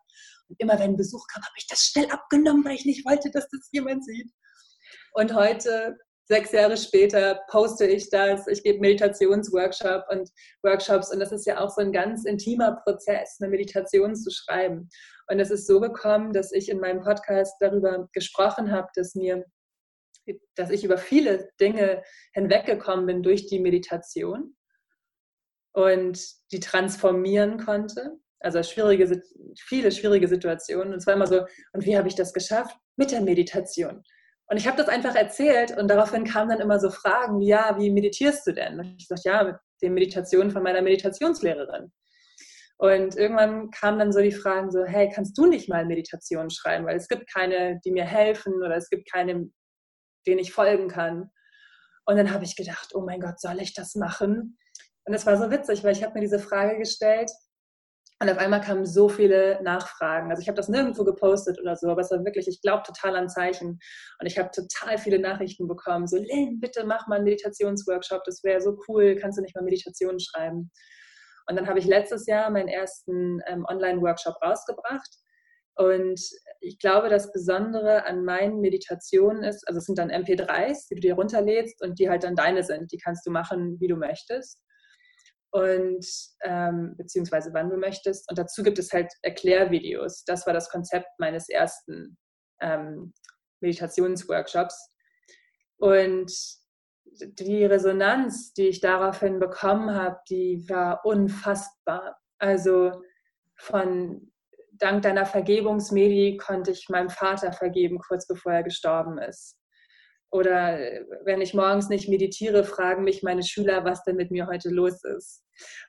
Und 0.50 0.56
immer 0.60 0.80
wenn 0.80 0.98
Besuch 0.98 1.26
kam, 1.32 1.44
habe 1.44 1.56
ich 1.58 1.68
das 1.68 1.82
schnell 1.82 2.10
abgenommen, 2.10 2.66
weil 2.66 2.76
ich 2.76 2.86
nicht 2.86 3.06
wollte, 3.06 3.30
dass 3.32 3.48
das 3.50 3.70
jemand 3.72 4.06
sieht. 4.06 4.32
Und 5.14 5.34
heute 5.34 5.98
sechs 6.28 6.52
Jahre 6.52 6.78
später 6.78 7.40
poste 7.50 7.88
ich 7.88 8.10
das, 8.10 8.48
ich 8.48 8.64
gebe 8.64 8.80
Meditationsworkshop 8.80 10.06
und 10.10 10.30
Workshops 10.62 11.12
und 11.12 11.20
das 11.20 11.32
ist 11.32 11.46
ja 11.46 11.60
auch 11.60 11.70
so 11.70 11.82
ein 11.82 11.92
ganz 11.92 12.26
intimer 12.26 12.82
Prozess, 12.84 13.38
eine 13.40 13.50
Meditation 13.50 14.16
zu 14.16 14.30
schreiben. 14.32 14.90
Und 15.30 15.40
es 15.40 15.52
ist 15.52 15.68
so 15.68 15.80
gekommen, 15.80 16.34
dass 16.34 16.52
ich 16.52 16.70
in 16.70 16.80
meinem 16.80 17.02
Podcast 17.02 17.56
darüber 17.60 18.10
gesprochen 18.14 18.72
habe, 18.72 18.88
dass 18.96 19.16
mir, 19.16 19.46
dass 20.56 20.70
ich 20.70 20.84
über 20.84 20.98
viele 20.98 21.50
Dinge 21.60 22.04
hinweggekommen 22.34 23.06
bin 23.06 23.24
durch 23.24 23.48
die 23.48 23.60
Meditation 23.60 24.56
und 25.74 26.20
die 26.52 26.60
transformieren 26.60 27.58
konnte. 27.58 28.18
Also 28.40 28.62
schwierige, 28.64 29.22
viele 29.58 29.92
schwierige 29.92 30.28
Situationen. 30.28 30.94
Und 30.94 31.00
zwar 31.00 31.16
immer 31.16 31.28
so, 31.28 31.46
und 31.74 31.86
wie 31.86 31.98
habe 31.98 32.08
ich 32.08 32.16
das 32.16 32.34
geschafft? 32.34 32.76
Mit 32.98 33.12
der 33.12 33.22
Meditation. 33.22 34.04
Und 34.50 34.58
ich 34.58 34.68
habe 34.68 34.78
das 34.78 34.88
einfach 34.88 35.16
erzählt 35.16 35.78
und 35.78 35.90
daraufhin 35.90 36.24
kamen 36.24 36.50
dann 36.50 36.62
immer 36.62 36.80
so 36.80 36.90
Fragen, 36.90 37.42
ja, 37.42 37.78
wie 37.78 37.92
meditierst 37.92 38.48
du 38.48 38.54
denn? 38.54 38.80
Und 38.80 38.96
ich 38.98 39.08
sagte, 39.08 39.30
ja, 39.30 39.44
mit 39.44 39.56
den 39.82 39.94
Meditationen 39.94 40.52
von 40.52 40.64
meiner 40.64 40.82
Meditationslehrerin. 40.82 41.92
Und 42.78 43.16
irgendwann 43.18 43.72
kamen 43.72 44.00
dann 44.00 44.14
so 44.14 44.22
die 44.22 44.32
Fragen 44.32 44.72
so, 44.72 44.86
hey, 44.86 45.12
kannst 45.14 45.38
du 45.38 45.48
nicht 45.48 45.68
mal 45.68 45.86
Meditationen 45.86 46.50
schreiben? 46.50 46.86
Weil 46.86 46.96
es 46.96 47.08
gibt 47.08 47.32
keine, 47.32 47.80
die 47.84 47.92
mir 47.92 48.06
helfen 48.06 48.54
oder 48.64 48.76
es 48.76 48.90
gibt 48.90 49.12
keine, 49.12 49.50
denen 50.26 50.40
ich 50.40 50.54
folgen 50.54 50.88
kann. 50.88 51.30
Und 52.06 52.16
dann 52.16 52.32
habe 52.32 52.46
ich 52.46 52.56
gedacht, 52.56 52.92
oh 52.94 53.02
mein 53.02 53.20
Gott, 53.20 53.42
soll 53.42 53.60
ich 53.60 53.74
das 53.74 53.96
machen? 53.96 54.58
Und 55.06 55.14
es 55.14 55.26
war 55.26 55.38
so 55.38 55.52
witzig, 55.52 55.84
weil 55.84 55.94
ich 55.94 56.04
habe 56.04 56.14
mir 56.14 56.22
diese 56.22 56.40
Frage 56.40 56.78
gestellt 56.78 57.32
und 58.20 58.30
auf 58.32 58.38
einmal 58.40 58.62
kamen 58.62 58.86
so 58.86 59.10
viele 59.10 59.62
Nachfragen. 59.62 60.32
Also 60.32 60.42
ich 60.42 60.48
habe 60.48 60.56
das 60.56 60.70
nirgendwo 60.70 61.04
gepostet 61.04 61.60
oder 61.62 61.76
so, 61.76 61.90
aber 61.90 62.02
es 62.02 62.10
war 62.10 62.26
wirklich, 62.26 62.48
ich 62.48 62.62
glaube 62.62 62.82
total 62.84 63.16
an 63.16 63.30
Zeichen. 63.30 63.80
Und 64.20 64.26
ich 64.26 64.40
habe 64.40 64.50
total 64.50 64.98
viele 64.98 65.20
Nachrichten 65.20 65.68
bekommen. 65.68 66.08
So, 66.08 66.18
Lynn, 66.18 66.60
bitte 66.60 66.84
mach 66.84 67.08
mal 67.08 67.18
einen 67.18 67.26
Meditationsworkshop, 67.26 68.24
das 68.24 68.44
wäre 68.44 68.60
so 68.60 68.80
cool, 68.88 69.18
kannst 69.18 69.38
du 69.38 69.44
nicht 69.44 69.56
mal 69.56 69.64
Meditationen 69.64 70.20
schreiben? 70.20 70.72
Und 71.48 71.56
dann 71.56 71.68
habe 71.68 71.78
ich 71.78 71.86
letztes 71.86 72.26
Jahr 72.26 72.50
meinen 72.50 72.70
ersten 72.70 73.40
ähm, 73.46 73.66
Online-Workshop 73.70 74.36
rausgebracht. 74.44 75.10
Und 75.76 76.20
ich 76.60 76.80
glaube, 76.80 77.10
das 77.10 77.32
Besondere 77.32 78.06
an 78.06 78.26
meinen 78.26 78.62
Meditationen 78.62 79.44
ist, 79.44 79.68
also 79.68 79.78
es 79.78 79.86
sind 79.86 80.00
dann 80.00 80.10
MP3s, 80.10 80.88
die 80.90 80.96
du 80.96 81.02
dir 81.02 81.14
runterlädst 81.14 81.84
und 81.84 82.00
die 82.00 82.10
halt 82.10 82.24
dann 82.24 82.36
deine 82.36 82.64
sind. 82.64 82.92
Die 82.92 82.98
kannst 82.98 83.28
du 83.28 83.32
machen, 83.32 83.80
wie 83.80 83.88
du 83.88 83.96
möchtest 83.96 84.60
und 85.52 86.06
ähm, 86.44 86.96
beziehungsweise 86.98 87.54
wann 87.54 87.70
du 87.70 87.78
möchtest. 87.78 88.30
Und 88.30 88.38
dazu 88.38 88.64
gibt 88.64 88.80
es 88.80 88.92
halt 88.92 89.12
Erklärvideos. 89.22 90.24
Das 90.26 90.46
war 90.46 90.54
das 90.54 90.70
Konzept 90.70 91.08
meines 91.20 91.50
ersten 91.50 92.18
ähm, 92.62 93.14
Meditationsworkshops. 93.62 94.92
Und 95.78 96.32
die 97.06 97.66
Resonanz, 97.66 98.54
die 98.54 98.68
ich 98.68 98.82
daraufhin 98.82 99.40
bekommen 99.40 99.94
habe, 99.94 100.20
die 100.30 100.66
war 100.70 101.06
unfassbar. 101.06 102.18
Also 102.40 103.04
von 103.56 104.32
dank 104.74 105.02
deiner 105.02 105.26
Vergebungsmedi 105.26 106.38
konnte 106.38 106.72
ich 106.72 106.90
meinem 106.90 107.10
Vater 107.10 107.52
vergeben, 107.52 108.00
kurz 108.00 108.28
bevor 108.28 108.54
er 108.54 108.64
gestorben 108.64 109.18
ist. 109.18 109.58
Oder 110.32 110.78
wenn 111.24 111.42
ich 111.42 111.54
morgens 111.54 111.90
nicht 111.90 112.10
meditiere, 112.10 112.64
fragen 112.64 113.04
mich 113.04 113.24
meine 113.24 113.44
Schüler, 113.44 113.86
was 113.86 114.04
denn 114.04 114.18
mit 114.18 114.30
mir 114.30 114.48
heute 114.48 114.70
los 114.70 115.04
ist. 115.04 115.44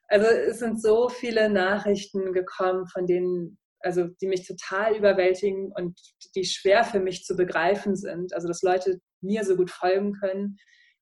Also 0.06 0.26
es 0.26 0.60
sind 0.60 0.80
so 0.80 1.08
viele 1.08 1.50
Nachrichten 1.50 2.32
gekommen, 2.32 2.86
von 2.86 3.06
denen, 3.06 3.58
also 3.80 4.06
die 4.20 4.28
mich 4.28 4.46
total 4.46 4.96
überwältigen 4.96 5.72
und 5.74 5.98
die 6.36 6.44
schwer 6.44 6.84
für 6.84 7.00
mich 7.00 7.24
zu 7.24 7.36
begreifen 7.36 7.96
sind. 7.96 8.32
Also 8.32 8.46
dass 8.46 8.62
Leute 8.62 9.00
mir 9.20 9.44
so 9.44 9.56
gut 9.56 9.70
folgen 9.70 10.12
können 10.14 10.56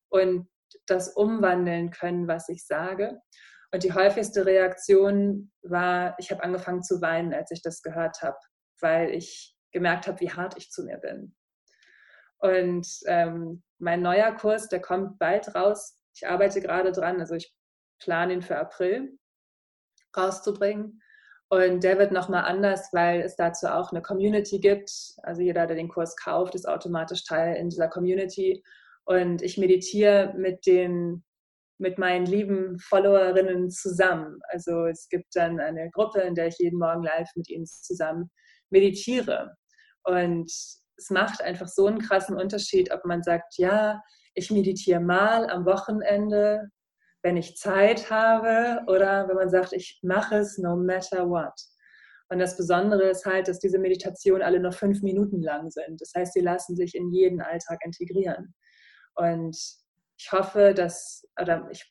und 0.08 0.48
das 0.86 1.14
umwandeln 1.14 1.90
können, 1.90 2.26
was 2.28 2.48
ich 2.48 2.64
sage. 2.66 3.20
Und 3.72 3.82
die 3.82 3.92
häufigste 3.92 4.46
Reaktion 4.46 5.52
war, 5.62 6.16
ich 6.18 6.30
habe 6.30 6.42
angefangen 6.42 6.82
zu 6.82 7.00
weinen, 7.02 7.34
als 7.34 7.50
ich 7.50 7.62
das 7.62 7.82
gehört 7.82 8.22
habe, 8.22 8.38
weil 8.80 9.10
ich 9.10 9.54
gemerkt 9.72 10.06
habe, 10.06 10.20
wie 10.20 10.30
hart 10.30 10.56
ich 10.56 10.70
zu 10.70 10.84
mir 10.84 10.98
bin. 10.98 11.34
Und 12.46 12.86
ähm, 13.06 13.62
mein 13.78 14.02
neuer 14.02 14.32
Kurs, 14.32 14.68
der 14.68 14.80
kommt 14.80 15.18
bald 15.18 15.54
raus. 15.54 15.98
Ich 16.14 16.26
arbeite 16.26 16.60
gerade 16.60 16.92
dran, 16.92 17.20
also 17.20 17.34
ich 17.34 17.52
plane 17.98 18.34
ihn 18.34 18.42
für 18.42 18.56
April 18.56 19.18
rauszubringen. 20.16 21.02
Und 21.48 21.84
der 21.84 21.98
wird 21.98 22.10
nochmal 22.10 22.44
anders, 22.44 22.88
weil 22.92 23.20
es 23.20 23.36
dazu 23.36 23.66
auch 23.68 23.92
eine 23.92 24.02
Community 24.02 24.58
gibt. 24.58 24.90
Also 25.22 25.42
jeder, 25.42 25.66
der 25.66 25.76
den 25.76 25.88
Kurs 25.88 26.16
kauft, 26.16 26.54
ist 26.54 26.66
automatisch 26.66 27.24
Teil 27.24 27.56
in 27.56 27.68
dieser 27.68 27.88
Community. 27.88 28.62
Und 29.04 29.42
ich 29.42 29.56
meditiere 29.58 30.34
mit 30.36 30.66
den 30.66 31.24
mit 31.78 31.98
meinen 31.98 32.24
lieben 32.24 32.78
Followerinnen 32.78 33.70
zusammen. 33.70 34.40
Also 34.48 34.86
es 34.86 35.08
gibt 35.10 35.36
dann 35.36 35.60
eine 35.60 35.90
Gruppe, 35.90 36.20
in 36.22 36.34
der 36.34 36.46
ich 36.46 36.58
jeden 36.58 36.78
Morgen 36.78 37.02
live 37.02 37.28
mit 37.34 37.50
ihnen 37.50 37.66
zusammen 37.66 38.30
meditiere. 38.70 39.54
Und 40.04 40.50
es 40.96 41.10
macht 41.10 41.42
einfach 41.42 41.68
so 41.68 41.86
einen 41.86 42.00
krassen 42.00 42.36
Unterschied, 42.36 42.92
ob 42.92 43.04
man 43.04 43.22
sagt, 43.22 43.58
ja, 43.58 44.02
ich 44.34 44.50
meditiere 44.50 45.00
mal 45.00 45.48
am 45.50 45.64
Wochenende, 45.64 46.68
wenn 47.22 47.36
ich 47.36 47.56
Zeit 47.56 48.10
habe, 48.10 48.82
oder 48.86 49.28
wenn 49.28 49.36
man 49.36 49.50
sagt, 49.50 49.72
ich 49.72 49.98
mache 50.02 50.36
es 50.36 50.58
no 50.58 50.76
matter 50.76 51.28
what. 51.28 51.54
Und 52.28 52.38
das 52.38 52.56
Besondere 52.56 53.10
ist 53.10 53.24
halt, 53.24 53.48
dass 53.48 53.58
diese 53.58 53.78
Meditationen 53.78 54.42
alle 54.42 54.60
nur 54.60 54.72
fünf 54.72 55.02
Minuten 55.02 55.42
lang 55.42 55.70
sind. 55.70 56.00
Das 56.00 56.12
heißt, 56.16 56.32
sie 56.32 56.40
lassen 56.40 56.76
sich 56.76 56.94
in 56.94 57.10
jeden 57.10 57.40
Alltag 57.40 57.78
integrieren. 57.84 58.54
Und 59.14 59.56
ich 60.18 60.32
hoffe, 60.32 60.74
dass, 60.74 61.24
oder 61.40 61.68
ich, 61.70 61.84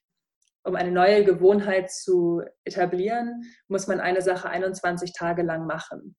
um 0.63 0.75
eine 0.75 0.91
neue 0.91 1.23
Gewohnheit 1.23 1.91
zu 1.91 2.41
etablieren, 2.63 3.43
muss 3.67 3.87
man 3.87 3.99
eine 3.99 4.21
Sache 4.21 4.49
21 4.49 5.13
Tage 5.13 5.43
lang 5.43 5.65
machen. 5.65 6.15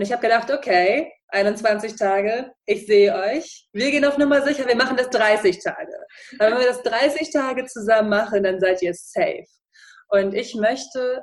Und 0.00 0.06
ich 0.06 0.12
habe 0.12 0.22
gedacht, 0.22 0.50
okay, 0.50 1.12
21 1.28 1.94
Tage, 1.94 2.50
ich 2.64 2.86
sehe 2.86 3.14
euch. 3.14 3.68
Wir 3.74 3.90
gehen 3.90 4.06
auf 4.06 4.16
Nummer 4.16 4.40
sicher, 4.40 4.66
wir 4.66 4.74
machen 4.74 4.96
das 4.96 5.10
30 5.10 5.62
Tage. 5.62 5.92
Aber 6.38 6.52
wenn 6.52 6.60
wir 6.60 6.68
das 6.68 6.82
30 6.82 7.30
Tage 7.30 7.66
zusammen 7.66 8.08
machen, 8.08 8.42
dann 8.42 8.60
seid 8.60 8.80
ihr 8.80 8.94
safe. 8.94 9.44
Und 10.08 10.32
ich 10.32 10.54
möchte 10.54 11.22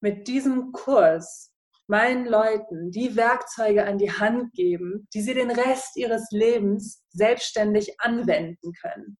mit 0.00 0.26
diesem 0.26 0.72
Kurs 0.72 1.54
meinen 1.86 2.26
Leuten 2.26 2.90
die 2.90 3.14
Werkzeuge 3.14 3.84
an 3.84 3.96
die 3.96 4.10
Hand 4.10 4.54
geben, 4.54 5.06
die 5.14 5.20
sie 5.20 5.34
den 5.34 5.52
Rest 5.52 5.96
ihres 5.96 6.26
Lebens 6.32 7.04
selbstständig 7.10 8.00
anwenden 8.00 8.72
können. 8.72 9.18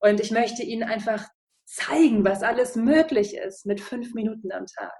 Und 0.00 0.18
ich 0.18 0.32
möchte 0.32 0.64
ihnen 0.64 0.82
einfach 0.82 1.24
zeigen, 1.64 2.24
was 2.24 2.42
alles 2.42 2.74
möglich 2.74 3.36
ist 3.36 3.66
mit 3.66 3.80
fünf 3.80 4.14
Minuten 4.14 4.50
am 4.50 4.66
Tag 4.66 4.96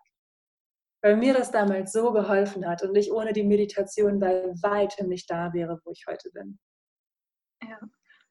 weil 1.07 1.17
mir 1.17 1.35
das 1.35 1.53
damals 1.53 1.93
so 1.93 2.11
geholfen 2.11 2.67
hat 2.67 2.83
und 2.83 2.97
ich 2.97 3.13
ohne 3.13 3.33
die 3.33 3.45
Meditation 3.45 4.19
bei 4.19 4.53
weitem 4.61 5.09
nicht 5.09 5.31
da 5.31 5.53
wäre, 5.53 5.81
wo 5.85 5.93
ich 5.93 6.05
heute 6.09 6.31
bin. 6.33 6.59
Ja. 7.63 7.79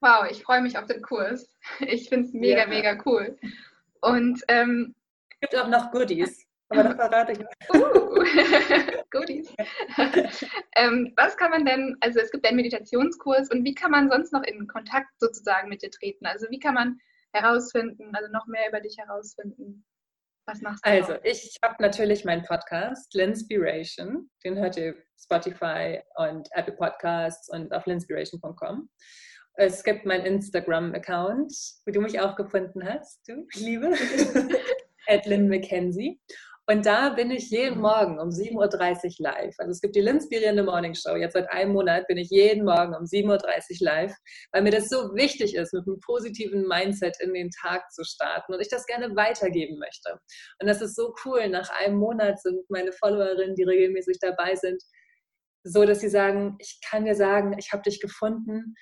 Wow, 0.02 0.30
ich 0.30 0.42
freue 0.42 0.60
mich 0.60 0.76
auf 0.76 0.84
den 0.84 1.00
Kurs. 1.00 1.56
Ich 1.80 2.10
finde 2.10 2.26
es 2.26 2.34
mega, 2.34 2.60
ja. 2.60 2.66
mega 2.66 3.02
cool. 3.06 3.38
Und 4.02 4.42
ähm, 4.48 4.94
es 5.30 5.40
gibt 5.40 5.56
auch 5.56 5.68
noch 5.68 5.90
Goodies, 5.90 6.46
aber 6.68 6.82
das 6.82 6.96
verrate 6.96 7.32
ich 7.32 7.38
nicht. 7.38 7.74
Uh, 7.74 9.02
Goodies. 9.10 9.54
ähm, 10.76 11.14
was 11.16 11.34
kann 11.38 11.52
man 11.52 11.64
denn, 11.64 11.96
also 12.00 12.20
es 12.20 12.30
gibt 12.30 12.46
einen 12.46 12.56
Meditationskurs 12.56 13.50
und 13.50 13.64
wie 13.64 13.74
kann 13.74 13.90
man 13.90 14.10
sonst 14.10 14.34
noch 14.34 14.42
in 14.42 14.66
Kontakt 14.66 15.18
sozusagen 15.18 15.70
mit 15.70 15.80
dir 15.80 15.90
treten? 15.90 16.26
Also 16.26 16.46
wie 16.50 16.58
kann 16.58 16.74
man 16.74 17.00
herausfinden, 17.32 18.14
also 18.14 18.30
noch 18.30 18.46
mehr 18.46 18.68
über 18.68 18.80
dich 18.80 18.98
herausfinden? 18.98 19.86
Was 20.46 20.60
machst 20.60 20.86
du? 20.86 20.90
Also, 20.90 21.14
ich 21.24 21.56
habe 21.62 21.74
natürlich 21.80 22.24
meinen 22.24 22.44
Podcast, 22.44 23.12
Linspiration. 23.14 24.30
Den 24.44 24.56
hört 24.56 24.76
ihr 24.76 24.94
Spotify 25.20 26.00
und 26.16 26.48
Apple 26.52 26.74
Podcasts 26.74 27.48
und 27.48 27.72
auf 27.74 27.84
linspiration.com. 27.86 28.88
Es 29.54 29.82
gibt 29.82 30.06
meinen 30.06 30.24
Instagram-Account, 30.24 31.52
wie 31.86 31.92
du 31.92 32.00
mich 32.00 32.20
auch 32.20 32.36
gefunden 32.36 32.84
hast, 32.84 33.26
du 33.26 33.46
Liebe, 33.54 33.90
at 35.08 35.26
Lynn 35.26 35.48
McKenzie. 35.48 36.20
Und 36.68 36.84
da 36.84 37.10
bin 37.10 37.30
ich 37.30 37.50
jeden 37.50 37.80
Morgen 37.80 38.18
um 38.18 38.30
7.30 38.30 39.20
Uhr 39.20 39.30
live. 39.30 39.54
Also 39.58 39.70
es 39.70 39.80
gibt 39.80 39.94
die 39.94 40.00
Linspirierende 40.00 40.64
Morning 40.64 40.96
Show. 40.96 41.14
Jetzt 41.14 41.34
seit 41.34 41.48
einem 41.48 41.72
Monat 41.72 42.08
bin 42.08 42.18
ich 42.18 42.28
jeden 42.30 42.64
Morgen 42.64 42.92
um 42.92 43.04
7.30 43.04 43.30
Uhr 43.30 43.38
live, 43.80 44.14
weil 44.50 44.62
mir 44.62 44.72
das 44.72 44.88
so 44.88 45.14
wichtig 45.14 45.54
ist, 45.54 45.72
mit 45.72 45.86
einem 45.86 46.00
positiven 46.00 46.66
Mindset 46.66 47.18
in 47.20 47.34
den 47.34 47.50
Tag 47.50 47.92
zu 47.92 48.02
starten 48.02 48.52
und 48.52 48.60
ich 48.60 48.68
das 48.68 48.84
gerne 48.86 49.14
weitergeben 49.14 49.78
möchte. 49.78 50.18
Und 50.60 50.66
das 50.66 50.82
ist 50.82 50.96
so 50.96 51.14
cool. 51.24 51.48
Nach 51.48 51.70
einem 51.70 51.98
Monat 51.98 52.40
sind 52.40 52.68
meine 52.68 52.90
Followerinnen, 52.90 53.54
die 53.54 53.62
regelmäßig 53.62 54.18
dabei 54.20 54.56
sind, 54.56 54.82
so, 55.62 55.84
dass 55.84 56.00
sie 56.00 56.08
sagen, 56.08 56.56
ich 56.58 56.80
kann 56.84 57.04
dir 57.04 57.14
sagen, 57.14 57.54
ich 57.58 57.72
habe 57.72 57.82
dich 57.82 58.00
gefunden 58.00 58.74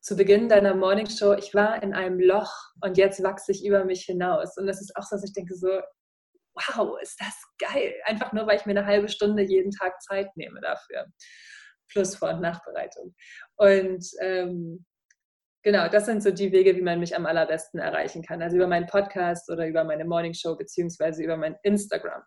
zu 0.00 0.16
Beginn 0.16 0.48
deiner 0.48 0.74
Morning 0.76 1.08
Show, 1.08 1.32
ich 1.32 1.54
war 1.54 1.82
in 1.82 1.92
einem 1.92 2.20
Loch 2.20 2.52
und 2.82 2.98
jetzt 2.98 3.22
wachse 3.24 3.50
ich 3.50 3.64
über 3.64 3.84
mich 3.84 4.02
hinaus. 4.02 4.56
Und 4.58 4.66
das 4.66 4.80
ist 4.80 4.94
auch 4.96 5.02
so, 5.02 5.16
dass 5.16 5.24
ich 5.24 5.32
denke 5.32 5.56
so, 5.56 5.68
wow, 6.54 6.98
ist 7.00 7.20
das 7.20 7.34
geil. 7.58 7.94
Einfach 8.04 8.32
nur, 8.32 8.46
weil 8.46 8.56
ich 8.56 8.66
mir 8.66 8.72
eine 8.72 8.86
halbe 8.86 9.08
Stunde 9.08 9.42
jeden 9.42 9.70
Tag 9.70 10.00
Zeit 10.02 10.36
nehme 10.36 10.60
dafür. 10.60 11.06
Plus 11.88 12.16
Vor- 12.16 12.30
und 12.30 12.40
Nachbereitung. 12.40 13.14
Und 13.56 14.04
ähm, 14.20 14.84
genau, 15.62 15.88
das 15.88 16.06
sind 16.06 16.22
so 16.22 16.30
die 16.30 16.52
Wege, 16.52 16.76
wie 16.76 16.82
man 16.82 17.00
mich 17.00 17.14
am 17.14 17.26
allerbesten 17.26 17.80
erreichen 17.80 18.22
kann. 18.22 18.42
Also 18.42 18.56
über 18.56 18.66
meinen 18.66 18.86
Podcast 18.86 19.50
oder 19.50 19.66
über 19.66 19.84
meine 19.84 20.04
Morning 20.04 20.34
Show 20.34 20.56
beziehungsweise 20.56 21.22
über 21.22 21.36
mein 21.36 21.56
Instagram. 21.62 22.22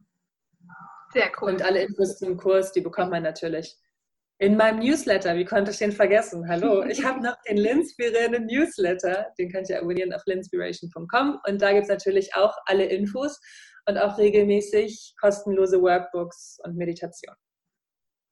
Sehr 1.14 1.32
cool. 1.42 1.54
Und 1.54 1.62
alle 1.62 1.82
Infos 1.82 2.18
zum 2.18 2.38
Kurs, 2.38 2.72
die 2.72 2.82
bekommt 2.82 3.12
man 3.12 3.24
natürlich 3.24 3.76
in 4.40 4.56
meinem 4.56 4.80
Newsletter. 4.80 5.36
Wie 5.36 5.46
konnte 5.46 5.72
ich 5.72 5.78
den 5.78 5.92
vergessen? 5.92 6.48
Hallo, 6.48 6.84
ich 6.84 7.04
habe 7.04 7.24
noch 7.24 7.36
den 7.48 7.58
Linspirierenden 7.58 8.46
Newsletter. 8.46 9.34
Den 9.40 9.52
könnt 9.52 9.70
ihr 9.70 9.80
abonnieren 9.80 10.14
auf 10.14 10.22
linspiration.com. 10.26 11.40
Und 11.48 11.62
da 11.62 11.72
gibt 11.72 11.84
es 11.84 11.90
natürlich 11.90 12.36
auch 12.36 12.56
alle 12.66 12.86
Infos 12.86 13.40
und 13.88 13.98
auch 13.98 14.18
regelmäßig 14.18 15.16
kostenlose 15.20 15.82
Workbooks 15.82 16.60
und 16.64 16.76
Meditation. 16.76 17.36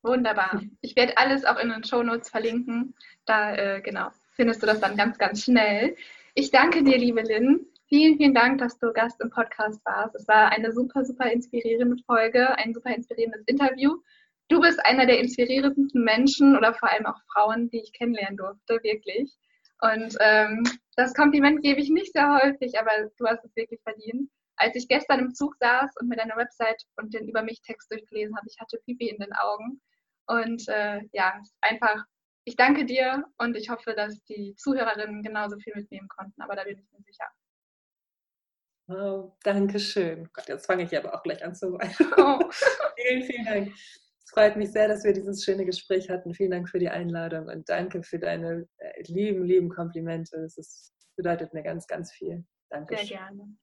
Wunderbar. 0.03 0.62
Ich 0.82 0.95
werde 0.95 1.18
alles 1.18 1.45
auch 1.45 1.58
in 1.58 1.70
den 1.70 1.84
Show 1.84 2.03
Notes 2.03 2.30
verlinken. 2.30 2.93
Da 3.26 3.56
äh, 3.56 3.82
genau 3.82 4.10
findest 4.36 4.62
du 4.62 4.68
das 4.68 4.80
dann 4.80 4.97
ganz, 4.97 5.18
ganz 5.18 5.43
schnell. 5.43 5.95
Ich 6.36 6.51
danke 6.51 6.84
dir, 6.84 6.97
liebe 6.97 7.22
Lynn. 7.22 7.66
Vielen, 7.88 8.18
vielen 8.18 8.34
Dank, 8.34 8.60
dass 8.60 8.78
du 8.78 8.91
Gast 8.91 9.22
im 9.22 9.30
Podcast 9.30 9.84
warst. 9.86 10.16
Es 10.16 10.28
war 10.28 10.51
eine 10.51 10.74
super, 10.74 11.06
super 11.06 11.32
inspirierende 11.32 12.01
Folge, 12.06 12.58
ein 12.58 12.74
super 12.74 12.93
inspirierendes 12.93 13.43
Interview. 13.45 13.95
Du 14.49 14.60
bist 14.60 14.84
einer 14.86 15.06
der 15.06 15.20
inspirierendsten 15.20 16.03
Menschen 16.03 16.58
oder 16.58 16.74
vor 16.74 16.91
allem 16.91 17.06
auch 17.06 17.20
Frauen, 17.32 17.70
die 17.70 17.80
ich 17.80 17.93
kennenlernen 17.93 18.38
durfte, 18.38 18.80
wirklich. 18.84 19.34
Und 19.82 20.18
ähm, 20.20 20.64
das 20.95 21.14
Kompliment 21.14 21.62
gebe 21.62 21.80
ich 21.80 21.89
nicht 21.89 22.14
sehr 22.14 22.39
häufig, 22.41 22.78
aber 22.80 22.91
du 23.18 23.26
hast 23.26 23.43
es 23.45 23.56
wirklich 23.56 23.82
verdient 23.82 24.30
als 24.58 24.76
ich 24.76 24.88
gestern 24.88 25.20
im 25.20 25.34
Zug 25.34 25.56
saß 25.60 25.91
und 25.99 26.08
mir 26.08 26.16
deine 26.16 26.36
Website 26.36 26.82
und 26.97 27.14
den 27.14 27.28
Über 27.28 27.43
mich 27.43 27.62
Text 27.62 27.91
durchgelesen 27.91 28.36
habe, 28.36 28.47
ich 28.49 28.60
hatte 28.60 28.80
Pipi 28.86 29.10
in 29.10 29.20
den 29.20 29.34
Augen. 29.34 29.82
Und 30.28 30.68
äh, 30.70 31.01
ja, 31.12 31.41
einfach, 31.62 32.03
ich 32.45 32.56
danke 32.56 32.86
dir 32.86 33.26
und 33.38 33.56
ich 33.56 33.70
hoffe, 33.70 33.93
dass 33.93 34.24
die 34.26 34.56
Zuhörerinnen 34.58 35.24
genauso 35.24 35.58
viel 35.60 35.74
mitnehmen 35.76 36.08
konnten, 36.08 36.41
aber 36.41 36.56
da 36.56 36.64
bin 36.64 36.80
ich 36.80 36.91
mir 36.91 37.03
sicher. 37.03 37.28
Oh, 38.88 39.36
danke 39.43 39.80
schön. 39.80 40.30
Gott, 40.32 40.47
jetzt 40.47 40.68
fange 40.68 40.84
ich 40.84 40.95
aber 40.95 41.14
auch 41.16 41.24
gleich 41.24 41.43
an 41.43 41.56
zu 41.56 41.74
weinen. 41.74 41.95
Oh. 42.18 42.49
vielen, 42.95 43.24
vielen 43.24 43.45
Dank. 43.45 43.74
Es 43.74 44.32
freut 44.32 44.56
mich 44.58 44.72
sehr, 44.72 44.88
dass 44.88 45.03
wir 45.03 45.14
dieses 45.14 45.43
schöne 45.43 45.66
Gespräch 45.66 46.10
hatten. 46.10 46.34
Vielen 46.34 46.51
Dank 46.51 46.70
für 46.70 46.80
die 46.80 46.89
Einladung 46.89 47.47
und 47.47 47.68
danke 47.68 48.03
für 48.03 48.20
deine 48.20 48.68
äh, 48.78 49.03
lieben, 49.08 49.43
lieben 49.43 49.70
Komplimente. 49.70 50.38
Es 50.38 50.93
bedeutet 51.16 51.53
mir 51.53 51.64
ganz, 51.64 51.88
ganz 51.88 52.12
viel. 52.12 52.45
Danke. 52.70 52.97
Sehr 52.97 53.18
gerne. 53.18 53.56